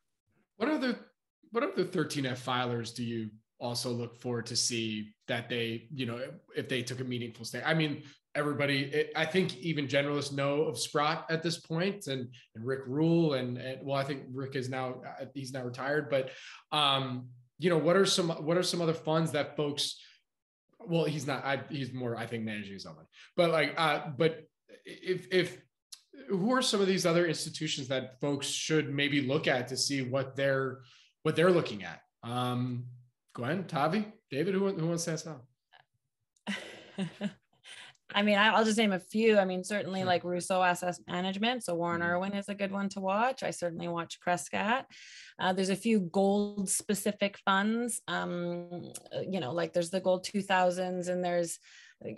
What 0.57 0.69
other 0.69 0.99
what 1.51 1.63
other 1.63 1.85
13F 1.85 2.39
filers 2.39 2.95
do 2.95 3.03
you 3.03 3.31
also 3.59 3.91
look 3.91 4.21
forward 4.21 4.47
to 4.47 4.57
see 4.57 5.15
that 5.27 5.49
they, 5.49 5.89
you 5.93 6.07
know, 6.07 6.21
if 6.55 6.69
they 6.69 6.83
took 6.83 7.01
a 7.01 7.05
meaningful 7.05 7.45
stake? 7.45 7.63
I 7.65 7.75
mean, 7.75 8.03
everybody, 8.35 9.07
I 9.17 9.25
think 9.25 9.57
even 9.59 9.87
generalists 9.87 10.33
know 10.33 10.63
of 10.63 10.79
Sprott 10.79 11.27
at 11.31 11.43
this 11.43 11.59
point 11.59 12.07
and, 12.07 12.29
and 12.55 12.65
Rick 12.65 12.81
Rule 12.87 13.35
and, 13.35 13.59
and 13.59 13.79
well, 13.83 13.97
I 13.97 14.05
think 14.05 14.23
Rick 14.33 14.57
is 14.57 14.69
now, 14.69 15.03
he's 15.35 15.53
now 15.53 15.65
retired, 15.65 16.09
but, 16.11 16.31
um, 16.71 17.29
you 17.59 17.71
know, 17.71 17.79
what 17.79 17.97
are 17.97 18.07
some, 18.07 18.29
what 18.29 18.57
are 18.57 18.63
some 18.63 18.81
other 18.81 18.95
funds 18.95 19.33
that 19.33 19.57
folks, 19.57 20.01
well, 20.79 21.05
he's 21.05 21.27
not, 21.27 21.45
I, 21.45 21.61
he's 21.69 21.93
more, 21.93 22.17
I 22.17 22.27
think 22.27 22.45
managing 22.45 22.79
someone, 22.79 23.07
but 23.37 23.51
like, 23.51 23.75
uh, 23.77 24.11
but 24.17 24.41
if, 24.85 25.27
if, 25.33 25.59
who 26.29 26.53
are 26.53 26.63
some 26.63 26.81
of 26.81 26.87
these 26.87 27.07
other 27.07 27.27
institutions 27.27 27.89
that 27.89 28.21
folks 28.21 28.47
should 28.47 28.93
maybe 28.93 29.23
look 29.23 29.49
at 29.49 29.69
to 29.69 29.77
see 29.77 30.03
what 30.03 30.37
they're, 30.37 30.81
what 31.23 31.35
they're 31.35 31.51
looking 31.51 31.85
at? 31.85 32.01
Um, 32.23 32.85
Gwen, 33.35 33.65
Tavi, 33.65 34.07
David, 34.31 34.55
who, 34.55 34.69
who 34.69 34.87
wants 34.87 35.05
to 35.05 35.13
ask 35.13 35.27
now? 35.27 35.41
I 38.15 38.23
mean, 38.23 38.39
I'll 38.39 38.65
just 38.65 38.79
name 38.79 38.93
a 38.93 38.99
few. 38.99 39.39
I 39.39 39.45
mean, 39.45 39.63
certainly 39.63 40.03
like 40.03 40.23
Rosseau 40.23 40.67
Asset 40.67 40.97
Management. 41.07 41.65
So 41.65 41.75
Warren 41.75 42.01
mm-hmm. 42.01 42.11
Irwin 42.11 42.35
is 42.35 42.49
a 42.49 42.55
good 42.55 42.73
one 42.73 42.89
to 42.91 43.01
watch. 43.01 43.43
I 43.43 43.51
certainly 43.51 43.89
watch 43.89 44.19
Crescat. 44.27 44.85
Uh, 45.39 45.53
there's 45.53 45.69
a 45.69 45.77
few 45.77 46.01
gold 46.01 46.69
specific 46.69 47.39
funds. 47.45 48.01
Um, 48.09 48.93
you 49.29 49.41
know, 49.41 49.53
like 49.53 49.73
there's 49.73 49.91
the 49.91 50.01
gold 50.01 50.25
2000s 50.25 51.09
and 51.09 51.23
there's 51.23 51.59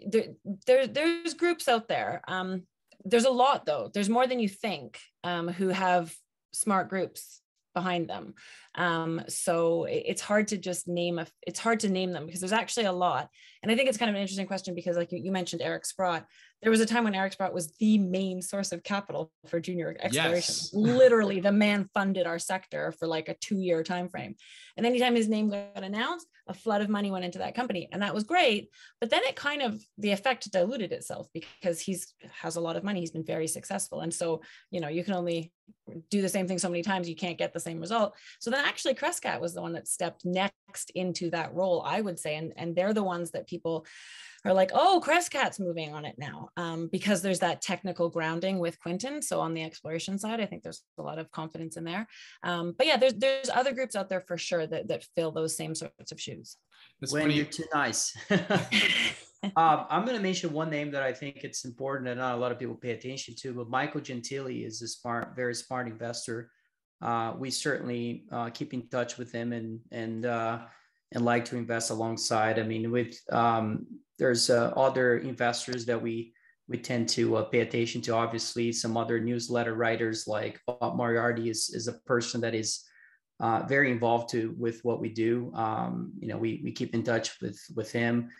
there, 0.06 0.26
there 0.66 0.86
there's 0.86 1.34
groups 1.34 1.66
out 1.66 1.88
there. 1.88 2.22
Um, 2.28 2.64
there's 3.04 3.24
a 3.24 3.30
lot 3.30 3.66
though. 3.66 3.90
There's 3.92 4.10
more 4.10 4.26
than 4.26 4.40
you 4.40 4.48
think 4.48 4.98
um, 5.24 5.48
who 5.48 5.68
have 5.68 6.14
smart 6.52 6.88
groups 6.88 7.40
behind 7.74 8.08
them. 8.08 8.34
Um, 8.74 9.22
so 9.28 9.84
it's 9.88 10.20
hard 10.20 10.48
to 10.48 10.58
just 10.58 10.88
name 10.88 11.18
a, 11.18 11.26
it's 11.46 11.58
hard 11.58 11.80
to 11.80 11.88
name 11.88 12.12
them 12.12 12.26
because 12.26 12.40
there's 12.40 12.52
actually 12.52 12.86
a 12.86 12.92
lot. 12.92 13.28
And 13.62 13.70
I 13.70 13.76
think 13.76 13.88
it's 13.88 13.98
kind 13.98 14.08
of 14.08 14.14
an 14.14 14.22
interesting 14.22 14.46
question 14.46 14.74
because 14.74 14.96
like 14.96 15.12
you, 15.12 15.18
you 15.18 15.32
mentioned 15.32 15.62
Eric 15.62 15.84
Sprott, 15.84 16.26
there 16.62 16.70
was 16.70 16.80
a 16.80 16.86
time 16.86 17.04
when 17.04 17.14
Eric 17.14 17.32
Sprott 17.32 17.54
was 17.54 17.72
the 17.78 17.98
main 17.98 18.42
source 18.42 18.72
of 18.72 18.82
capital 18.82 19.32
for 19.46 19.60
junior 19.60 19.96
exploration. 20.00 20.34
Yes. 20.36 20.70
Literally, 20.74 21.40
the 21.40 21.52
man 21.52 21.88
funded 21.94 22.26
our 22.26 22.38
sector 22.38 22.92
for 22.98 23.06
like 23.06 23.28
a 23.28 23.36
two-year 23.40 23.82
time 23.82 24.08
frame. 24.08 24.34
And 24.76 24.84
anytime 24.84 25.14
his 25.14 25.28
name 25.28 25.50
got 25.50 25.82
announced, 25.82 26.26
a 26.48 26.54
flood 26.54 26.82
of 26.82 26.88
money 26.88 27.10
went 27.10 27.24
into 27.24 27.38
that 27.38 27.54
company, 27.54 27.88
and 27.92 28.02
that 28.02 28.14
was 28.14 28.24
great. 28.24 28.68
But 29.00 29.08
then 29.08 29.22
it 29.24 29.36
kind 29.36 29.62
of 29.62 29.80
the 29.98 30.10
effect 30.10 30.50
diluted 30.50 30.92
itself 30.92 31.28
because 31.32 31.80
he's 31.80 32.12
has 32.30 32.56
a 32.56 32.60
lot 32.60 32.76
of 32.76 32.84
money. 32.84 33.00
He's 33.00 33.12
been 33.12 33.24
very 33.24 33.46
successful, 33.46 34.00
and 34.00 34.12
so 34.12 34.42
you 34.70 34.80
know 34.80 34.88
you 34.88 35.04
can 35.04 35.14
only 35.14 35.52
do 36.10 36.20
the 36.20 36.28
same 36.28 36.46
thing 36.46 36.58
so 36.58 36.68
many 36.68 36.82
times 36.82 37.08
you 37.08 37.16
can't 37.16 37.38
get 37.38 37.52
the 37.52 37.60
same 37.60 37.80
result. 37.80 38.14
So 38.38 38.50
then 38.50 38.64
actually 38.64 38.94
Crescat 38.94 39.40
was 39.40 39.54
the 39.54 39.62
one 39.62 39.72
that 39.74 39.88
stepped 39.88 40.24
next 40.24 40.90
into 40.94 41.30
that 41.30 41.54
role, 41.54 41.82
I 41.86 42.00
would 42.00 42.18
say, 42.18 42.36
and 42.36 42.52
and 42.56 42.74
they're 42.74 42.94
the 42.94 43.02
ones 43.02 43.30
that 43.30 43.46
people 43.46 43.86
are 44.44 44.54
like, 44.54 44.70
oh, 44.74 45.00
Crescat's 45.02 45.60
moving 45.60 45.92
on 45.92 46.04
it 46.04 46.16
now 46.18 46.48
um, 46.56 46.88
because 46.90 47.22
there's 47.22 47.40
that 47.40 47.60
technical 47.60 48.08
grounding 48.08 48.58
with 48.58 48.80
Quinton. 48.80 49.22
So 49.22 49.40
on 49.40 49.54
the 49.54 49.62
exploration 49.62 50.18
side, 50.18 50.40
I 50.40 50.46
think 50.46 50.62
there's 50.62 50.82
a 50.98 51.02
lot 51.02 51.18
of 51.18 51.30
confidence 51.30 51.76
in 51.76 51.84
there. 51.84 52.06
Um, 52.42 52.74
but 52.76 52.86
yeah, 52.86 52.96
there's 52.96 53.14
there's 53.14 53.50
other 53.50 53.72
groups 53.72 53.96
out 53.96 54.08
there 54.08 54.22
for 54.22 54.38
sure 54.38 54.66
that 54.66 54.88
that 54.88 55.04
fill 55.16 55.30
those 55.30 55.56
same 55.56 55.74
sorts 55.74 56.12
of 56.12 56.20
shoes. 56.20 56.56
That's 57.00 57.12
when 57.12 57.22
funny. 57.22 57.34
you're 57.34 57.44
too 57.44 57.64
nice. 57.72 58.16
um, 58.30 59.86
I'm 59.88 60.04
going 60.04 60.16
to 60.16 60.22
mention 60.22 60.52
one 60.52 60.70
name 60.70 60.90
that 60.92 61.02
I 61.02 61.12
think 61.12 61.40
it's 61.44 61.64
important 61.64 62.08
and 62.08 62.20
not 62.20 62.34
a 62.34 62.38
lot 62.38 62.52
of 62.52 62.58
people 62.58 62.74
pay 62.74 62.92
attention 62.92 63.34
to, 63.40 63.52
but 63.52 63.68
Michael 63.68 64.00
Gentile 64.00 64.48
is 64.48 64.82
a 64.82 64.88
smart, 64.88 65.34
very 65.36 65.54
smart 65.54 65.88
investor. 65.88 66.50
Uh, 67.00 67.34
we 67.38 67.50
certainly 67.50 68.24
uh, 68.30 68.50
keep 68.50 68.74
in 68.74 68.86
touch 68.88 69.16
with 69.16 69.32
him 69.32 69.52
and 69.52 69.80
and 69.90 70.26
uh, 70.26 70.60
and 71.12 71.24
like 71.24 71.44
to 71.46 71.56
invest 71.56 71.90
alongside. 71.90 72.58
I 72.58 72.62
mean, 72.62 72.90
with 72.90 73.18
um, 73.32 73.86
there's 74.18 74.50
uh, 74.50 74.72
other 74.76 75.18
investors 75.18 75.86
that 75.86 76.00
we 76.00 76.32
we 76.68 76.78
tend 76.78 77.08
to 77.08 77.36
uh, 77.36 77.44
pay 77.44 77.60
attention 77.60 78.00
to. 78.02 78.14
Obviously, 78.14 78.70
some 78.72 78.96
other 78.96 79.18
newsletter 79.18 79.74
writers 79.74 80.28
like 80.28 80.60
Bob 80.66 80.96
Moriarty 80.96 81.50
is 81.50 81.70
is 81.74 81.88
a 81.88 81.94
person 82.06 82.40
that 82.42 82.54
is 82.54 82.84
uh, 83.40 83.64
very 83.66 83.90
involved 83.90 84.28
to 84.30 84.54
with 84.58 84.84
what 84.84 85.00
we 85.00 85.08
do. 85.08 85.50
Um, 85.54 86.12
you 86.20 86.28
know, 86.28 86.38
we 86.38 86.60
we 86.62 86.72
keep 86.72 86.94
in 86.94 87.02
touch 87.02 87.40
with 87.40 87.58
with 87.74 87.90
him. 87.90 88.30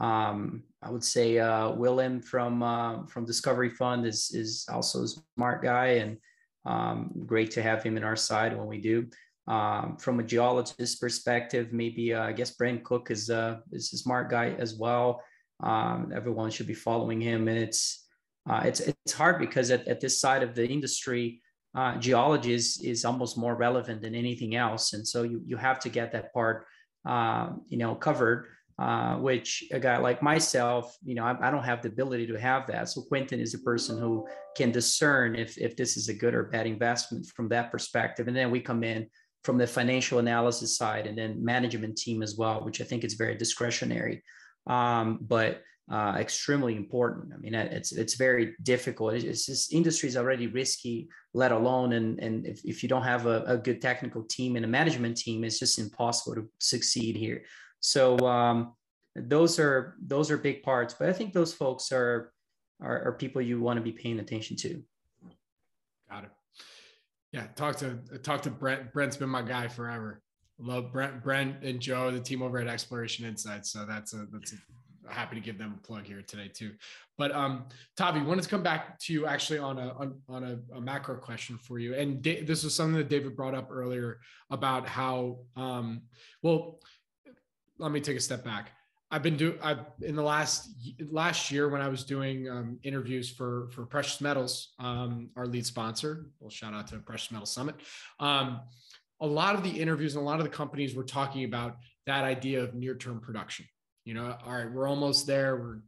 Um, 0.00 0.64
I 0.82 0.90
would 0.90 1.04
say 1.04 1.38
uh, 1.38 1.70
Willem 1.70 2.20
from 2.20 2.62
uh, 2.62 3.06
from 3.06 3.24
Discovery 3.24 3.70
Fund 3.70 4.06
is 4.06 4.30
is 4.34 4.66
also 4.70 5.04
a 5.04 5.08
smart 5.36 5.62
guy 5.62 5.86
and 6.02 6.18
um, 6.64 7.12
great 7.24 7.52
to 7.52 7.62
have 7.62 7.82
him 7.82 7.96
in 7.96 8.04
our 8.04 8.16
side 8.16 8.56
when 8.56 8.66
we 8.66 8.80
do. 8.80 9.06
Um, 9.48 9.96
from 9.96 10.18
a 10.18 10.24
geologist 10.24 11.00
perspective, 11.00 11.72
maybe 11.72 12.12
uh, 12.12 12.24
I 12.24 12.32
guess 12.32 12.50
Brent 12.50 12.82
Cook 12.82 13.12
is 13.12 13.30
uh, 13.30 13.58
is 13.70 13.92
a 13.92 13.98
smart 13.98 14.28
guy 14.28 14.56
as 14.58 14.74
well. 14.74 15.22
Um, 15.62 16.12
everyone 16.14 16.50
should 16.50 16.66
be 16.66 16.74
following 16.74 17.20
him, 17.20 17.46
and 17.46 17.56
it's 17.56 18.08
uh, 18.50 18.62
it's 18.64 18.80
it's 18.80 19.12
hard 19.12 19.38
because 19.38 19.70
at, 19.70 19.86
at 19.86 20.00
this 20.00 20.20
side 20.20 20.42
of 20.42 20.56
the 20.56 20.66
industry, 20.66 21.40
uh, 21.76 21.96
geology 21.98 22.54
is 22.54 22.80
is 22.82 23.04
almost 23.04 23.38
more 23.38 23.54
relevant 23.54 24.02
than 24.02 24.16
anything 24.16 24.56
else, 24.56 24.94
and 24.94 25.06
so 25.06 25.22
you 25.22 25.40
you 25.46 25.56
have 25.56 25.78
to 25.80 25.88
get 25.88 26.10
that 26.10 26.32
part 26.34 26.66
uh, 27.04 27.50
you 27.68 27.78
know 27.78 27.94
covered. 27.94 28.48
Uh, 28.78 29.16
which 29.16 29.64
a 29.72 29.80
guy 29.80 29.96
like 29.96 30.20
myself, 30.20 30.98
you 31.02 31.14
know, 31.14 31.24
I, 31.24 31.48
I, 31.48 31.50
don't 31.50 31.64
have 31.64 31.80
the 31.80 31.88
ability 31.88 32.26
to 32.26 32.38
have 32.38 32.66
that. 32.66 32.90
So 32.90 33.00
Quinton 33.00 33.40
is 33.40 33.54
a 33.54 33.60
person 33.60 33.98
who 33.98 34.28
can 34.54 34.70
discern 34.70 35.34
if 35.34 35.56
if 35.56 35.76
this 35.76 35.96
is 35.96 36.10
a 36.10 36.14
good 36.14 36.34
or 36.34 36.42
bad 36.42 36.66
investment 36.66 37.24
from 37.24 37.48
that 37.48 37.72
perspective, 37.72 38.28
and 38.28 38.36
then 38.36 38.50
we 38.50 38.60
come 38.60 38.84
in 38.84 39.08
from 39.46 39.58
the 39.58 39.66
financial 39.66 40.18
analysis 40.18 40.76
side 40.76 41.06
and 41.06 41.16
then 41.16 41.42
management 41.42 41.96
team 41.96 42.20
as 42.20 42.36
well, 42.36 42.64
which 42.64 42.80
I 42.80 42.84
think 42.84 43.04
is 43.04 43.14
very 43.14 43.36
discretionary, 43.36 44.24
um, 44.66 45.20
but 45.20 45.62
uh, 45.88 46.16
extremely 46.18 46.74
important. 46.74 47.32
I 47.32 47.36
mean, 47.36 47.54
it's 47.54 47.92
it's 47.92 48.16
very 48.16 48.54
difficult. 48.64 49.14
It's 49.14 49.46
just 49.46 49.72
industry 49.72 50.08
is 50.08 50.16
already 50.16 50.48
risky, 50.48 51.08
let 51.32 51.52
alone 51.52 51.92
and 51.92 52.18
and 52.18 52.44
if, 52.44 52.58
if 52.64 52.82
you 52.82 52.88
don't 52.88 53.04
have 53.04 53.26
a, 53.26 53.44
a 53.46 53.56
good 53.56 53.80
technical 53.80 54.24
team 54.24 54.56
and 54.56 54.64
a 54.64 54.68
management 54.68 55.16
team, 55.16 55.44
it's 55.44 55.60
just 55.60 55.78
impossible 55.78 56.34
to 56.34 56.48
succeed 56.58 57.14
here. 57.14 57.44
So 57.78 58.18
um, 58.26 58.74
those 59.14 59.60
are 59.60 59.94
those 60.04 60.28
are 60.32 60.38
big 60.48 60.64
parts, 60.64 60.92
but 60.98 61.08
I 61.08 61.12
think 61.12 61.32
those 61.32 61.54
folks 61.54 61.92
are 61.92 62.32
are, 62.82 62.98
are 63.06 63.12
people 63.12 63.40
you 63.40 63.60
want 63.60 63.76
to 63.76 63.90
be 63.90 63.92
paying 63.92 64.18
attention 64.18 64.56
to. 64.56 64.82
Got 66.10 66.24
it. 66.24 66.35
Yeah, 67.32 67.46
talk 67.56 67.76
to 67.76 67.98
talk 68.22 68.42
to 68.42 68.50
Brent. 68.50 68.92
Brent's 68.92 69.16
been 69.16 69.28
my 69.28 69.42
guy 69.42 69.68
forever. 69.68 70.22
Love 70.58 70.92
Brent, 70.92 71.22
Brent 71.22 71.62
and 71.62 71.80
Joe, 71.80 72.10
the 72.10 72.20
team 72.20 72.42
over 72.42 72.58
at 72.58 72.66
Exploration 72.66 73.26
Insights. 73.26 73.70
So 73.70 73.84
that's 73.84 74.14
a 74.14 74.26
that's 74.32 74.54
a, 74.54 74.56
happy 75.12 75.36
to 75.36 75.40
give 75.40 75.58
them 75.58 75.78
a 75.78 75.86
plug 75.86 76.04
here 76.04 76.22
today 76.22 76.48
too. 76.48 76.72
But 77.18 77.32
um, 77.32 77.66
Tavi, 77.96 78.22
wanted 78.22 78.42
to 78.42 78.48
come 78.48 78.62
back 78.62 78.98
to 79.00 79.12
you 79.12 79.26
actually 79.26 79.58
on 79.58 79.78
a 79.78 79.92
on, 79.94 80.20
on 80.28 80.44
a, 80.44 80.76
a, 80.76 80.80
macro 80.80 81.16
question 81.16 81.58
for 81.58 81.78
you. 81.78 81.94
And 81.94 82.22
da- 82.22 82.42
this 82.42 82.64
was 82.64 82.74
something 82.74 82.96
that 82.96 83.08
David 83.08 83.36
brought 83.36 83.54
up 83.54 83.68
earlier 83.70 84.18
about 84.50 84.88
how 84.88 85.38
um, 85.56 86.02
well 86.42 86.80
let 87.78 87.92
me 87.92 88.00
take 88.00 88.16
a 88.16 88.20
step 88.20 88.44
back. 88.44 88.72
I've 89.10 89.22
been 89.22 89.36
doing 89.36 89.58
I've 89.62 89.80
in 90.02 90.16
the 90.16 90.22
last 90.22 90.68
last 91.10 91.50
year 91.50 91.68
when 91.68 91.80
I 91.80 91.88
was 91.88 92.04
doing 92.04 92.48
um, 92.48 92.78
interviews 92.82 93.30
for 93.30 93.68
for 93.70 93.86
Precious 93.86 94.20
Metals, 94.20 94.74
um, 94.80 95.30
our 95.36 95.46
lead 95.46 95.64
sponsor. 95.64 96.26
Well, 96.40 96.50
shout 96.50 96.74
out 96.74 96.88
to 96.88 96.98
Precious 96.98 97.30
Metal 97.30 97.46
Summit. 97.46 97.76
Um, 98.18 98.60
a 99.20 99.26
lot 99.26 99.54
of 99.54 99.62
the 99.62 99.70
interviews 99.70 100.16
and 100.16 100.22
a 100.22 100.24
lot 100.24 100.40
of 100.40 100.44
the 100.44 100.50
companies 100.50 100.94
were 100.94 101.04
talking 101.04 101.44
about 101.44 101.76
that 102.06 102.24
idea 102.24 102.62
of 102.62 102.74
near 102.74 102.96
term 102.96 103.20
production. 103.20 103.64
You 104.04 104.14
know, 104.14 104.36
all 104.44 104.52
right, 104.52 104.70
we're 104.70 104.88
almost 104.88 105.26
there. 105.26 105.56
We're 105.56 105.78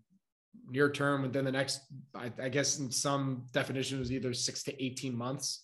near 0.71 0.91
term 0.91 1.23
within 1.23 1.45
the 1.45 1.53
next, 1.53 1.81
I, 2.15 2.31
I 2.43 2.49
guess, 2.49 2.79
in 2.79 2.91
some 2.91 3.47
definition, 3.53 3.99
was 3.99 4.13
either 4.13 4.33
six 4.33 4.63
to 4.65 4.85
eighteen 4.85 5.17
months. 5.17 5.63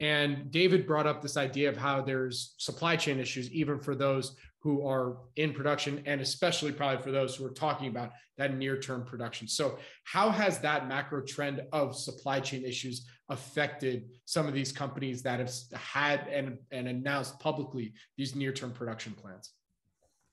And 0.00 0.50
David 0.50 0.86
brought 0.86 1.06
up 1.06 1.20
this 1.20 1.36
idea 1.36 1.68
of 1.68 1.76
how 1.76 2.00
there's 2.00 2.54
supply 2.56 2.96
chain 2.96 3.20
issues, 3.20 3.50
even 3.52 3.78
for 3.78 3.94
those 3.94 4.34
who 4.62 4.86
are 4.86 5.16
in 5.36 5.52
production 5.52 6.02
and 6.06 6.20
especially 6.20 6.70
probably 6.70 7.02
for 7.02 7.10
those 7.10 7.34
who 7.34 7.44
are 7.46 7.50
talking 7.50 7.88
about 7.88 8.10
that 8.36 8.56
near 8.56 8.78
term 8.78 9.04
production. 9.04 9.48
So, 9.48 9.78
how 10.04 10.30
has 10.30 10.58
that 10.60 10.88
macro 10.88 11.22
trend 11.22 11.62
of 11.72 11.96
supply 11.96 12.40
chain 12.40 12.64
issues 12.64 13.06
affected 13.28 14.04
some 14.24 14.46
of 14.46 14.54
these 14.54 14.72
companies 14.72 15.22
that 15.22 15.40
have 15.40 15.52
had 15.74 16.28
and, 16.28 16.58
and 16.70 16.88
announced 16.88 17.38
publicly 17.40 17.94
these 18.16 18.34
near 18.34 18.52
term 18.52 18.72
production 18.72 19.12
plans? 19.12 19.52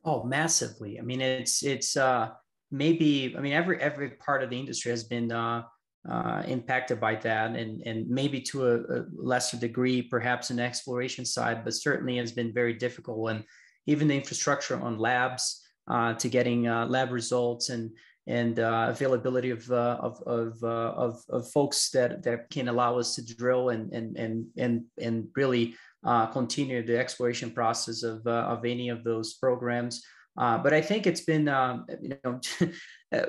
Oh, 0.03 0.23
massively. 0.23 0.99
I 0.99 1.03
mean, 1.03 1.21
it's, 1.21 1.63
it's, 1.63 1.97
uh, 1.97 2.29
maybe, 2.71 3.35
I 3.37 3.41
mean, 3.41 3.53
every, 3.53 3.79
every 3.81 4.11
part 4.11 4.43
of 4.43 4.49
the 4.49 4.59
industry 4.59 4.91
has 4.91 5.03
been, 5.03 5.31
uh, 5.31 5.63
uh, 6.09 6.41
impacted 6.47 7.01
by 7.01 7.15
that 7.15 7.53
and, 7.55 7.81
and 7.85 8.07
maybe 8.09 8.39
to 8.39 8.65
a, 8.65 8.75
a 8.77 9.05
lesser 9.13 9.57
degree, 9.57 10.01
perhaps 10.01 10.51
in 10.51 10.59
exploration 10.59 11.25
side, 11.25 11.65
but 11.65 11.73
certainly 11.73 12.15
has 12.15 12.31
been 12.31 12.53
very 12.53 12.73
difficult. 12.73 13.31
And 13.31 13.43
even 13.87 14.07
the 14.07 14.15
infrastructure 14.15 14.79
on 14.79 14.99
labs 14.99 15.63
uh, 15.89 16.13
to 16.13 16.29
getting 16.29 16.67
uh, 16.67 16.85
lab 16.85 17.11
results 17.11 17.69
and 17.69 17.91
and 18.29 18.59
uh, 18.59 18.87
availability 18.89 19.51
of, 19.51 19.71
uh, 19.71 19.97
of, 20.01 20.21
of, 20.27 20.61
uh, 20.61 20.67
of, 20.67 21.23
of, 21.29 21.49
folks 21.49 21.89
that, 21.91 22.21
that 22.23 22.49
can 22.49 22.67
allow 22.67 22.99
us 22.99 23.15
to 23.15 23.35
drill 23.35 23.69
and, 23.69 23.93
and, 23.93 24.17
and, 24.17 24.45
and, 24.57 24.83
and 25.01 25.29
really 25.37 25.73
uh, 26.05 26.25
continue 26.25 26.85
the 26.85 26.99
exploration 26.99 27.49
process 27.49 28.03
of, 28.03 28.27
of 28.27 28.65
any 28.65 28.89
of 28.89 29.05
those 29.05 29.35
programs. 29.35 30.03
but 30.35 30.73
I 30.73 30.81
think 30.81 31.07
it's 31.07 31.21
been, 31.21 31.47
um, 31.47 31.85
you 32.01 32.17
know, 32.25 32.41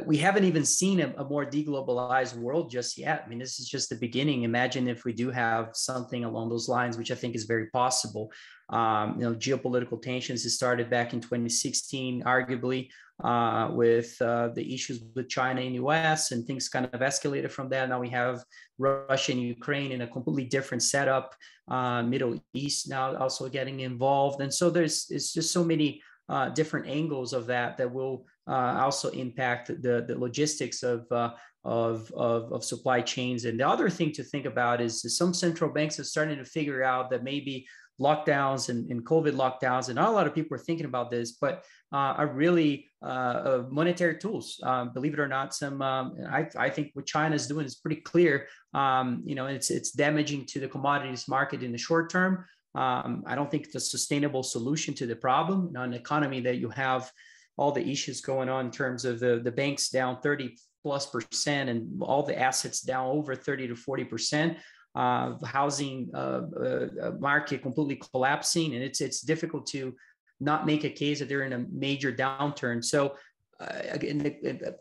we 0.04 0.16
haven't 0.16 0.44
even 0.44 0.64
seen 0.64 1.00
a, 1.00 1.14
a, 1.18 1.24
more 1.24 1.46
deglobalized 1.46 2.36
world 2.36 2.68
just 2.68 2.98
yet. 2.98 3.22
I 3.24 3.28
mean, 3.28 3.38
this 3.38 3.60
is 3.60 3.68
just 3.68 3.88
the 3.88 3.96
beginning. 3.96 4.42
Imagine 4.42 4.88
if 4.88 5.04
we 5.04 5.12
do 5.12 5.30
have 5.30 5.70
something 5.74 6.24
along 6.24 6.48
those 6.48 6.68
lines, 6.68 6.98
which 6.98 7.12
I 7.12 7.14
think 7.14 7.36
is 7.36 7.44
very 7.44 7.66
possible. 7.66 8.32
Um, 8.70 9.14
you 9.18 9.24
know, 9.24 9.34
geopolitical 9.36 10.02
tensions 10.02 10.52
started 10.52 10.90
back 10.90 11.12
in 11.12 11.20
2016, 11.20 12.24
arguably 12.24 12.88
uh, 13.22 13.70
with 13.72 14.20
uh, 14.20 14.48
the 14.48 14.74
issues 14.74 15.00
with 15.14 15.28
China 15.28 15.60
and 15.60 15.74
US, 15.76 16.32
and 16.32 16.46
things 16.46 16.68
kind 16.68 16.86
of 16.92 17.00
escalated 17.00 17.50
from 17.50 17.68
there. 17.68 17.86
Now 17.86 18.00
we 18.00 18.10
have 18.10 18.42
Russia 18.78 19.32
and 19.32 19.40
Ukraine 19.40 19.92
in 19.92 20.02
a 20.02 20.06
completely 20.06 20.44
different 20.44 20.82
setup. 20.82 21.34
Uh, 21.68 22.02
Middle 22.02 22.42
East 22.52 22.88
now 22.88 23.16
also 23.16 23.48
getting 23.48 23.80
involved, 23.80 24.40
and 24.40 24.52
so 24.52 24.70
there's 24.70 25.06
it's 25.10 25.32
just 25.32 25.52
so 25.52 25.64
many 25.64 26.02
uh, 26.28 26.50
different 26.50 26.86
angles 26.86 27.32
of 27.32 27.46
that 27.46 27.76
that 27.78 27.92
will 27.92 28.26
uh, 28.37 28.37
also 28.54 29.10
impact 29.10 29.68
the 29.68 30.04
the 30.06 30.18
logistics 30.18 30.82
of 30.82 31.10
uh, 31.10 31.32
of, 31.64 32.10
of, 32.16 32.52
of, 32.52 32.64
supply 32.64 33.00
chains. 33.00 33.44
And 33.44 33.60
the 33.60 33.68
other 33.68 33.90
thing 33.90 34.12
to 34.12 34.22
think 34.22 34.46
about 34.46 34.80
is 34.80 35.02
some 35.18 35.34
central 35.34 35.70
banks 35.70 35.98
are 35.98 36.04
starting 36.04 36.38
to 36.38 36.44
figure 36.44 36.82
out 36.82 37.10
that 37.10 37.24
maybe 37.24 37.66
lockdowns 38.00 38.68
and, 38.68 38.90
and 38.90 39.04
COVID 39.04 39.32
lockdowns, 39.32 39.88
and 39.88 39.96
not 39.96 40.08
a 40.08 40.12
lot 40.12 40.26
of 40.26 40.34
people 40.34 40.54
are 40.54 40.60
thinking 40.60 40.86
about 40.86 41.10
this, 41.10 41.32
but 41.32 41.64
uh, 41.92 42.14
are 42.16 42.28
really 42.28 42.88
uh, 43.02 43.62
monetary 43.70 44.18
tools. 44.18 44.60
Um, 44.62 44.92
believe 44.92 45.14
it 45.14 45.20
or 45.20 45.28
not, 45.28 45.54
some 45.54 45.82
um, 45.82 46.16
I, 46.30 46.48
I 46.56 46.70
think 46.70 46.90
what 46.94 47.06
China 47.06 47.34
is 47.34 47.46
doing 47.46 47.66
is 47.66 47.74
pretty 47.74 48.00
clear. 48.00 48.46
Um, 48.74 49.22
you 49.24 49.34
know, 49.34 49.46
it's 49.46 49.70
it's 49.70 49.90
damaging 49.90 50.46
to 50.46 50.60
the 50.60 50.68
commodities 50.68 51.28
market 51.28 51.62
in 51.62 51.72
the 51.72 51.78
short 51.78 52.10
term. 52.10 52.44
Um, 52.74 53.24
I 53.26 53.34
don't 53.34 53.50
think 53.50 53.64
it's 53.64 53.74
a 53.74 53.80
sustainable 53.80 54.42
solution 54.42 54.94
to 54.94 55.06
the 55.06 55.16
problem. 55.16 55.66
You 55.66 55.72
know, 55.72 55.82
an 55.82 55.94
economy 55.94 56.40
that 56.42 56.58
you 56.58 56.68
have 56.70 57.10
all 57.58 57.72
the 57.72 57.86
issues 57.86 58.20
going 58.20 58.48
on 58.48 58.66
in 58.66 58.70
terms 58.70 59.04
of 59.04 59.20
the, 59.20 59.40
the 59.42 59.52
banks 59.52 59.90
down 59.90 60.20
30 60.22 60.56
plus 60.82 61.06
percent 61.06 61.68
and 61.68 62.00
all 62.00 62.22
the 62.22 62.38
assets 62.38 62.80
down 62.80 63.06
over 63.08 63.34
30 63.34 63.68
to 63.68 63.76
40 63.76 64.04
percent 64.04 64.56
uh, 64.94 65.34
housing 65.44 66.10
uh, 66.14 66.42
uh, 66.64 67.12
market 67.20 67.62
completely 67.62 68.00
collapsing, 68.10 68.74
and 68.74 68.82
it's 68.82 69.00
it's 69.00 69.20
difficult 69.20 69.66
to 69.66 69.94
not 70.40 70.66
make 70.66 70.84
a 70.84 70.90
case 70.90 71.18
that 71.18 71.28
they're 71.28 71.44
in 71.44 71.52
a 71.52 71.66
major 71.70 72.12
downturn. 72.12 72.84
So, 72.84 73.14
uh, 73.60 73.66
again, 73.90 74.34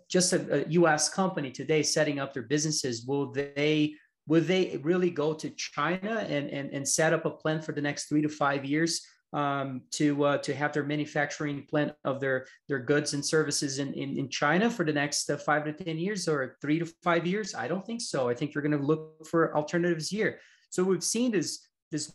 just 0.09 0.33
a, 0.33 0.65
a, 0.65 0.69
U.S. 0.69 1.09
company 1.09 1.51
today 1.51 1.83
setting 1.83 2.19
up 2.19 2.33
their 2.33 2.43
businesses, 2.43 3.05
will 3.05 3.31
they 3.31 3.93
will 4.27 4.41
they 4.43 4.79
really 4.81 5.11
go 5.11 5.33
to 5.33 5.49
China 5.51 6.25
and 6.27 6.49
and, 6.49 6.71
and 6.73 6.87
set 6.87 7.13
up 7.13 7.25
a 7.25 7.31
plan 7.31 7.61
for 7.61 7.73
the 7.73 7.81
next 7.81 8.05
three 8.05 8.21
to 8.21 8.29
five 8.29 8.65
years? 8.65 9.05
Um, 9.33 9.81
to 9.91 10.23
uh, 10.23 10.37
to 10.39 10.53
have 10.53 10.73
their 10.73 10.83
manufacturing 10.83 11.65
plant 11.69 11.91
of 12.05 12.19
their 12.19 12.47
their 12.67 12.79
goods 12.79 13.13
and 13.13 13.25
services 13.25 13.79
in 13.79 13.93
in, 13.93 14.17
in 14.17 14.29
China 14.29 14.69
for 14.69 14.85
the 14.85 14.93
next 14.93 15.29
uh, 15.29 15.37
five 15.37 15.65
to 15.65 15.73
ten 15.73 15.97
years 15.97 16.27
or 16.27 16.57
three 16.61 16.79
to 16.79 16.85
five 17.03 17.25
years? 17.25 17.53
I 17.55 17.67
don't 17.67 17.85
think 17.85 18.01
so. 18.01 18.29
I 18.29 18.33
think 18.33 18.53
you're 18.53 18.61
going 18.61 18.79
to 18.79 18.85
look 18.85 19.27
for 19.27 19.55
alternatives 19.55 20.09
here. 20.09 20.39
So 20.69 20.83
we've 20.83 21.03
seen 21.03 21.31
this 21.31 21.67
this 21.91 22.13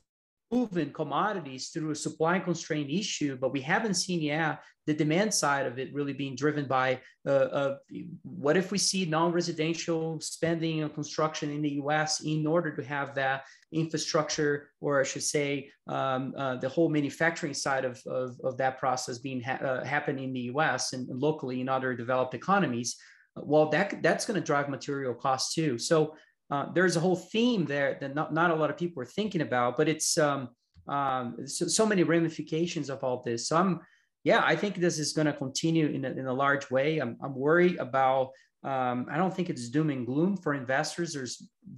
moving 0.53 0.93
commodities 0.93 1.71
through 1.71 1.91
a 1.91 1.95
supply 1.95 2.39
constraint 2.39 2.91
issue, 2.91 3.37
but 3.41 3.53
we 3.53 3.61
haven't 3.61 3.95
seen 3.95 4.21
yet 4.21 4.61
the 4.87 4.93
demand 4.93 5.33
side 5.33 5.65
of 5.65 5.79
it 5.79 5.95
really 5.95 6.13
being 6.13 6.37
driven 6.37 6.67
by 6.67 7.01
uh, 7.27 7.31
uh, 7.31 7.77
what 8.23 8.57
if 8.57 8.71
we 8.71 8.79
see 8.79 9.05
non-residential 9.07 10.21
spending 10.21 10.83
on 10.83 10.91
construction 10.91 11.51
in 11.51 11.63
the 11.63 11.71
U.S. 11.71 12.21
in 12.23 12.47
order 12.47 12.75
to 12.75 12.83
have 12.83 13.15
that 13.15 13.45
infrastructure, 13.73 14.71
or 14.81 15.01
I 15.01 15.05
should 15.05 15.23
say, 15.23 15.71
um, 15.87 16.35
uh, 16.37 16.57
the 16.57 16.69
whole 16.69 16.89
manufacturing 16.89 17.55
side 17.55 17.85
of, 17.85 18.03
of, 18.07 18.39
of 18.45 18.59
that 18.59 18.79
process 18.79 19.19
being 19.19 19.41
ha- 19.41 19.65
uh, 19.65 19.85
happening 19.85 20.25
in 20.25 20.33
the 20.33 20.41
U.S. 20.53 20.93
And, 20.93 21.09
and 21.09 21.21
locally 21.21 21.61
in 21.61 21.69
other 21.69 21.95
developed 21.95 22.35
economies. 22.35 22.97
Well, 23.37 23.71
that 23.71 24.03
that's 24.03 24.27
going 24.27 24.39
to 24.39 24.45
drive 24.45 24.69
material 24.69 25.15
costs 25.15 25.55
too. 25.55 25.79
So 25.79 26.17
uh, 26.53 26.67
there's 26.75 26.97
a 26.97 27.01
whole 27.01 27.21
theme 27.35 27.63
there 27.75 27.91
that 28.01 28.15
not, 28.19 28.29
not 28.41 28.51
a 28.51 28.59
lot 28.63 28.71
of 28.73 28.77
people 28.83 28.99
are 29.03 29.13
thinking 29.19 29.43
about, 29.49 29.71
but 29.79 29.89
it's 29.89 30.11
um, 30.19 30.41
um, 30.97 31.25
so, 31.47 31.67
so 31.79 31.85
many 31.87 32.03
ramifications 32.15 32.89
of 32.91 32.99
all 33.05 33.19
this. 33.25 33.41
So 33.49 33.57
I'm, 33.57 33.81
yeah, 34.31 34.43
I 34.53 34.55
think 34.61 34.77
this 34.77 34.99
is 34.99 35.15
going 35.17 35.31
to 35.33 35.33
continue 35.33 35.87
in 35.97 36.05
a, 36.05 36.11
in 36.21 36.27
a 36.27 36.39
large 36.45 36.71
way. 36.71 36.89
I'm, 37.03 37.17
I'm 37.25 37.35
worried 37.35 37.77
about, 37.79 38.27
um, 38.73 38.99
I 39.11 39.17
don't 39.17 39.35
think 39.35 39.49
it's 39.51 39.71
doom 39.71 39.91
and 39.91 40.07
gloom 40.07 40.37
for 40.37 40.53
investors. 40.55 41.09
There's 41.13 41.37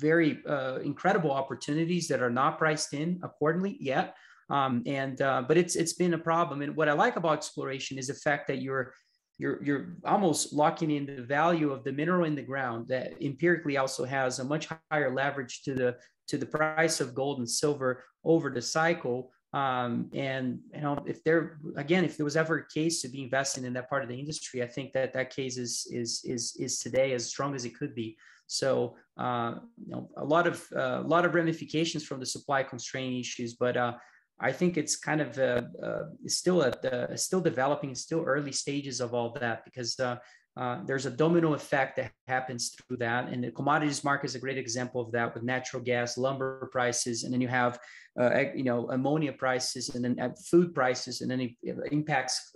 very 0.09 0.31
uh, 0.55 0.77
incredible 0.91 1.31
opportunities 1.31 2.09
that 2.09 2.21
are 2.21 2.35
not 2.43 2.59
priced 2.59 2.93
in 2.95 3.21
accordingly 3.23 3.77
yet. 3.81 4.07
Um, 4.51 4.83
and 4.85 5.17
uh, 5.23 5.41
but 5.49 5.57
it's 5.57 5.75
it's 5.75 5.95
been 5.95 6.15
a 6.15 6.19
problem. 6.19 6.61
And 6.61 6.77
what 6.77 6.89
I 6.91 6.93
like 6.93 7.17
about 7.17 7.39
exploration 7.39 7.97
is 7.97 8.09
the 8.09 8.15
fact 8.29 8.47
that 8.49 8.61
you're 8.61 8.93
you're 9.39 9.63
you're 9.63 9.97
almost 10.05 10.53
locking 10.53 10.91
in 10.91 11.07
the 11.07 11.23
value 11.23 11.73
of 11.73 11.83
the 11.85 11.93
mineral 11.93 12.25
in 12.25 12.35
the 12.35 12.43
ground 12.43 12.87
that 12.89 13.21
empirically 13.21 13.77
also 13.77 14.05
has 14.05 14.39
a 14.39 14.45
much 14.45 14.69
higher 14.91 15.13
leverage 15.13 15.63
to 15.65 15.75
the 15.75 15.97
to 16.29 16.39
the 16.39 16.47
price 16.47 17.01
of 17.01 17.15
gold 17.15 17.39
and 17.39 17.51
silver 17.51 18.05
over 18.25 18.51
the 18.51 18.63
cycle. 18.63 19.31
Um, 19.53 20.11
and 20.13 20.59
you 20.75 20.81
know 20.81 21.03
if 21.07 21.23
there 21.25 21.59
again 21.77 22.05
if 22.05 22.17
there 22.17 22.25
was 22.25 22.37
ever 22.37 22.59
a 22.59 22.69
case 22.73 23.03
to 23.03 23.09
be 23.09 23.23
investing 23.23 23.65
in 23.65 23.73
that 23.75 23.89
part 23.89 24.03
of 24.03 24.09
the 24.09 24.19
industry 24.19 24.65
i 24.65 24.67
think 24.67 24.93
that 24.95 25.13
that 25.13 25.31
case 25.31 25.59
is 25.59 25.87
is 25.93 26.23
is 26.25 26.57
is 26.59 26.81
today 26.81 27.13
as 27.13 27.27
strong 27.27 27.55
as 27.55 27.65
it 27.65 27.77
could 27.77 27.95
be. 27.95 28.17
So 28.47 28.97
uh, 29.17 29.55
you 29.85 29.93
know 29.93 30.11
a 30.17 30.25
lot 30.25 30.47
of 30.47 30.65
uh, 30.77 31.01
a 31.05 31.09
lot 31.09 31.25
of 31.25 31.35
ramifications 31.35 32.05
from 32.05 32.21
the 32.21 32.27
supply 32.27 32.63
constraint 32.63 33.15
issues 33.19 33.55
but 33.55 33.77
uh, 33.77 33.95
I 34.41 34.53
think 34.53 34.77
it's 34.77 34.97
kind 34.97 35.21
of 35.21 35.39
uh, 35.39 35.63
uh, 35.83 36.03
still 36.27 36.63
at 36.63 36.83
the 36.83 37.17
still 37.17 37.41
developing, 37.41 37.95
still 37.95 38.23
early 38.25 38.53
stages 38.53 39.01
of 39.01 39.15
all 39.15 39.33
that 39.41 39.65
because 39.65 39.99
uh, 40.01 40.17
uh, 40.57 40.81
there's 40.85 41.07
a 41.07 41.11
domino 41.11 41.55
effect 41.55 41.97
that 41.97 42.13
happens 42.27 42.71
through 42.71 42.97
that, 42.97 43.29
and 43.29 43.45
the 43.45 43.53
commodities 43.53 44.03
market 44.03 44.27
is 44.27 44.35
a 44.35 44.39
great 44.39 44.59
example 44.59 45.01
of 45.01 45.13
that 45.13 45.35
with 45.35 45.45
natural 45.45 45.83
gas, 45.83 46.19
lumber 46.19 46.69
prices, 46.73 47.23
and 47.23 47.33
then 47.33 47.41
you 47.41 47.49
have 47.49 47.79
uh, 48.21 48.45
you 48.55 48.65
know 48.65 48.89
ammonia 48.91 49.33
prices, 49.33 49.95
and 49.95 50.05
then 50.05 50.35
food 50.51 50.75
prices, 50.75 51.21
and 51.21 51.31
then 51.31 51.41
it 51.41 51.77
impacts 51.93 52.53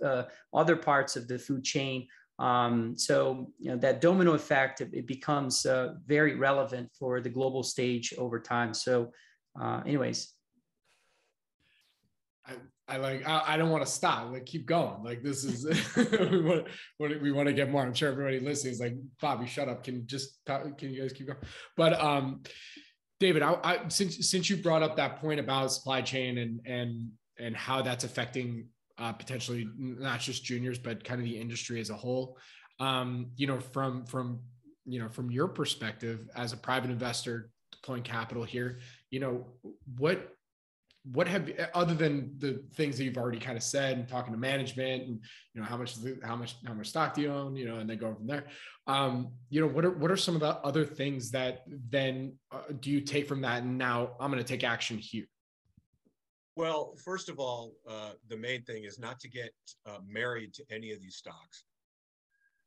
other 0.53 0.75
parts 0.75 1.15
of 1.15 1.27
the 1.27 1.39
food 1.39 1.63
chain. 1.63 2.07
Um, 2.39 2.97
so 2.97 3.51
you 3.57 3.71
know 3.71 3.77
that 3.77 3.99
domino 3.99 4.33
effect 4.33 4.81
it 4.81 5.07
becomes 5.07 5.65
very 6.05 6.35
relevant 6.35 6.89
for 6.97 7.21
the 7.21 7.29
global 7.29 7.63
stage 7.63 8.13
over 8.17 8.39
time. 8.39 8.73
So, 8.73 9.11
anyways, 9.85 10.33
I, 12.49 12.95
I 12.95 12.97
like 12.97 13.27
I, 13.27 13.43
I 13.47 13.57
don't 13.57 13.69
want 13.69 13.85
to 13.85 13.91
stop. 13.91 14.31
Like 14.31 14.45
keep 14.45 14.65
going. 14.65 15.03
Like 15.03 15.21
this 15.23 15.43
is 15.43 15.65
we 15.95 16.41
want 16.41 16.67
we 17.21 17.31
want 17.31 17.47
to 17.47 17.53
get 17.53 17.69
more. 17.69 17.83
I'm 17.83 17.93
sure 17.93 18.11
everybody 18.11 18.39
listening 18.39 18.73
is 18.73 18.79
like 18.79 18.95
Bobby, 19.21 19.45
shut 19.45 19.69
up. 19.69 19.83
Can 19.83 20.07
just 20.07 20.43
talk, 20.45 20.77
can 20.77 20.91
you 20.91 21.01
guys 21.01 21.13
keep 21.13 21.27
going? 21.27 21.39
But 21.77 21.99
um, 22.01 22.41
David, 23.19 23.43
I, 23.43 23.57
I 23.63 23.87
since 23.89 24.29
since 24.29 24.49
you 24.49 24.57
brought 24.57 24.81
up 24.81 24.95
that 24.95 25.21
point 25.21 25.39
about 25.39 25.71
supply 25.71 26.01
chain 26.01 26.37
and 26.39 26.61
and 26.65 27.09
and 27.37 27.55
how 27.55 27.81
that's 27.81 28.03
affecting 28.03 28.67
uh, 28.97 29.13
potentially 29.13 29.69
not 29.77 30.19
just 30.19 30.43
juniors 30.43 30.77
but 30.77 31.03
kind 31.03 31.21
of 31.21 31.25
the 31.25 31.39
industry 31.39 31.79
as 31.79 31.89
a 31.89 31.95
whole. 31.95 32.37
Um, 32.79 33.31
you 33.35 33.45
know, 33.45 33.59
from 33.59 34.05
from 34.05 34.39
you 34.85 34.99
know 34.99 35.09
from 35.09 35.29
your 35.29 35.47
perspective 35.47 36.27
as 36.35 36.53
a 36.53 36.57
private 36.57 36.89
investor 36.89 37.51
deploying 37.71 38.03
capital 38.03 38.43
here, 38.43 38.79
you 39.11 39.19
know 39.19 39.45
what 39.97 40.33
what 41.03 41.27
have 41.27 41.49
other 41.73 41.93
than 41.93 42.33
the 42.39 42.61
things 42.73 42.97
that 42.97 43.03
you've 43.03 43.17
already 43.17 43.39
kind 43.39 43.57
of 43.57 43.63
said 43.63 43.97
and 43.97 44.07
talking 44.07 44.33
to 44.33 44.39
management 44.39 45.03
and 45.03 45.19
you 45.53 45.61
know 45.61 45.65
how 45.65 45.77
much 45.77 45.95
how 46.23 46.35
much 46.35 46.55
how 46.65 46.73
much 46.73 46.87
stock 46.87 47.13
do 47.13 47.21
you 47.21 47.31
own 47.31 47.55
you 47.55 47.65
know 47.65 47.77
and 47.77 47.89
then 47.89 47.97
go 47.97 48.13
from 48.13 48.27
there. 48.27 48.45
Um 48.85 49.31
you 49.49 49.61
know 49.61 49.67
what 49.67 49.85
are 49.85 49.91
what 49.91 50.11
are 50.11 50.17
some 50.17 50.35
of 50.35 50.41
the 50.41 50.57
other 50.57 50.83
things 50.83 51.31
that 51.31 51.63
then 51.89 52.33
uh, 52.51 52.61
do 52.79 52.91
you 52.91 53.01
take 53.01 53.27
from 53.27 53.41
that 53.41 53.63
and 53.63 53.77
now 53.77 54.11
i'm 54.19 54.29
going 54.31 54.43
to 54.43 54.47
take 54.47 54.63
action 54.63 54.97
here? 54.97 55.25
Well 56.55 56.95
first 57.03 57.29
of 57.29 57.39
all 57.39 57.73
uh, 57.87 58.11
the 58.27 58.37
main 58.37 58.63
thing 58.63 58.83
is 58.83 58.99
not 58.99 59.19
to 59.21 59.29
get 59.29 59.51
uh, 59.85 59.99
married 60.05 60.53
to 60.55 60.65
any 60.69 60.91
of 60.91 60.99
these 60.99 61.15
stocks. 61.15 61.63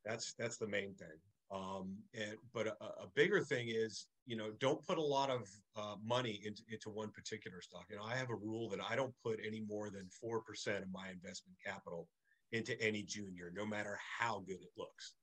That's 0.05 0.33
that's 0.39 0.57
the 0.57 0.67
main 0.67 0.95
thing. 0.95 1.19
Um, 1.51 1.97
and 2.15 2.35
but 2.51 2.67
a, 2.67 2.83
a 2.83 3.07
bigger 3.15 3.41
thing 3.41 3.67
is 3.69 4.07
you 4.25 4.37
know, 4.37 4.51
don't 4.59 4.85
put 4.85 4.97
a 4.97 5.01
lot 5.01 5.29
of 5.29 5.49
uh, 5.75 5.95
money 6.03 6.41
into, 6.45 6.61
into 6.71 6.89
one 6.89 7.09
particular 7.11 7.61
stock. 7.61 7.85
You 7.89 7.97
know, 7.97 8.03
I 8.03 8.15
have 8.15 8.29
a 8.29 8.35
rule 8.35 8.69
that 8.69 8.79
I 8.87 8.95
don't 8.95 9.13
put 9.23 9.39
any 9.45 9.61
more 9.61 9.89
than 9.89 10.07
4% 10.23 10.37
of 10.81 10.91
my 10.91 11.09
investment 11.09 11.57
capital 11.65 12.07
into 12.51 12.79
any 12.81 13.03
junior, 13.03 13.51
no 13.55 13.65
matter 13.65 13.99
how 14.19 14.43
good 14.47 14.61
it 14.61 14.71
looks. 14.77 15.15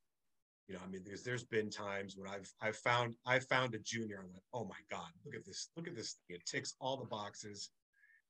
You 0.68 0.74
know, 0.74 0.82
I 0.86 0.90
mean, 0.90 1.03
there's, 1.05 1.22
there's 1.22 1.44
been 1.44 1.70
times 1.70 2.16
when 2.16 2.28
I've, 2.28 2.53
I've 2.61 2.76
found, 2.76 3.14
I 3.26 3.38
found 3.38 3.74
a 3.74 3.78
junior. 3.78 4.20
I'm 4.22 4.32
like, 4.32 4.42
oh 4.53 4.64
my 4.64 4.76
God, 4.90 5.09
look 5.24 5.34
at 5.34 5.44
this, 5.44 5.70
look 5.76 5.88
at 5.88 5.96
this. 5.96 6.18
Thing. 6.28 6.36
It 6.36 6.46
ticks 6.46 6.74
all 6.80 6.96
the 6.96 7.07
boxes. 7.07 7.70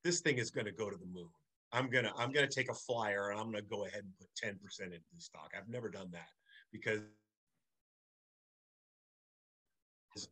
This 0.04 0.20
thing 0.20 0.38
is 0.38 0.50
going 0.50 0.66
to 0.66 0.72
go 0.72 0.88
to 0.88 0.96
the 0.96 1.06
moon. 1.06 1.28
I'm 1.72 1.90
to, 1.90 2.12
I'm 2.16 2.32
to 2.32 2.46
take 2.46 2.70
a 2.70 2.74
flyer 2.74 3.30
and 3.30 3.40
I'm 3.40 3.52
to 3.52 3.62
go 3.62 3.84
ahead 3.86 4.02
and 4.02 4.12
put 4.18 4.28
10% 4.42 4.86
into 4.86 4.98
the 5.14 5.20
stock. 5.20 5.52
I've 5.56 5.68
never 5.68 5.88
done 5.88 6.08
that 6.12 6.28
because 6.72 7.00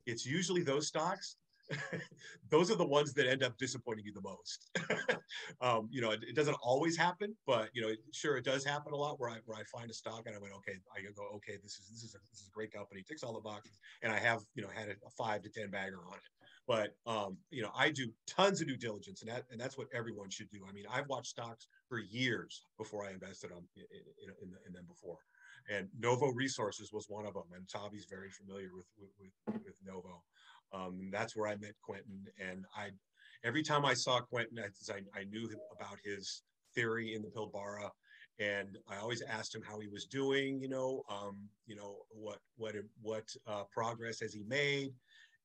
it's 0.07 0.27
usually 0.27 0.63
those 0.63 0.89
stocks 0.89 1.37
those 2.51 2.71
are 2.71 2.77
the 2.77 2.87
ones 2.87 3.13
that 3.15 3.27
end 3.27 3.43
up 3.43 3.57
disappointing 3.59 4.05
you 4.05 4.13
the 4.13 4.23
most. 4.23 4.71
um, 5.61 5.89
you 5.91 6.01
know, 6.01 6.11
it, 6.11 6.21
it, 6.27 6.35
doesn't 6.35 6.57
always 6.63 6.97
happen, 6.97 7.35
but 7.47 7.69
you 7.75 7.83
know, 7.83 7.93
sure, 8.13 8.37
it 8.37 8.45
does 8.45 8.65
happen 8.65 8.93
a 8.93 8.97
lot 8.97 9.21
where 9.21 9.31
I 9.31 9.39
where 9.45 9.59
I 9.59 9.63
find 9.65 9.91
a 9.91 9.95
stock 9.95 10.23
and 10.27 10.35
I 10.35 10.39
went, 10.39 10.55
okay, 10.55 10.79
I 10.95 11.01
go, 11.15 11.25
okay, 11.37 11.59
this 11.63 11.79
is 11.79 11.89
this 11.89 12.03
is 12.03 12.15
a, 12.15 12.19
this 12.31 12.41
is 12.41 12.49
a 12.49 12.55
great 12.55 12.73
company, 12.73 13.05
ticks 13.07 13.23
all 13.23 13.35
the 13.35 13.41
boxes, 13.41 13.79
and 14.03 14.13
I 14.13 14.19
have 14.19 14.41
you 14.55 14.63
know 14.63 14.69
had 14.75 14.89
a, 14.89 14.93
a 14.93 15.11
five 15.17 15.43
to 15.43 15.51
ten 15.51 15.71
bagger 15.71 16.01
on 16.09 16.15
it. 16.15 16.49
But 16.67 16.95
um, 17.11 17.37
you 17.51 17.63
know, 17.63 17.71
I 17.77 17.91
do 17.91 18.09
tons 18.27 18.61
of 18.61 18.69
due 18.69 18.77
diligence, 18.77 19.23
and 19.23 19.31
that 19.31 19.45
and 19.51 19.61
that's 19.61 19.77
what 19.77 19.89
everyone 19.95 20.31
should 20.31 20.51
do. 20.51 20.61
I 20.69 20.73
mean, 20.73 20.85
I've 20.91 21.09
watched 21.09 21.29
stocks 21.29 21.67
for 21.89 21.99
years 21.99 22.63
before 22.79 23.05
I 23.07 23.11
invested 23.11 23.51
in, 23.51 23.59
in, 23.77 24.31
in, 24.43 24.53
in 24.67 24.73
them 24.73 24.85
before 24.89 25.19
and 25.69 25.89
Novo 25.99 26.29
Resources 26.29 26.93
was 26.93 27.07
one 27.09 27.27
of 27.27 27.35
them. 27.35 27.45
And 27.55 27.67
Tavi's 27.69 28.07
very 28.09 28.31
familiar 28.31 28.71
with 28.75 28.87
with, 28.99 29.33
with, 29.65 29.75
Novo. 29.85 30.23
Um, 30.73 31.09
that's 31.13 31.37
where 31.37 31.49
I 31.49 31.57
met 31.57 31.75
Quinton, 31.83 32.27
and 32.39 32.65
I 32.77 32.91
every 33.45 33.63
time 33.63 33.85
I 33.85 33.95
saw 33.95 34.21
Quinton, 34.21 34.59
I, 34.59 35.19
I 35.19 35.25
knew 35.25 35.49
about 35.75 35.97
his 36.05 36.43
theory 36.75 37.15
in 37.15 37.23
the 37.23 37.29
Pilbara, 37.29 37.89
and 38.39 38.77
I 38.89 38.97
always 38.99 39.23
asked 39.23 39.55
him 39.55 39.63
how 39.63 39.79
he 39.81 39.89
was 39.89 40.05
doing. 40.05 40.61
You 40.61 40.69
know, 40.69 41.03
um, 41.11 41.49
you 41.67 41.77
know 41.77 41.97
what 42.11 42.39
what 42.57 42.75
what 43.01 43.25
uh, 43.47 43.65
progress 43.73 44.21
has 44.21 44.33
he 44.33 44.43
made? 44.47 44.91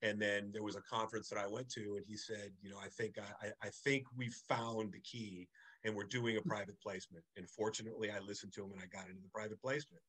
And 0.01 0.21
then 0.21 0.49
there 0.51 0.63
was 0.63 0.76
a 0.76 0.82
conference 0.82 1.30
that 1.30 1.39
I 1.39 1.47
went 1.47 1.69
to, 1.69 1.95
and 1.95 2.03
he 2.05 2.17
said, 2.17 2.51
you 2.61 2.69
know, 2.69 2.78
I 2.84 2.89
think 2.89 3.15
I, 3.17 3.47
I 3.63 3.69
think 3.86 4.03
we 4.17 4.30
found 4.49 4.91
the 4.91 4.99
key, 4.99 5.47
and 5.86 5.95
we're 5.95 6.03
doing 6.03 6.36
a 6.36 6.41
private 6.41 6.78
placement. 6.82 7.24
And 7.38 7.49
fortunately, 7.49 8.11
I 8.11 8.19
listened 8.19 8.51
to 8.55 8.65
him, 8.65 8.74
and 8.74 8.82
I 8.82 8.88
got 8.88 9.07
into 9.07 9.21
the 9.21 9.30
private 9.34 9.61
placement 9.61 10.03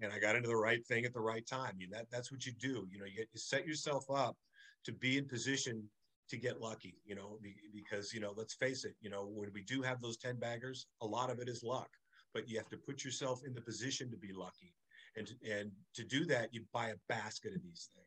and 0.00 0.12
I 0.12 0.18
got 0.18 0.36
into 0.36 0.48
the 0.48 0.56
right 0.56 0.84
thing 0.86 1.04
at 1.04 1.12
the 1.12 1.20
right 1.20 1.46
time. 1.46 1.74
You 1.78 1.88
that 1.92 2.10
that's 2.10 2.32
what 2.32 2.46
you 2.46 2.52
do. 2.52 2.86
You 2.90 2.98
know, 2.98 3.04
you, 3.04 3.24
you 3.32 3.38
set 3.38 3.66
yourself 3.66 4.04
up 4.10 4.36
to 4.84 4.92
be 4.92 5.18
in 5.18 5.26
position 5.26 5.84
to 6.28 6.36
get 6.36 6.60
lucky. 6.60 6.96
You 7.04 7.14
know, 7.14 7.38
because 7.74 8.12
you 8.12 8.20
know, 8.20 8.32
let's 8.36 8.54
face 8.54 8.84
it. 8.84 8.94
You 9.00 9.10
know, 9.10 9.30
when 9.32 9.50
we 9.52 9.62
do 9.62 9.82
have 9.82 10.00
those 10.00 10.16
ten 10.16 10.36
baggers, 10.36 10.86
a 11.02 11.06
lot 11.06 11.30
of 11.30 11.38
it 11.40 11.48
is 11.48 11.62
luck. 11.62 11.90
But 12.32 12.48
you 12.48 12.58
have 12.58 12.68
to 12.68 12.76
put 12.76 13.04
yourself 13.04 13.42
in 13.44 13.54
the 13.54 13.60
position 13.60 14.10
to 14.10 14.16
be 14.16 14.32
lucky, 14.32 14.74
and 15.16 15.26
to, 15.26 15.34
and 15.50 15.70
to 15.94 16.04
do 16.04 16.24
that, 16.26 16.54
you 16.54 16.64
buy 16.72 16.88
a 16.90 16.94
basket 17.08 17.54
of 17.54 17.62
these 17.62 17.88
things. 17.94 18.06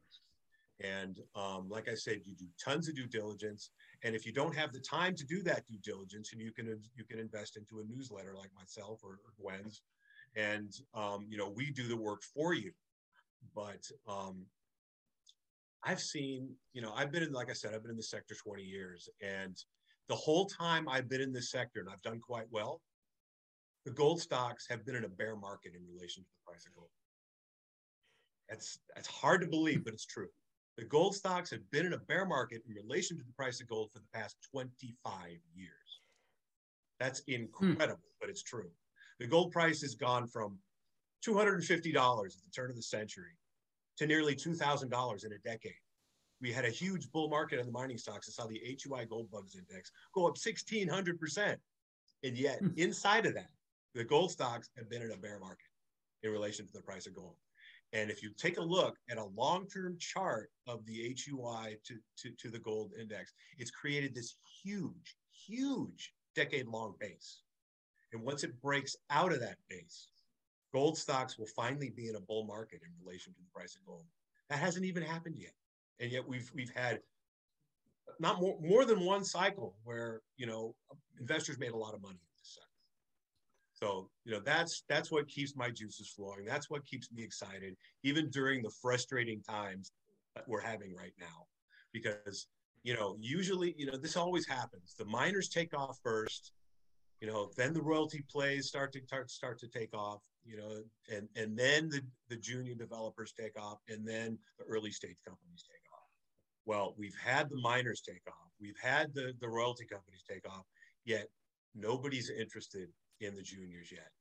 And 0.79 1.19
um, 1.35 1.69
like 1.69 1.87
I 1.87 1.93
said, 1.93 2.21
you 2.25 2.35
do 2.35 2.47
tons 2.63 2.89
of 2.89 2.95
due 2.95 3.07
diligence. 3.07 3.69
And 4.03 4.15
if 4.15 4.25
you 4.25 4.33
don't 4.33 4.55
have 4.55 4.73
the 4.73 4.79
time 4.79 5.15
to 5.15 5.25
do 5.25 5.41
that 5.43 5.65
due 5.67 5.77
diligence, 5.83 6.33
and 6.33 6.41
you 6.41 6.51
can 6.51 6.79
you 6.95 7.03
can 7.03 7.19
invest 7.19 7.57
into 7.57 7.79
a 7.79 7.83
newsletter 7.85 8.33
like 8.35 8.49
myself 8.55 9.01
or, 9.03 9.19
or 9.23 9.33
Gwen's, 9.39 9.81
and 10.35 10.73
um, 10.93 11.25
you 11.29 11.37
know 11.37 11.49
we 11.49 11.71
do 11.71 11.87
the 11.87 11.97
work 11.97 12.21
for 12.23 12.53
you 12.53 12.71
but 13.55 13.83
um, 14.07 14.45
i've 15.83 16.01
seen 16.01 16.49
you 16.73 16.81
know 16.81 16.93
i've 16.95 17.11
been 17.11 17.23
in 17.23 17.31
like 17.31 17.49
i 17.49 17.53
said 17.53 17.73
i've 17.73 17.81
been 17.81 17.91
in 17.91 17.97
the 17.97 18.03
sector 18.03 18.35
20 18.35 18.63
years 18.63 19.09
and 19.21 19.57
the 20.09 20.15
whole 20.15 20.45
time 20.45 20.87
i've 20.89 21.09
been 21.09 21.21
in 21.21 21.33
this 21.33 21.51
sector 21.51 21.79
and 21.79 21.89
i've 21.89 22.01
done 22.01 22.19
quite 22.19 22.47
well 22.51 22.81
the 23.85 23.91
gold 23.91 24.21
stocks 24.21 24.65
have 24.69 24.85
been 24.85 24.95
in 24.95 25.03
a 25.03 25.09
bear 25.09 25.35
market 25.35 25.73
in 25.75 25.81
relation 25.93 26.23
to 26.23 26.29
the 26.29 26.51
price 26.51 26.65
of 26.65 26.73
gold 26.73 26.89
that's 28.49 28.79
that's 28.95 29.07
hard 29.07 29.41
to 29.41 29.47
believe 29.47 29.83
but 29.83 29.93
it's 29.93 30.05
true 30.05 30.29
The 30.77 30.85
gold 30.85 31.15
stocks 31.15 31.51
have 31.51 31.69
been 31.71 31.85
in 31.85 31.93
a 31.93 31.97
bear 31.97 32.25
market 32.25 32.63
in 32.67 32.73
relation 32.73 33.17
to 33.17 33.23
the 33.23 33.33
price 33.33 33.61
of 33.61 33.67
gold 33.67 33.91
for 33.91 33.99
the 33.99 34.09
past 34.13 34.37
25 34.51 35.37
years. 35.53 36.01
That's 36.99 37.21
incredible, 37.27 38.09
hmm. 38.09 38.19
but 38.19 38.29
it's 38.29 38.41
true. 38.41 38.71
The 39.19 39.27
gold 39.27 39.51
price 39.51 39.81
has 39.81 39.95
gone 39.95 40.27
from 40.27 40.57
$250 41.25 41.71
at 41.71 41.83
the 41.85 42.51
turn 42.55 42.69
of 42.69 42.75
the 42.75 42.81
century 42.81 43.37
to 43.97 44.07
nearly 44.07 44.35
$2,000 44.35 45.25
in 45.25 45.31
a 45.31 45.37
decade. 45.39 45.73
We 46.41 46.51
had 46.51 46.65
a 46.65 46.69
huge 46.69 47.11
bull 47.11 47.29
market 47.29 47.59
in 47.59 47.65
the 47.65 47.71
mining 47.71 47.97
stocks. 47.97 48.27
and 48.27 48.33
saw 48.33 48.47
the 48.47 48.59
HUI 48.59 49.05
Gold 49.05 49.31
Bugs 49.31 49.55
Index 49.55 49.91
go 50.13 50.27
up 50.27 50.35
1,600%. 50.35 51.55
And 52.23 52.37
yet, 52.37 52.59
hmm. 52.59 52.69
inside 52.77 53.25
of 53.25 53.33
that, 53.35 53.51
the 53.93 54.03
gold 54.03 54.31
stocks 54.31 54.69
have 54.77 54.89
been 54.89 55.01
in 55.01 55.11
a 55.11 55.17
bear 55.17 55.39
market 55.39 55.67
in 56.23 56.31
relation 56.31 56.65
to 56.65 56.73
the 56.73 56.81
price 56.81 57.05
of 57.05 57.15
gold. 57.15 57.35
And 57.93 58.09
if 58.09 58.23
you 58.23 58.31
take 58.35 58.57
a 58.57 58.61
look 58.61 58.97
at 59.09 59.17
a 59.17 59.23
long-term 59.23 59.97
chart 59.99 60.49
of 60.67 60.83
the 60.85 61.15
HUI 61.15 61.77
to, 61.85 61.95
to, 62.17 62.31
to 62.31 62.49
the 62.49 62.59
gold 62.59 62.91
index, 62.99 63.31
it's 63.59 63.69
created 63.69 64.15
this 64.15 64.35
huge, 64.63 65.15
huge 65.31 66.13
decade-long 66.35 66.95
base. 66.99 67.41
And 68.13 68.23
once 68.23 68.43
it 68.43 68.61
breaks 68.61 68.95
out 69.09 69.33
of 69.33 69.39
that 69.41 69.57
base, 69.69 70.07
gold 70.73 70.97
stocks 70.97 71.37
will 71.37 71.47
finally 71.55 71.89
be 71.89 72.09
in 72.09 72.15
a 72.15 72.21
bull 72.21 72.45
market 72.45 72.81
in 72.83 72.89
relation 73.05 73.33
to 73.33 73.39
the 73.39 73.49
price 73.53 73.75
of 73.75 73.85
gold. 73.85 74.05
That 74.49 74.59
hasn't 74.59 74.85
even 74.85 75.03
happened 75.03 75.35
yet. 75.37 75.53
And 75.99 76.11
yet 76.11 76.27
we've 76.27 76.51
we've 76.53 76.71
had 76.75 76.99
not 78.19 78.39
more 78.39 78.57
more 78.61 78.85
than 78.85 78.99
one 79.01 79.23
cycle 79.23 79.75
where 79.83 80.21
you 80.37 80.45
know 80.45 80.75
investors 81.19 81.57
made 81.59 81.71
a 81.71 81.77
lot 81.77 81.93
of 81.93 82.01
money 82.01 82.19
in 82.21 82.29
this 82.39 82.53
sector. 82.55 82.67
so, 83.73 84.09
you 84.25 84.31
know, 84.31 84.39
that's 84.39 84.83
that's 84.87 85.11
what 85.11 85.27
keeps 85.27 85.55
my 85.55 85.69
juices 85.69 86.09
flowing. 86.15 86.45
That's 86.45 86.69
what 86.69 86.85
keeps 86.85 87.11
me 87.11 87.23
excited, 87.23 87.75
even 88.03 88.29
during 88.29 88.61
the 88.61 88.71
frustrating 88.81 89.41
times 89.41 89.91
that 90.35 90.47
we're 90.47 90.61
having 90.61 90.95
right 90.95 91.13
now. 91.19 91.47
Because, 91.91 92.47
you 92.83 92.93
know, 92.95 93.17
usually, 93.19 93.75
you 93.77 93.85
know, 93.85 93.97
this 93.97 94.17
always 94.17 94.47
happens. 94.47 94.95
The 94.97 95.05
miners 95.05 95.49
take 95.49 95.77
off 95.77 95.99
first, 96.03 96.51
you 97.23 97.31
know, 97.31 97.49
then 97.55 97.71
the 97.71 97.81
royalty 97.81 98.21
plays 98.29 98.67
start 98.67 98.91
to 98.91 98.99
start 99.05 99.31
start 99.31 99.57
to 99.59 99.67
take 99.69 99.95
off, 99.95 100.19
you 100.45 100.57
know, 100.57 100.83
and 101.09 101.29
and 101.37 101.57
then 101.57 101.87
the, 101.87 102.01
the 102.27 102.35
junior 102.35 102.75
developers 102.75 103.31
take 103.31 103.57
off, 103.57 103.77
and 103.87 104.05
then 104.05 104.37
the 104.59 104.65
early 104.65 104.91
stage 104.91 105.15
companies 105.25 105.63
take 105.65 105.93
off. 105.93 106.09
Well, 106.65 106.95
we've 106.97 107.15
had 107.23 107.49
the 107.49 107.61
miners 107.61 108.01
take 108.01 108.27
off, 108.27 108.51
we've 108.59 108.77
had 108.83 109.13
the, 109.13 109.31
the 109.39 109.47
royalty 109.47 109.85
companies 109.85 110.25
take 110.29 110.45
off, 110.45 110.65
yet 111.05 111.27
nobody's 111.73 112.29
interested 112.29 112.89
in 113.21 113.35
the 113.35 113.41
juniors 113.41 113.89
yet. 113.89 114.11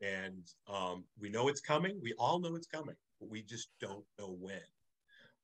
And 0.00 0.42
um, 0.68 1.04
we 1.20 1.28
know 1.28 1.46
it's 1.46 1.60
coming. 1.60 1.96
We 2.02 2.12
all 2.18 2.40
know 2.40 2.56
it's 2.56 2.66
coming, 2.66 2.96
but 3.20 3.30
we 3.30 3.42
just 3.42 3.68
don't 3.80 4.04
know 4.18 4.36
when. 4.40 4.60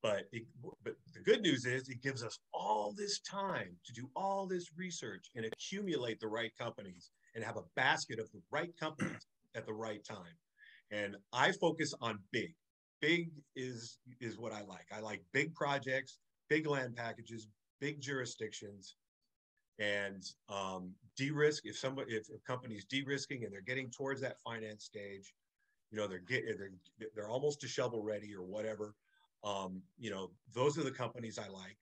But 0.03 0.24
it, 0.32 0.42
but 0.82 0.94
the 1.14 1.20
good 1.20 1.42
news 1.42 1.64
is 1.64 1.88
it 1.88 2.03
gives 2.03 2.24
us 2.24 2.38
all 2.53 2.92
this 2.96 3.20
time 3.20 3.76
to 3.84 3.92
do 3.92 4.11
all 4.16 4.46
this 4.46 4.66
research 4.76 5.30
and 5.36 5.44
accumulate 5.44 6.18
the 6.18 6.26
right 6.26 6.53
companies 6.59 7.11
and 7.34 7.44
have 7.44 7.57
a 7.57 7.62
basket 7.76 8.18
of 8.18 8.30
the 8.32 8.40
right 8.50 8.76
companies 8.78 9.26
at 9.55 9.64
the 9.64 9.72
right 9.72 10.05
time. 10.05 10.34
And 10.90 11.16
I 11.32 11.53
focus 11.53 11.94
on 12.00 12.18
big. 12.32 12.55
Big 13.00 13.30
is 13.57 13.98
is 14.20 14.38
what 14.38 14.53
I 14.53 14.62
like. 14.62 14.86
I 14.92 15.00
like 15.00 15.22
big 15.32 15.55
projects, 15.55 16.18
big 16.48 16.66
land 16.66 16.96
packages, 16.96 17.48
big 17.80 18.00
jurisdictions, 18.00 18.96
and 19.78 20.22
um, 20.48 20.92
de-risk 21.16 21.66
if 21.66 21.76
somebody 21.76 22.12
if 22.12 22.28
a 22.28 22.38
company's 22.46 22.84
de-risking 22.84 23.44
and 23.44 23.53
they're 23.53 23.61
getting 23.61 23.90
towards 23.90 24.20
that 24.20 24.40
finance 24.40 24.84
stage 24.84 25.34
you 25.90 25.98
know 25.98 26.07
they're 26.07 26.20
getting 26.20 26.57
they're, 26.98 27.09
they're 27.14 27.28
almost 27.28 27.61
to 27.61 27.68
shovel 27.68 28.03
ready 28.03 28.34
or 28.34 28.42
whatever 28.42 28.94
um, 29.45 29.82
you 29.99 30.11
know 30.11 30.30
those 30.55 30.78
are 30.78 30.84
the 30.84 30.90
companies 30.90 31.38
i 31.38 31.49
like 31.49 31.78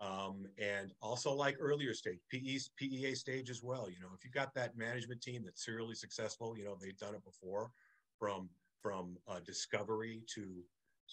um, 0.00 0.46
and 0.58 0.92
also 1.00 1.32
like 1.32 1.56
earlier 1.60 1.94
stage 1.94 2.18
PE, 2.30 2.58
pea 2.76 3.14
stage 3.14 3.50
as 3.50 3.62
well 3.62 3.88
you 3.88 4.00
know 4.00 4.08
if 4.14 4.24
you've 4.24 4.32
got 4.32 4.54
that 4.54 4.76
management 4.76 5.20
team 5.20 5.42
that's 5.44 5.64
serially 5.64 5.94
successful 5.94 6.56
you 6.56 6.64
know 6.64 6.76
they've 6.80 6.98
done 6.98 7.14
it 7.14 7.24
before 7.24 7.70
from 8.18 8.48
from 8.80 9.16
uh, 9.28 9.40
discovery 9.44 10.22
to 10.34 10.62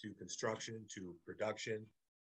to 0.00 0.12
construction 0.14 0.84
to 0.94 1.14
production 1.24 1.86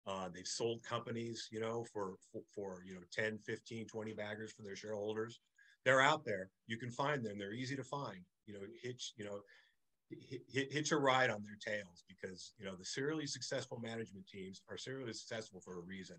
uh, 0.07 0.29
they've 0.33 0.47
sold 0.47 0.81
companies, 0.83 1.47
you 1.51 1.59
know, 1.59 1.85
for, 1.93 2.15
for, 2.31 2.41
for, 2.53 2.83
you 2.85 2.95
know, 2.95 3.01
10, 3.11 3.37
15, 3.45 3.87
20 3.87 4.13
baggers 4.13 4.51
for 4.51 4.63
their 4.63 4.75
shareholders. 4.75 5.39
They're 5.85 6.01
out 6.01 6.25
there. 6.25 6.49
You 6.67 6.77
can 6.77 6.91
find 6.91 7.23
them. 7.23 7.37
They're 7.37 7.53
easy 7.53 7.75
to 7.75 7.83
find. 7.83 8.21
You 8.47 8.55
know, 8.55 8.59
hitch, 8.81 9.13
you 9.15 9.25
know, 9.25 9.39
hitch 10.51 10.91
a 10.91 10.97
ride 10.97 11.29
on 11.29 11.43
their 11.43 11.57
tails 11.59 12.03
because, 12.07 12.53
you 12.57 12.65
know, 12.65 12.75
the 12.75 12.85
serially 12.85 13.27
successful 13.27 13.79
management 13.79 14.27
teams 14.27 14.61
are 14.69 14.77
serially 14.77 15.13
successful 15.13 15.59
for 15.59 15.77
a 15.77 15.81
reason. 15.81 16.17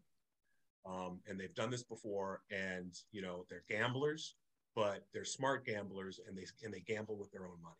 Um, 0.84 1.20
and 1.28 1.38
they've 1.38 1.54
done 1.54 1.70
this 1.70 1.84
before 1.84 2.42
and, 2.50 2.92
you 3.12 3.22
know, 3.22 3.44
they're 3.48 3.64
gamblers, 3.68 4.34
but 4.74 5.06
they're 5.12 5.24
smart 5.24 5.64
gamblers 5.64 6.20
and 6.26 6.36
they, 6.36 6.46
and 6.64 6.74
they 6.74 6.80
gamble 6.80 7.16
with 7.16 7.30
their 7.30 7.44
own 7.44 7.62
money. 7.62 7.76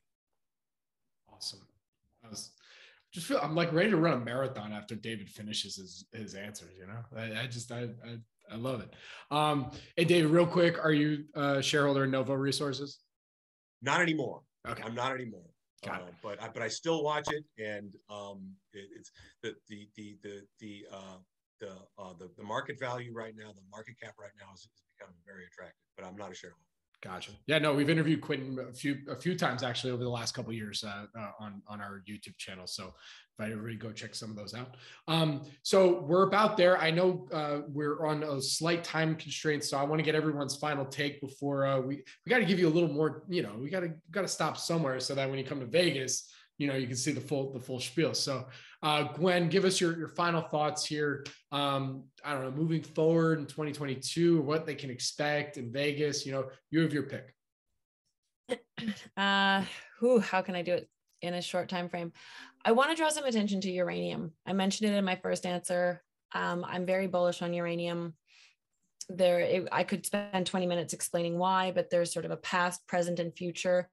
Awesome. 1.33 1.67
That 2.23 2.31
was 2.31 2.51
just 3.13 3.27
feel 3.27 3.39
I'm 3.43 3.55
like 3.55 3.73
ready 3.73 3.91
to 3.91 3.97
run 3.97 4.15
a 4.15 4.25
marathon 4.25 4.73
after 4.73 4.95
David 4.95 5.29
finishes 5.29 5.77
his 5.77 6.07
his 6.13 6.35
answers. 6.35 6.73
You 6.79 6.87
know, 6.87 7.03
I, 7.17 7.43
I 7.43 7.47
just 7.47 7.71
I, 7.71 7.89
I, 8.05 8.19
I 8.51 8.57
love 8.57 8.81
it. 8.81 8.95
Um, 9.31 9.71
hey 9.97 10.05
David, 10.05 10.31
real 10.31 10.47
quick, 10.47 10.83
are 10.83 10.93
you 10.93 11.25
a 11.35 11.63
shareholder 11.63 12.05
in 12.05 12.11
Novo 12.11 12.35
Resources? 12.35 13.01
Not 13.83 14.01
anymore. 14.01 14.43
Okay, 14.67 14.83
I'm 14.83 14.95
not 14.95 15.13
anymore. 15.13 15.52
Got 15.85 16.03
it. 16.03 16.15
But 16.23 16.43
I, 16.43 16.49
but 16.49 16.63
I 16.63 16.69
still 16.69 17.03
watch 17.03 17.29
it, 17.31 17.45
and 17.59 17.93
um, 18.09 18.55
it, 18.73 18.89
it's 18.97 19.11
the 19.43 19.55
the 19.69 19.89
the 19.97 20.17
the 20.23 20.43
the 20.61 20.87
uh, 20.93 21.19
the, 21.61 21.73
uh, 21.99 22.13
the 22.19 22.31
the 22.37 22.45
market 22.45 22.79
value 22.79 23.13
right 23.13 23.35
now, 23.37 23.53
the 23.53 23.63
market 23.71 23.95
cap 24.01 24.15
right 24.19 24.35
now 24.39 24.53
is, 24.55 24.61
is 24.61 24.83
becoming 24.97 25.19
very 25.27 25.45
attractive. 25.47 25.83
But 25.97 26.07
I'm 26.07 26.17
not 26.17 26.31
a 26.31 26.35
shareholder. 26.35 26.72
Gotcha. 27.03 27.33
Yeah, 27.47 27.59
no, 27.59 27.75
we've 27.75 27.91
interviewed 27.91 28.21
Quinton 28.21 28.59
a 28.71 28.73
few 28.73 28.99
a 29.11 29.17
few 29.17 29.37
times 29.37 29.65
actually 29.65 29.91
over 29.91 30.05
the 30.05 30.11
last 30.11 30.35
couple 30.35 30.53
years 30.53 30.85
uh, 30.85 31.07
uh, 31.19 31.33
on 31.41 31.61
on 31.67 31.81
our 31.81 32.01
YouTube 32.09 32.37
channel. 32.39 32.65
So 32.69 32.95
invite 33.37 33.51
everybody 33.51 33.75
go 33.77 33.91
check 33.91 34.15
some 34.15 34.31
of 34.31 34.37
those 34.37 34.55
out. 34.55 34.77
Um, 35.09 35.43
so 35.63 36.03
we're 36.03 36.29
about 36.29 36.57
there. 36.57 36.79
I 36.79 36.93
know 36.93 37.27
uh, 37.33 37.63
we're 37.67 38.07
on 38.07 38.23
a 38.23 38.41
slight 38.41 38.85
time 38.85 39.17
constraint, 39.17 39.65
so 39.65 39.79
I 39.79 39.83
want 39.83 39.99
to 39.99 40.05
get 40.05 40.15
everyone's 40.15 40.55
final 40.55 40.85
take 40.85 41.21
before 41.21 41.67
uh, 41.67 41.81
we 41.81 42.05
we 42.25 42.31
got 42.31 42.39
to 42.39 42.45
give 42.45 42.61
you 42.61 42.69
a 42.69 42.71
little 42.71 42.89
more. 42.89 43.25
You 43.29 43.43
know, 43.43 43.55
we 43.59 43.69
got 43.69 43.81
to 43.81 43.93
got 44.13 44.23
to 44.23 44.29
stop 44.29 44.57
somewhere 44.57 45.01
so 45.01 45.17
that 45.17 45.29
when 45.29 45.41
you 45.41 45.45
come 45.45 45.59
to 45.59 45.67
Vegas, 45.67 46.31
you 46.63 46.69
know 46.69 46.77
you 46.77 46.87
can 46.87 46.97
see 46.97 47.11
the 47.11 47.21
full 47.21 47.53
the 47.53 47.59
full 47.59 47.81
spiel. 47.81 48.15
So 48.15 48.47
uh, 48.85 49.03
Gwen, 49.15 49.49
give 49.49 49.65
us 49.65 49.81
your, 49.81 49.99
your 49.99 50.09
final 50.09 50.41
thoughts 50.41 50.87
here. 50.87 51.25
Um, 51.51 52.05
I 52.25 52.33
don't 52.33 52.43
know, 52.43 52.51
moving 52.51 52.83
forward 52.83 53.41
in 53.41 53.47
2022, 53.47 54.41
what 54.41 54.65
they 54.65 54.77
can 54.77 54.91
expect 54.91 55.57
in 55.57 55.73
Vegas. 55.73 56.25
You 56.25 56.33
know, 56.33 56.49
you 56.71 56.81
have 56.83 56.93
your 56.93 57.05
pick. 57.05 57.35
Uh, 59.17 59.63
who? 60.01 60.19
How 60.19 60.43
can 60.43 60.57
I 60.57 60.63
do 60.63 60.73
it 60.73 60.89
in 61.21 61.35
a 61.35 61.43
short 61.43 61.69
time 61.69 61.89
frame? 61.89 62.13
I 62.65 62.73
want 62.73 62.91
to 62.91 62.97
draw 62.97 63.11
some 63.11 63.25
attention 63.25 63.61
to 63.61 63.71
uranium. 63.71 64.33
I 64.45 64.55
mentioned 64.55 64.91
it 64.91 64.97
in 64.97 65.05
my 65.05 65.15
first 65.15 65.47
answer. 65.47 66.03
Um, 66.35 66.65
I'm 66.67 66.85
very 66.85 67.07
bullish 67.07 67.43
on 67.43 67.55
uranium. 67.55 68.15
There, 69.09 69.39
it, 69.39 69.69
I 69.71 69.85
could 69.85 70.05
spend 70.05 70.47
20 70.47 70.67
minutes 70.67 70.95
explaining 70.95 71.39
why, 71.39 71.71
but 71.71 71.91
there's 71.91 72.13
sort 72.13 72.25
of 72.25 72.33
a 72.33 72.37
past, 72.37 72.85
present, 72.89 73.21
and 73.21 73.33
future 73.33 73.89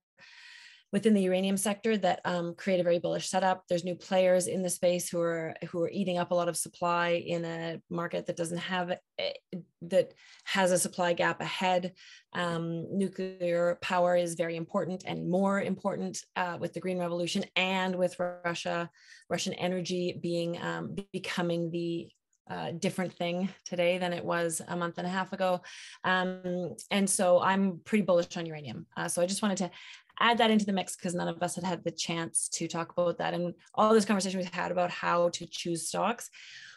within 0.91 1.13
the 1.13 1.21
uranium 1.21 1.57
sector 1.57 1.97
that 1.97 2.19
um, 2.25 2.55
create 2.55 2.79
a 2.79 2.83
very 2.83 2.99
bullish 2.99 3.29
setup. 3.29 3.63
There's 3.67 3.83
new 3.83 3.95
players 3.95 4.47
in 4.47 4.63
the 4.63 4.69
space 4.69 5.09
who 5.09 5.21
are 5.21 5.55
who 5.69 5.81
are 5.83 5.89
eating 5.89 6.17
up 6.17 6.31
a 6.31 6.35
lot 6.35 6.49
of 6.49 6.57
supply 6.57 7.09
in 7.09 7.45
a 7.45 7.81
market 7.89 8.25
that 8.25 8.37
doesn't 8.37 8.57
have 8.57 8.97
that 9.81 10.13
has 10.45 10.71
a 10.71 10.79
supply 10.79 11.13
gap 11.13 11.41
ahead. 11.41 11.93
Um, 12.33 12.97
nuclear 12.97 13.77
power 13.81 14.15
is 14.15 14.35
very 14.35 14.55
important 14.55 15.03
and 15.05 15.29
more 15.29 15.61
important 15.61 16.23
uh, 16.35 16.57
with 16.59 16.73
the 16.73 16.79
green 16.79 16.99
revolution 16.99 17.45
and 17.55 17.95
with 17.95 18.19
Russia, 18.19 18.89
Russian 19.29 19.53
energy 19.53 20.17
being 20.21 20.61
um, 20.61 20.95
becoming 21.11 21.71
the 21.71 22.09
uh, 22.49 22.71
different 22.71 23.13
thing 23.13 23.47
today 23.63 23.99
than 23.99 24.11
it 24.11 24.25
was 24.25 24.59
a 24.67 24.75
month 24.75 24.97
and 24.97 25.05
a 25.05 25.09
half 25.09 25.33
ago. 25.33 25.61
Um, 26.03 26.75
and 26.89 27.07
so 27.07 27.39
I'm 27.39 27.79
pretty 27.85 28.01
bullish 28.01 28.35
on 28.37 28.47
uranium. 28.47 28.87
Uh, 28.97 29.07
so 29.07 29.21
I 29.21 29.27
just 29.27 29.43
wanted 29.43 29.59
to 29.59 29.71
add 30.19 30.37
that 30.37 30.51
into 30.51 30.65
the 30.65 30.73
mix 30.73 30.95
because 30.95 31.15
none 31.15 31.27
of 31.27 31.41
us 31.41 31.55
had 31.55 31.63
had 31.63 31.83
the 31.83 31.91
chance 31.91 32.49
to 32.49 32.67
talk 32.67 32.91
about 32.91 33.17
that. 33.17 33.33
And 33.33 33.53
all 33.73 33.93
this 33.93 34.05
conversation 34.05 34.39
we've 34.39 34.53
had 34.53 34.71
about 34.71 34.91
how 34.91 35.29
to 35.29 35.45
choose 35.45 35.87
stocks. 35.87 36.29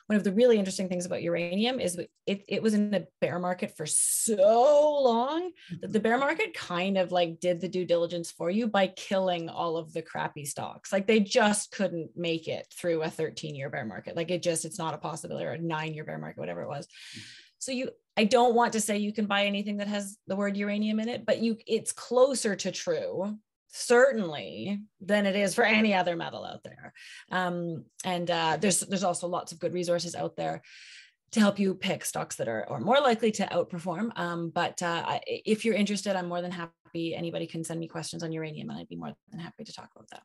One 0.06 0.16
of 0.16 0.24
the 0.24 0.32
really 0.32 0.58
interesting 0.58 0.88
things 0.88 1.06
about 1.06 1.22
uranium 1.22 1.80
is 1.80 1.98
it, 2.26 2.44
it 2.48 2.62
was 2.62 2.74
in 2.74 2.90
the 2.90 3.06
bear 3.20 3.38
market 3.38 3.76
for 3.76 3.86
so 3.86 5.00
long 5.02 5.52
that 5.80 5.92
the 5.92 6.00
bear 6.00 6.18
market 6.18 6.54
kind 6.54 6.98
of 6.98 7.12
like 7.12 7.40
did 7.40 7.60
the 7.60 7.68
due 7.68 7.86
diligence 7.86 8.30
for 8.30 8.50
you 8.50 8.66
by 8.66 8.88
killing 8.88 9.48
all 9.48 9.76
of 9.76 9.92
the 9.92 10.02
crappy 10.02 10.44
stocks. 10.44 10.92
Like 10.92 11.06
they 11.06 11.20
just 11.20 11.70
couldn't 11.70 12.10
make 12.16 12.48
it 12.48 12.66
through 12.76 13.02
a 13.02 13.10
13 13.10 13.54
year 13.54 13.70
bear 13.70 13.86
market. 13.86 14.16
Like 14.16 14.30
it 14.30 14.42
just, 14.42 14.64
it's 14.64 14.78
not 14.78 14.94
a 14.94 14.98
possibility 14.98 15.46
or 15.46 15.52
a 15.52 15.58
nine 15.58 15.94
year 15.94 16.04
bear 16.04 16.18
market, 16.18 16.40
whatever 16.40 16.62
it 16.62 16.68
was. 16.68 16.86
Mm. 16.86 17.22
So 17.58 17.70
you 17.70 17.90
I 18.16 18.24
don't 18.24 18.54
want 18.54 18.74
to 18.74 18.80
say 18.80 18.98
you 18.98 19.12
can 19.12 19.26
buy 19.26 19.46
anything 19.46 19.78
that 19.78 19.88
has 19.88 20.18
the 20.26 20.36
word 20.36 20.56
uranium 20.56 21.00
in 21.00 21.08
it, 21.08 21.24
but 21.24 21.38
you 21.38 21.56
it's 21.66 21.92
closer 21.92 22.54
to 22.56 22.70
true. 22.70 23.38
certainly 23.72 24.82
than 25.00 25.26
it 25.26 25.34
is 25.34 25.54
for 25.54 25.64
any 25.64 25.94
other 25.94 26.14
metal 26.14 26.44
out 26.44 26.62
there. 26.62 26.92
Um, 27.30 27.84
and 28.04 28.30
uh, 28.30 28.58
there's 28.60 28.80
there's 28.80 29.04
also 29.04 29.26
lots 29.26 29.52
of 29.52 29.58
good 29.58 29.72
resources 29.72 30.14
out 30.14 30.36
there 30.36 30.62
to 31.32 31.40
help 31.40 31.58
you 31.58 31.74
pick 31.74 32.04
stocks 32.04 32.36
that 32.36 32.48
are, 32.48 32.68
are 32.68 32.80
more 32.80 33.00
likely 33.00 33.32
to 33.32 33.46
outperform. 33.46 34.10
Um, 34.16 34.50
but 34.50 34.82
uh, 34.82 35.18
if 35.26 35.64
you're 35.64 35.74
interested, 35.74 36.14
I'm 36.14 36.28
more 36.28 36.42
than 36.42 36.50
happy. 36.50 37.14
Anybody 37.14 37.46
can 37.46 37.64
send 37.64 37.80
me 37.80 37.88
questions 37.88 38.22
on 38.22 38.32
uranium, 38.32 38.68
and 38.68 38.78
I'd 38.78 38.88
be 38.88 38.96
more 38.96 39.14
than 39.30 39.40
happy 39.40 39.64
to 39.64 39.72
talk 39.72 39.88
about 39.96 40.08
that. 40.10 40.22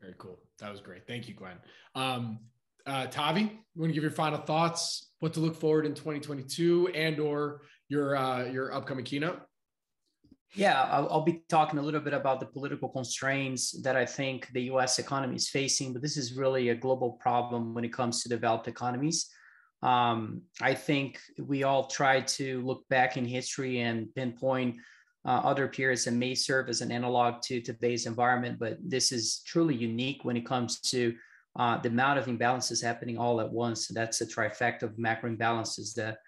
Very 0.00 0.14
cool. 0.16 0.40
That 0.58 0.70
was 0.70 0.80
great. 0.80 1.06
Thank 1.06 1.28
you, 1.28 1.34
Gwen. 1.34 1.58
Um, 1.94 2.38
uh, 2.86 3.06
Tavi, 3.06 3.42
you 3.42 3.80
want 3.80 3.90
to 3.90 3.94
give 3.94 4.02
your 4.02 4.12
final 4.12 4.38
thoughts? 4.38 5.12
What 5.20 5.32
to 5.34 5.40
look 5.40 5.56
forward 5.56 5.86
in 5.86 5.94
2022, 5.94 6.88
and 6.94 7.20
or 7.20 7.62
your 7.88 8.16
uh, 8.16 8.44
your 8.44 8.74
upcoming 8.74 9.04
keynote? 9.04 9.40
Yeah, 10.54 10.82
I'll, 10.82 11.22
be 11.22 11.42
talking 11.48 11.78
a 11.78 11.82
little 11.82 12.00
bit 12.00 12.12
about 12.12 12.38
the 12.38 12.44
political 12.44 12.86
constraints 12.86 13.72
that 13.82 13.96
I 13.96 14.04
think 14.04 14.48
the 14.52 14.64
US 14.64 14.98
economy 14.98 15.36
is 15.36 15.48
facing, 15.48 15.94
but 15.94 16.02
this 16.02 16.18
is 16.18 16.34
really 16.34 16.68
a 16.68 16.74
global 16.74 17.12
problem 17.12 17.72
when 17.72 17.84
it 17.84 17.92
comes 17.92 18.22
to 18.22 18.28
developed 18.28 18.68
economies. 18.68 19.30
Um, 19.82 20.42
I 20.60 20.74
think 20.74 21.18
we 21.38 21.62
all 21.62 21.86
try 21.86 22.20
to 22.20 22.60
look 22.60 22.86
back 22.90 23.16
in 23.16 23.24
history 23.24 23.80
and 23.80 24.14
pinpoint 24.14 24.76
uh, 25.24 25.40
other 25.42 25.68
periods 25.68 26.04
that 26.04 26.12
may 26.12 26.34
serve 26.34 26.68
as 26.68 26.82
an 26.82 26.92
analog 26.92 27.40
to 27.44 27.62
today's 27.62 28.06
environment, 28.06 28.58
but 28.58 28.76
this 28.84 29.10
is 29.10 29.42
truly 29.46 29.74
unique 29.74 30.22
when 30.22 30.36
it 30.36 30.44
comes 30.44 30.80
to 30.80 31.14
uh, 31.58 31.78
the 31.78 31.88
amount 31.88 32.18
of 32.18 32.26
imbalances 32.26 32.82
happening 32.82 33.18
all 33.18 33.40
at 33.40 33.50
once. 33.50 33.88
That's 33.88 34.20
a 34.20 34.26
trifecta 34.26 34.84
of 34.84 34.98
macro 34.98 35.30
imbalances 35.30 35.94
that 35.94 36.18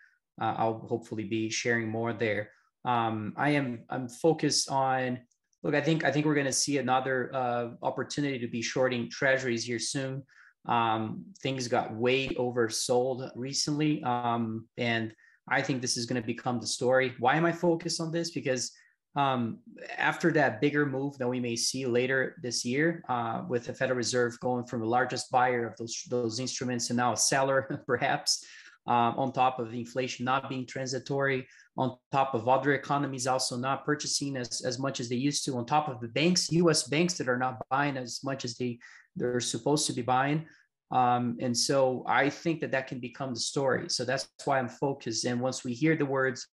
uh, 0.41 0.55
I'll 0.57 0.87
hopefully 0.89 1.25
be 1.25 1.49
sharing 1.49 1.89
more 1.89 2.13
there. 2.13 2.51
Um, 2.85 3.33
I 3.37 3.51
am 3.51 3.85
I'm 3.89 4.09
focused 4.09 4.71
on 4.71 5.21
look. 5.63 5.75
I 5.75 5.81
think 5.81 6.05
I 6.05 6.11
think 6.11 6.27
we're 6.27 6.35
going 6.35 6.47
to 6.47 6.53
see 6.53 6.79
another 6.79 7.31
uh, 7.35 7.69
opportunity 7.83 8.39
to 8.39 8.49
be 8.49 8.61
shorting 8.61 9.09
treasuries 9.11 9.65
here 9.65 9.79
soon. 9.79 10.23
Um, 10.67 11.25
things 11.43 11.69
got 11.69 11.95
way 11.95 12.29
oversold 12.31 13.31
recently, 13.35 14.03
um, 14.03 14.67
and 14.77 15.15
I 15.49 15.63
think 15.63 15.81
this 15.81 15.97
is 15.97 16.07
going 16.07 16.21
to 16.21 16.27
become 16.27 16.61
the 16.61 16.67
story. 16.67 17.15
Why 17.19 17.37
am 17.37 17.45
I 17.45 17.53
focused 17.53 18.01
on 18.01 18.11
this? 18.11 18.31
Because 18.31 18.73
um, 19.17 19.59
after 19.97 20.33
that 20.33 20.61
bigger 20.61 20.85
move 20.87 21.17
that 21.19 21.29
we 21.29 21.39
may 21.39 21.55
see 21.55 21.87
later 21.87 22.37
this 22.43 22.65
year, 22.65 23.05
uh, 23.09 23.43
with 23.49 23.67
the 23.67 23.75
Federal 23.75 23.97
Reserve 23.97 24.39
going 24.41 24.67
from 24.67 24.81
the 24.81 24.87
largest 24.87 25.31
buyer 25.31 25.67
of 25.67 25.77
those 25.77 26.03
those 26.11 26.41
instruments 26.41 26.91
and 26.91 26.97
now 26.97 27.13
a 27.13 27.17
seller, 27.17 27.83
perhaps, 27.87 28.45
um, 28.87 29.15
on 29.17 29.33
top 29.33 29.59
of 29.59 29.73
inflation 29.73 30.25
not 30.25 30.49
being 30.49 30.67
transitory, 30.67 31.47
on 31.77 31.97
top 32.13 32.35
of 32.35 32.49
other 32.49 32.75
economies 32.75 33.27
also 33.27 33.57
not 33.57 33.85
purchasing 33.85 34.37
as, 34.37 34.63
as 34.63 34.79
much 34.79 35.01
as 35.01 35.09
they 35.09 35.17
used 35.17 35.45
to, 35.45 35.57
on 35.57 35.65
top 35.65 35.89
of 35.89 36.01
the 36.01 36.09
banks, 36.09 36.51
US 36.53 36.89
banks 36.89 37.15
that 37.15 37.29
are 37.29 37.39
not 37.39 37.63
buying 37.71 37.97
as 37.97 38.21
much 38.25 38.45
as 38.45 38.57
they, 38.57 38.79
they're 39.17 39.41
supposed 39.41 39.87
to 39.87 39.93
be 39.93 40.03
buying. 40.03 40.47
Um, 40.91 41.39
and 41.41 41.57
so 41.57 42.05
I 42.07 42.31
think 42.31 42.61
that 42.61 42.71
that 42.73 42.87
can 42.87 43.01
become 43.01 43.35
the 43.35 43.41
story. 43.41 43.89
So 43.89 44.05
that's 44.05 44.29
why 44.45 44.59
I'm 44.59 44.69
focused. 44.69 45.25
And 45.25 45.41
once 45.41 45.65
we 45.65 45.73
hear 45.73 45.97
the 45.97 46.07
words 46.07 46.47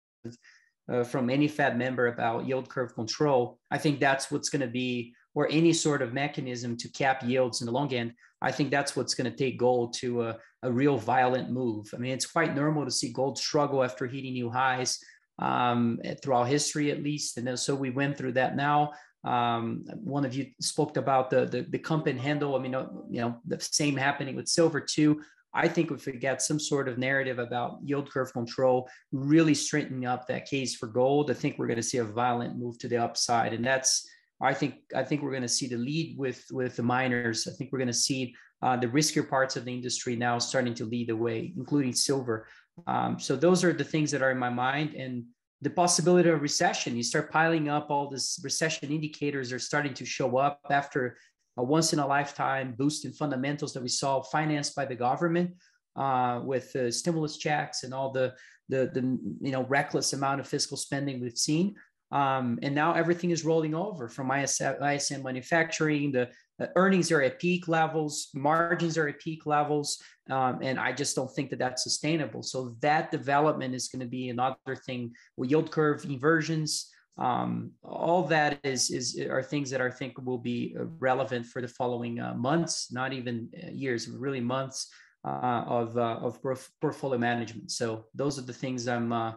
uh, 0.92 1.04
from 1.04 1.30
any 1.30 1.48
Fed 1.48 1.78
member 1.78 2.08
about 2.08 2.46
yield 2.46 2.70
curve 2.70 2.94
control, 2.94 3.58
I 3.70 3.78
think 3.78 4.00
that's 4.00 4.30
what's 4.32 4.50
going 4.50 4.62
to 4.62 4.68
be, 4.68 5.14
or 5.34 5.48
any 5.50 5.74
sort 5.74 6.02
of 6.02 6.14
mechanism 6.14 6.76
to 6.78 6.89
cap 6.89 7.24
yields 7.24 7.62
in 7.62 7.66
the 7.66 7.72
long 7.72 7.94
end. 7.94 8.14
I 8.42 8.52
think 8.52 8.72
that's 8.72 8.96
what's 8.96 9.14
going 9.14 9.32
to 9.32 9.38
take 9.38 9.58
gold 9.58 9.94
to 10.00 10.24
a, 10.24 10.38
a 10.64 10.72
real 10.72 10.98
violent 10.98 11.52
move. 11.52 11.89
I 11.94 11.98
mean, 11.98 12.12
it's 12.12 12.26
quite 12.26 12.56
normal 12.56 12.86
to 12.86 12.92
see 12.92 13.14
gold 13.14 13.38
struggle 13.38 13.84
after 13.84 14.08
hitting 14.08 14.34
new 14.34 14.50
highs 14.50 15.00
um, 15.39 16.00
throughout 16.22 16.48
history, 16.48 16.92
at 16.92 17.04
least. 17.04 17.38
And 17.38 17.58
so 17.60 17.76
we 17.76 17.89
went 17.89 18.18
through 18.18 18.34
that 18.34 18.56
now. 18.56 18.92
Um, 19.24 19.86
one 20.04 20.26
of 20.26 20.34
you 20.34 20.48
spoke 20.60 20.98
about 20.98 21.30
the, 21.30 21.46
the, 21.46 21.62
the 21.70 21.78
company 21.78 22.20
handle. 22.20 22.56
I 22.56 22.60
mean, 22.60 22.74
uh, 22.74 22.88
you 23.10 23.22
know, 23.22 23.38
the 23.46 23.60
same 23.60 23.96
happening 23.96 24.36
with 24.36 24.48
silver 24.48 24.82
too. 24.82 25.22
I 25.54 25.68
think 25.68 25.91
if 25.91 26.06
we 26.06 26.14
get 26.14 26.41
some 26.41 26.60
sort 26.60 26.88
of 26.88 26.97
narrative 26.97 27.39
about 27.39 27.80
yield 27.84 28.10
curve 28.10 28.32
control, 28.32 28.89
really 29.12 29.54
straightening 29.54 30.06
up 30.06 30.28
that 30.28 30.45
case 30.45 30.76
for 30.76 30.88
gold, 30.88 31.30
I 31.30 31.34
think 31.34 31.58
we're 31.58 31.68
going 31.68 31.78
to 31.78 31.84
see 31.84 31.97
a 31.97 32.04
violent 32.04 32.58
move 32.58 32.78
to 32.80 32.88
the 32.88 32.97
upside. 32.97 33.54
And 33.54 33.66
that's, 33.66 34.08
I 34.41 34.54
think, 34.54 34.76
I 34.95 35.04
think 35.04 35.22
we're 35.22 35.32
going 35.32 35.41
to 35.41 35.47
see 35.47 35.68
the 35.68 35.78
lead 35.78 36.18
with 36.18 36.45
with 36.52 36.76
the 36.76 36.84
miners. 36.84 37.47
I 37.47 37.52
think 37.52 37.72
we're 37.72 37.80
going 37.80 37.88
to 37.88 37.93
see 37.93 38.34
uh, 38.62 38.78
the 38.78 38.88
riskier 38.88 39.28
parts 39.28 39.56
of 39.56 39.66
the 39.66 39.74
industry 39.74 40.16
now 40.16 40.39
starting 40.39 40.74
to 40.76 40.86
lead 40.86 41.10
the 41.10 41.16
way, 41.16 41.54
including 41.58 41.93
silver. 41.93 42.47
Um, 42.88 43.20
so 43.20 43.36
those 43.36 43.64
are 43.64 43.74
the 43.74 43.84
things 43.84 44.12
that 44.12 44.22
are 44.22 44.32
in 44.32 44.38
my 44.38 44.49
mind. 44.49 44.93
And 44.95 45.26
the 45.62 45.70
possibility 45.70 46.30
of 46.30 46.41
recession, 46.41 46.95
you 46.95 47.04
start 47.04 47.32
piling 47.32 47.70
up 47.70 47.89
all 47.89 48.10
this 48.10 48.39
recession 48.43 48.91
indicators 48.91 49.52
are 49.52 49.60
starting 49.60 49.93
to 49.95 50.06
show 50.06 50.38
up 50.38 50.60
after 50.72 51.18
a 51.62 51.64
once 51.64 51.93
in 51.93 51.99
a 51.99 52.07
lifetime 52.07 52.74
boost 52.76 53.05
in 53.05 53.14
fundamentals 53.14 53.72
that 53.74 53.84
we 53.84 53.88
saw 53.88 54.22
financed 54.22 54.76
by 54.76 54.84
the 54.84 54.95
government 54.95 55.51
uh, 55.95 56.41
with 56.43 56.76
uh, 56.76 56.89
stimulus 56.89 57.38
checks 57.38 57.84
and 57.84 57.93
all 57.93 58.12
the, 58.12 58.34
the, 58.70 58.89
the 58.95 59.01
you 59.41 59.51
know 59.51 59.64
reckless 59.66 60.14
amount 60.14 60.39
of 60.41 60.47
fiscal 60.47 60.76
spending 60.76 61.22
we've 61.22 61.38
seen. 61.38 61.76
Um, 62.12 62.59
and 62.62 62.74
now 62.76 62.93
everything 62.93 63.30
is 63.30 63.45
rolling 63.45 63.74
over 63.74 64.09
from 64.09 64.32
ISM, 64.32 64.84
ISM 64.84 65.24
manufacturing. 65.24 66.12
The, 66.12 66.30
the, 66.59 66.70
earnings 66.76 67.12
are 67.12 67.22
at 67.22 67.39
peak 67.39 67.68
levels, 67.70 68.30
margins 68.34 68.97
are 68.97 69.07
at 69.07 69.20
peak 69.20 69.45
levels, 69.45 70.01
um, 70.30 70.59
and 70.62 70.78
I 70.78 70.91
just 70.91 71.16
don't 71.16 71.34
think 71.34 71.51
that 71.51 71.59
that's 71.59 71.84
sustainable. 71.84 72.43
So 72.43 72.76
that 72.82 73.12
development 73.12 73.76
is 73.76 73.88
going 73.88 74.01
to 74.01 74.07
be 74.07 74.30
another 74.30 74.76
thing. 74.86 75.14
With 75.38 75.51
yield 75.51 75.72
curve 75.72 76.03
inversions, 76.03 76.89
um, 77.22 77.72
all 77.84 78.24
that 78.24 78.59
is 78.63 78.89
is 78.89 79.19
are 79.30 79.43
things 79.43 79.69
that 79.69 79.80
I 79.80 79.91
think 79.91 80.13
will 80.26 80.39
be 80.39 80.76
uh, 80.78 80.86
relevant 80.99 81.45
for 81.45 81.61
the 81.61 81.67
following 81.67 82.19
uh, 82.19 82.34
months, 82.34 82.91
not 82.91 83.13
even 83.13 83.47
uh, 83.63 83.69
years, 83.72 84.09
really 84.09 84.41
months 84.41 84.88
uh, 85.24 85.63
of 85.67 85.97
uh, 85.97 86.17
of 86.28 86.39
portfolio 86.82 87.19
management. 87.19 87.69
So 87.72 88.05
those 88.15 88.39
are 88.39 88.41
the 88.41 88.53
things 88.53 88.88
I'm 88.88 89.13
uh, 89.13 89.34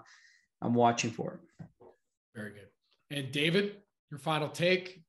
I'm 0.62 0.74
watching 0.74 1.10
for. 1.10 1.40
Very 2.34 2.52
good. 2.52 2.68
And 3.10 3.30
David, 3.30 3.76
your 4.10 4.18
final 4.18 4.48
take. 4.48 5.02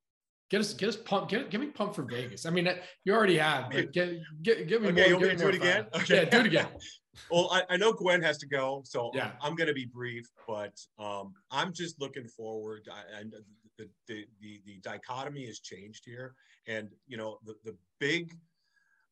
Get 0.51 0.59
us, 0.59 0.73
get 0.73 0.89
us 0.89 0.95
pumped. 0.95 1.31
Get, 1.31 1.49
get 1.49 1.59
me 1.59 1.67
pumped 1.67 1.95
for 1.95 2.03
Vegas. 2.03 2.45
I 2.45 2.51
mean, 2.51 2.69
you 3.03 3.15
already 3.15 3.37
have, 3.39 3.71
but 3.71 3.91
get, 3.91 4.19
get, 4.43 4.67
get 4.67 4.79
me 4.79 4.89
okay, 4.89 5.11
more. 5.11 5.21
Okay, 5.23 5.31
you 5.31 5.37
do 5.37 5.47
it 5.47 5.55
again. 5.55 5.87
Okay. 5.95 6.15
Yeah, 6.17 6.25
do 6.25 6.39
it 6.41 6.45
again. 6.45 6.67
well, 7.29 7.49
I, 7.51 7.63
I, 7.73 7.77
know 7.77 7.93
Gwen 7.93 8.21
has 8.21 8.37
to 8.39 8.47
go, 8.47 8.81
so 8.85 9.11
yeah. 9.13 9.31
I'm 9.41 9.55
going 9.55 9.67
to 9.67 9.73
be 9.73 9.85
brief, 9.85 10.29
but 10.47 10.79
um, 10.99 11.33
I'm 11.51 11.73
just 11.73 11.99
looking 11.99 12.27
forward. 12.27 12.87
And 13.17 13.33
the, 13.77 13.89
the, 14.07 14.25
the, 14.41 14.61
the 14.65 14.79
dichotomy 14.81 15.45
has 15.47 15.59
changed 15.59 16.03
here. 16.05 16.35
And, 16.67 16.89
you 17.07 17.17
know, 17.17 17.39
the, 17.45 17.55
the 17.63 17.75
big 17.99 18.35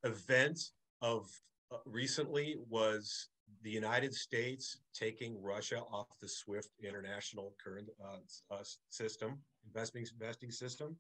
event 0.04 0.60
of 1.02 1.30
uh, 1.72 1.78
recently 1.86 2.58
was 2.70 3.30
the 3.64 3.70
United 3.70 4.14
States 4.14 4.80
taking 4.94 5.42
Russia 5.42 5.82
off 5.92 6.08
the 6.22 6.28
SWIFT 6.28 6.70
international 6.84 7.54
current 7.64 7.90
uh, 8.04 8.54
uh, 8.54 8.64
system, 8.90 9.40
investing 9.66 10.06
investing 10.20 10.52
system, 10.52 10.98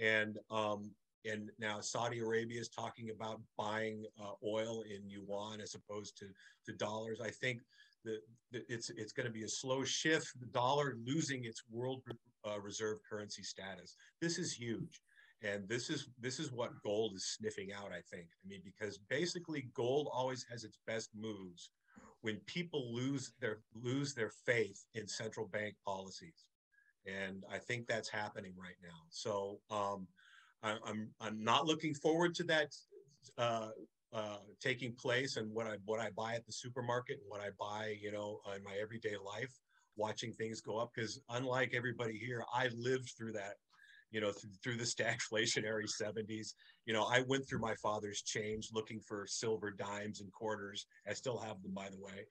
and 0.00 0.38
um, 0.50 0.90
and 1.30 1.50
now 1.58 1.80
Saudi 1.80 2.20
Arabia 2.20 2.60
is 2.60 2.68
talking 2.68 3.10
about 3.10 3.40
buying 3.56 4.04
uh, 4.20 4.32
oil 4.44 4.82
in 4.82 5.08
yuan 5.08 5.60
as 5.60 5.74
opposed 5.74 6.16
to 6.18 6.26
to 6.64 6.72
dollars. 6.72 7.20
I 7.20 7.30
think 7.30 7.60
that 8.04 8.20
it's 8.52 8.90
it's 8.90 9.12
going 9.12 9.26
to 9.26 9.32
be 9.32 9.44
a 9.44 9.48
slow 9.48 9.84
shift. 9.84 10.38
The 10.40 10.46
dollar 10.46 10.96
losing 11.04 11.44
its 11.44 11.62
world 11.70 12.02
uh, 12.48 12.60
reserve 12.60 12.98
currency 13.08 13.42
status. 13.42 13.96
This 14.20 14.38
is 14.38 14.52
huge 14.52 15.02
and 15.42 15.68
this 15.68 15.90
is 15.90 16.08
this 16.18 16.38
is 16.38 16.50
what 16.50 16.80
gold 16.82 17.14
is 17.14 17.26
sniffing 17.26 17.72
out 17.72 17.92
i 17.92 18.00
think 18.10 18.26
i 18.44 18.48
mean 18.48 18.60
because 18.64 18.98
basically 19.10 19.68
gold 19.74 20.08
always 20.12 20.44
has 20.50 20.64
its 20.64 20.78
best 20.86 21.10
moves 21.14 21.70
when 22.22 22.36
people 22.46 22.94
lose 22.94 23.32
their 23.40 23.58
lose 23.74 24.14
their 24.14 24.30
faith 24.30 24.84
in 24.94 25.06
central 25.06 25.46
bank 25.46 25.74
policies 25.84 26.46
and 27.06 27.44
i 27.52 27.58
think 27.58 27.86
that's 27.86 28.08
happening 28.08 28.54
right 28.58 28.76
now 28.82 29.00
so 29.10 29.58
um, 29.70 30.06
I, 30.62 30.72
am 30.72 30.78
I'm, 30.86 31.10
I'm 31.20 31.44
not 31.44 31.66
looking 31.66 31.94
forward 31.94 32.34
to 32.36 32.44
that 32.44 32.68
uh, 33.38 33.68
uh, 34.12 34.38
taking 34.60 34.92
place 34.94 35.36
and 35.36 35.52
what 35.52 35.66
i 35.66 35.76
what 35.84 36.00
i 36.00 36.10
buy 36.16 36.34
at 36.34 36.46
the 36.46 36.52
supermarket 36.52 37.18
and 37.20 37.28
what 37.28 37.40
i 37.40 37.48
buy 37.58 37.96
you 38.00 38.12
know 38.12 38.40
in 38.54 38.62
my 38.62 38.74
everyday 38.80 39.16
life 39.16 39.52
watching 39.96 40.32
things 40.32 40.60
go 40.60 40.78
up 40.78 40.90
because 40.94 41.20
unlike 41.30 41.74
everybody 41.74 42.16
here 42.16 42.42
i 42.54 42.68
lived 42.76 43.12
through 43.16 43.32
that 43.32 43.54
you 44.10 44.20
know, 44.20 44.32
through, 44.32 44.50
through 44.62 44.76
the 44.76 44.84
stagflationary 44.84 45.84
70s. 45.84 46.54
You 46.86 46.94
know, 46.94 47.04
I 47.04 47.24
went 47.26 47.48
through 47.48 47.60
my 47.60 47.74
father's 47.74 48.22
change 48.22 48.70
looking 48.72 49.00
for 49.00 49.26
silver 49.26 49.70
dimes 49.70 50.20
and 50.20 50.32
quarters. 50.32 50.86
I 51.08 51.12
still 51.12 51.38
have 51.38 51.62
them, 51.62 51.72
by 51.74 51.88
the 51.90 52.00
way. 52.00 52.26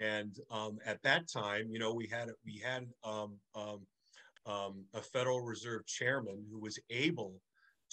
And 0.00 0.36
um, 0.50 0.78
at 0.84 1.02
that 1.02 1.28
time, 1.28 1.68
you 1.70 1.78
know, 1.78 1.92
we 1.92 2.06
had 2.06 2.28
we 2.44 2.62
had 2.64 2.86
um, 3.02 3.38
um, 3.54 3.80
um, 4.44 4.84
a 4.94 5.00
Federal 5.00 5.40
Reserve 5.40 5.86
chairman 5.86 6.44
who 6.50 6.60
was 6.60 6.78
able 6.90 7.40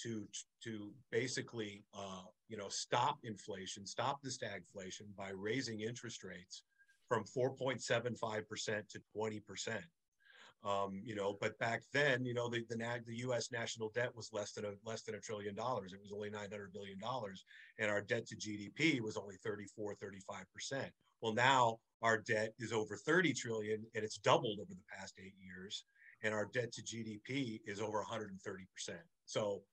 to 0.01 0.27
to 0.63 0.91
basically 1.11 1.83
uh, 1.93 2.23
you 2.47 2.57
know 2.57 2.69
stop 2.69 3.19
inflation, 3.23 3.85
stop 3.85 4.21
the 4.21 4.29
stagflation 4.29 5.15
by 5.17 5.29
raising 5.29 5.81
interest 5.81 6.23
rates 6.23 6.63
from 7.07 7.23
4.75% 7.25 8.89
to 8.89 9.01
20%. 9.15 9.77
Um, 10.65 11.01
you 11.03 11.13
know, 11.13 11.37
but 11.41 11.59
back 11.59 11.81
then, 11.93 12.23
you 12.23 12.33
know, 12.33 12.47
the, 12.47 12.63
the 12.69 12.77
the 13.05 13.17
U.S. 13.17 13.51
national 13.51 13.91
debt 13.93 14.15
was 14.15 14.29
less 14.31 14.53
than 14.53 14.63
a 14.63 14.71
less 14.85 15.01
than 15.01 15.15
a 15.15 15.19
trillion 15.19 15.53
dollars. 15.55 15.91
It 15.91 15.99
was 16.01 16.13
only 16.13 16.29
900 16.29 16.71
billion 16.71 16.97
dollars, 16.99 17.43
and 17.79 17.91
our 17.91 18.01
debt 18.01 18.25
to 18.27 18.37
GDP 18.37 19.01
was 19.01 19.17
only 19.17 19.35
34, 19.43 19.95
35 19.95 20.45
percent. 20.53 20.89
Well, 21.21 21.33
now 21.33 21.79
our 22.01 22.17
debt 22.17 22.53
is 22.59 22.71
over 22.71 22.95
30 22.95 23.33
trillion, 23.33 23.83
and 23.93 24.05
it's 24.05 24.17
doubled 24.17 24.59
over 24.59 24.73
the 24.73 24.97
past 24.97 25.15
eight 25.19 25.35
years, 25.37 25.83
and 26.21 26.33
our 26.33 26.45
debt 26.53 26.71
to 26.73 26.81
GDP 26.81 27.59
is 27.65 27.81
over 27.81 27.97
130 27.97 28.63
percent. 28.73 29.03
So, 29.25 29.63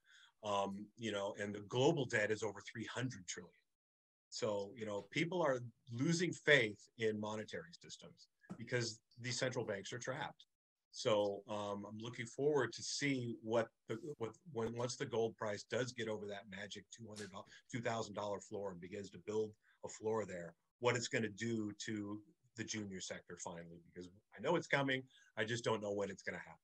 um, 0.43 0.87
you 0.99 1.13
know, 1.13 1.35
and 1.41 1.55
the 1.55 1.61
global 1.69 2.05
debt 2.05 2.31
is 2.31 2.43
over 2.43 2.61
300 2.73 3.27
trillion. 3.27 3.53
So, 4.31 4.71
you 4.77 4.87
know, 4.87 5.07
people 5.11 5.43
are 5.43 5.59
losing 5.93 6.33
faith 6.33 6.79
in 6.99 7.21
monetary 7.21 7.73
systems 7.73 8.29
because 8.57 9.01
these 9.21 9.39
central 9.39 9.65
banks 9.65 9.93
are 9.93 9.99
trapped. 9.99 10.45
So 10.93 11.43
um, 11.49 11.85
I'm 11.89 11.99
looking 12.01 12.27
forward 12.27 12.73
to 12.73 12.83
see 12.83 13.37
what 13.43 13.69
the 13.89 13.99
what 14.19 14.31
when 14.53 14.75
once 14.77 14.97
the 14.97 15.07
gold 15.07 15.37
price 15.37 15.65
does 15.71 15.93
get 15.93 16.09
over 16.09 16.27
that 16.27 16.45
magic 16.51 16.85
200 16.97 17.31
2000 17.73 18.15
dollar 18.15 18.41
floor 18.41 18.73
and 18.73 18.81
begins 18.81 19.11
to 19.11 19.19
build 19.25 19.51
a 19.85 19.89
floor 19.89 20.27
there, 20.27 20.55
what 20.81 20.97
it's 20.97 21.09
going 21.09 21.23
to 21.23 21.29
do 21.29 21.71
to 21.87 22.21
the 22.57 22.65
junior 22.65 23.01
sector 23.01 23.39
finally 23.43 23.81
because 23.93 24.11
I 24.37 24.43
know 24.43 24.57
it's 24.57 24.67
coming. 24.67 25.03
I 25.37 25.45
just 25.45 25.65
don't 25.65 25.83
know 25.83 25.93
when 25.93 26.11
it's 26.11 26.23
going 26.23 26.35
to 26.35 26.41
happen. 26.41 26.59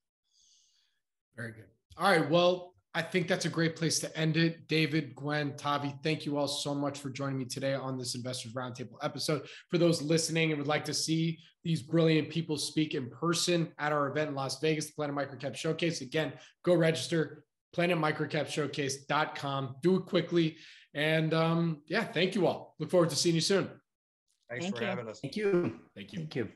Very 1.37 1.53
good. 1.53 1.69
All 1.97 2.11
right. 2.11 2.29
Well, 2.29 2.75
I 2.97 3.03
think 3.03 3.29
that's 3.29 3.45
a 3.45 3.51
great 3.51 3.77
place 3.77 3.99
to 3.99 4.19
end 4.19 4.39
it. 4.39 4.67
David, 4.69 5.15
Gwen, 5.15 5.55
Tavi, 5.59 5.95
thank 6.03 6.25
you 6.25 6.39
all 6.39 6.49
so 6.49 6.75
much 6.75 6.99
for 6.99 7.11
joining 7.11 7.37
me 7.37 7.45
today 7.45 7.75
on 7.75 7.99
this 7.99 8.15
Investors 8.15 8.55
Roundtable 8.55 8.97
episode. 9.03 9.47
For 9.69 9.77
those 9.77 10.01
listening 10.01 10.51
and 10.51 10.59
would 10.59 10.67
like 10.67 10.87
to 10.87 10.95
see 10.95 11.39
these 11.63 11.83
brilliant 11.83 12.31
people 12.31 12.57
speak 12.57 12.95
in 12.95 13.11
person 13.11 13.71
at 13.79 13.93
our 13.93 14.09
event 14.09 14.31
in 14.31 14.35
Las 14.35 14.59
Vegas, 14.61 14.87
the 14.87 14.95
Planet 14.95 15.15
Microcap 15.15 15.55
Showcase, 15.55 16.01
again, 16.01 16.33
go 16.65 16.75
register, 16.75 17.45
planetmicrocapshowcase.com. 17.77 19.77
Do 19.83 19.97
it 19.97 20.07
quickly. 20.07 20.57
And 20.95 21.35
um, 21.35 21.83
yeah, 21.89 22.05
thank 22.05 22.35
you 22.35 22.47
all. 22.47 22.77
Look 22.79 22.91
forward 22.91 23.11
to 23.11 23.17
seeing 23.17 23.35
you 23.35 23.43
soon. 23.43 23.69
Thanks 24.49 24.65
Thank 24.65 24.77
for 24.77 24.83
you. 24.83 24.89
having 24.89 25.07
us. 25.07 25.21
Thank 25.21 25.37
you. 25.37 25.81
Thank 25.95 26.15
you. 26.15 26.21
Thank 26.21 26.35
you. 26.35 26.49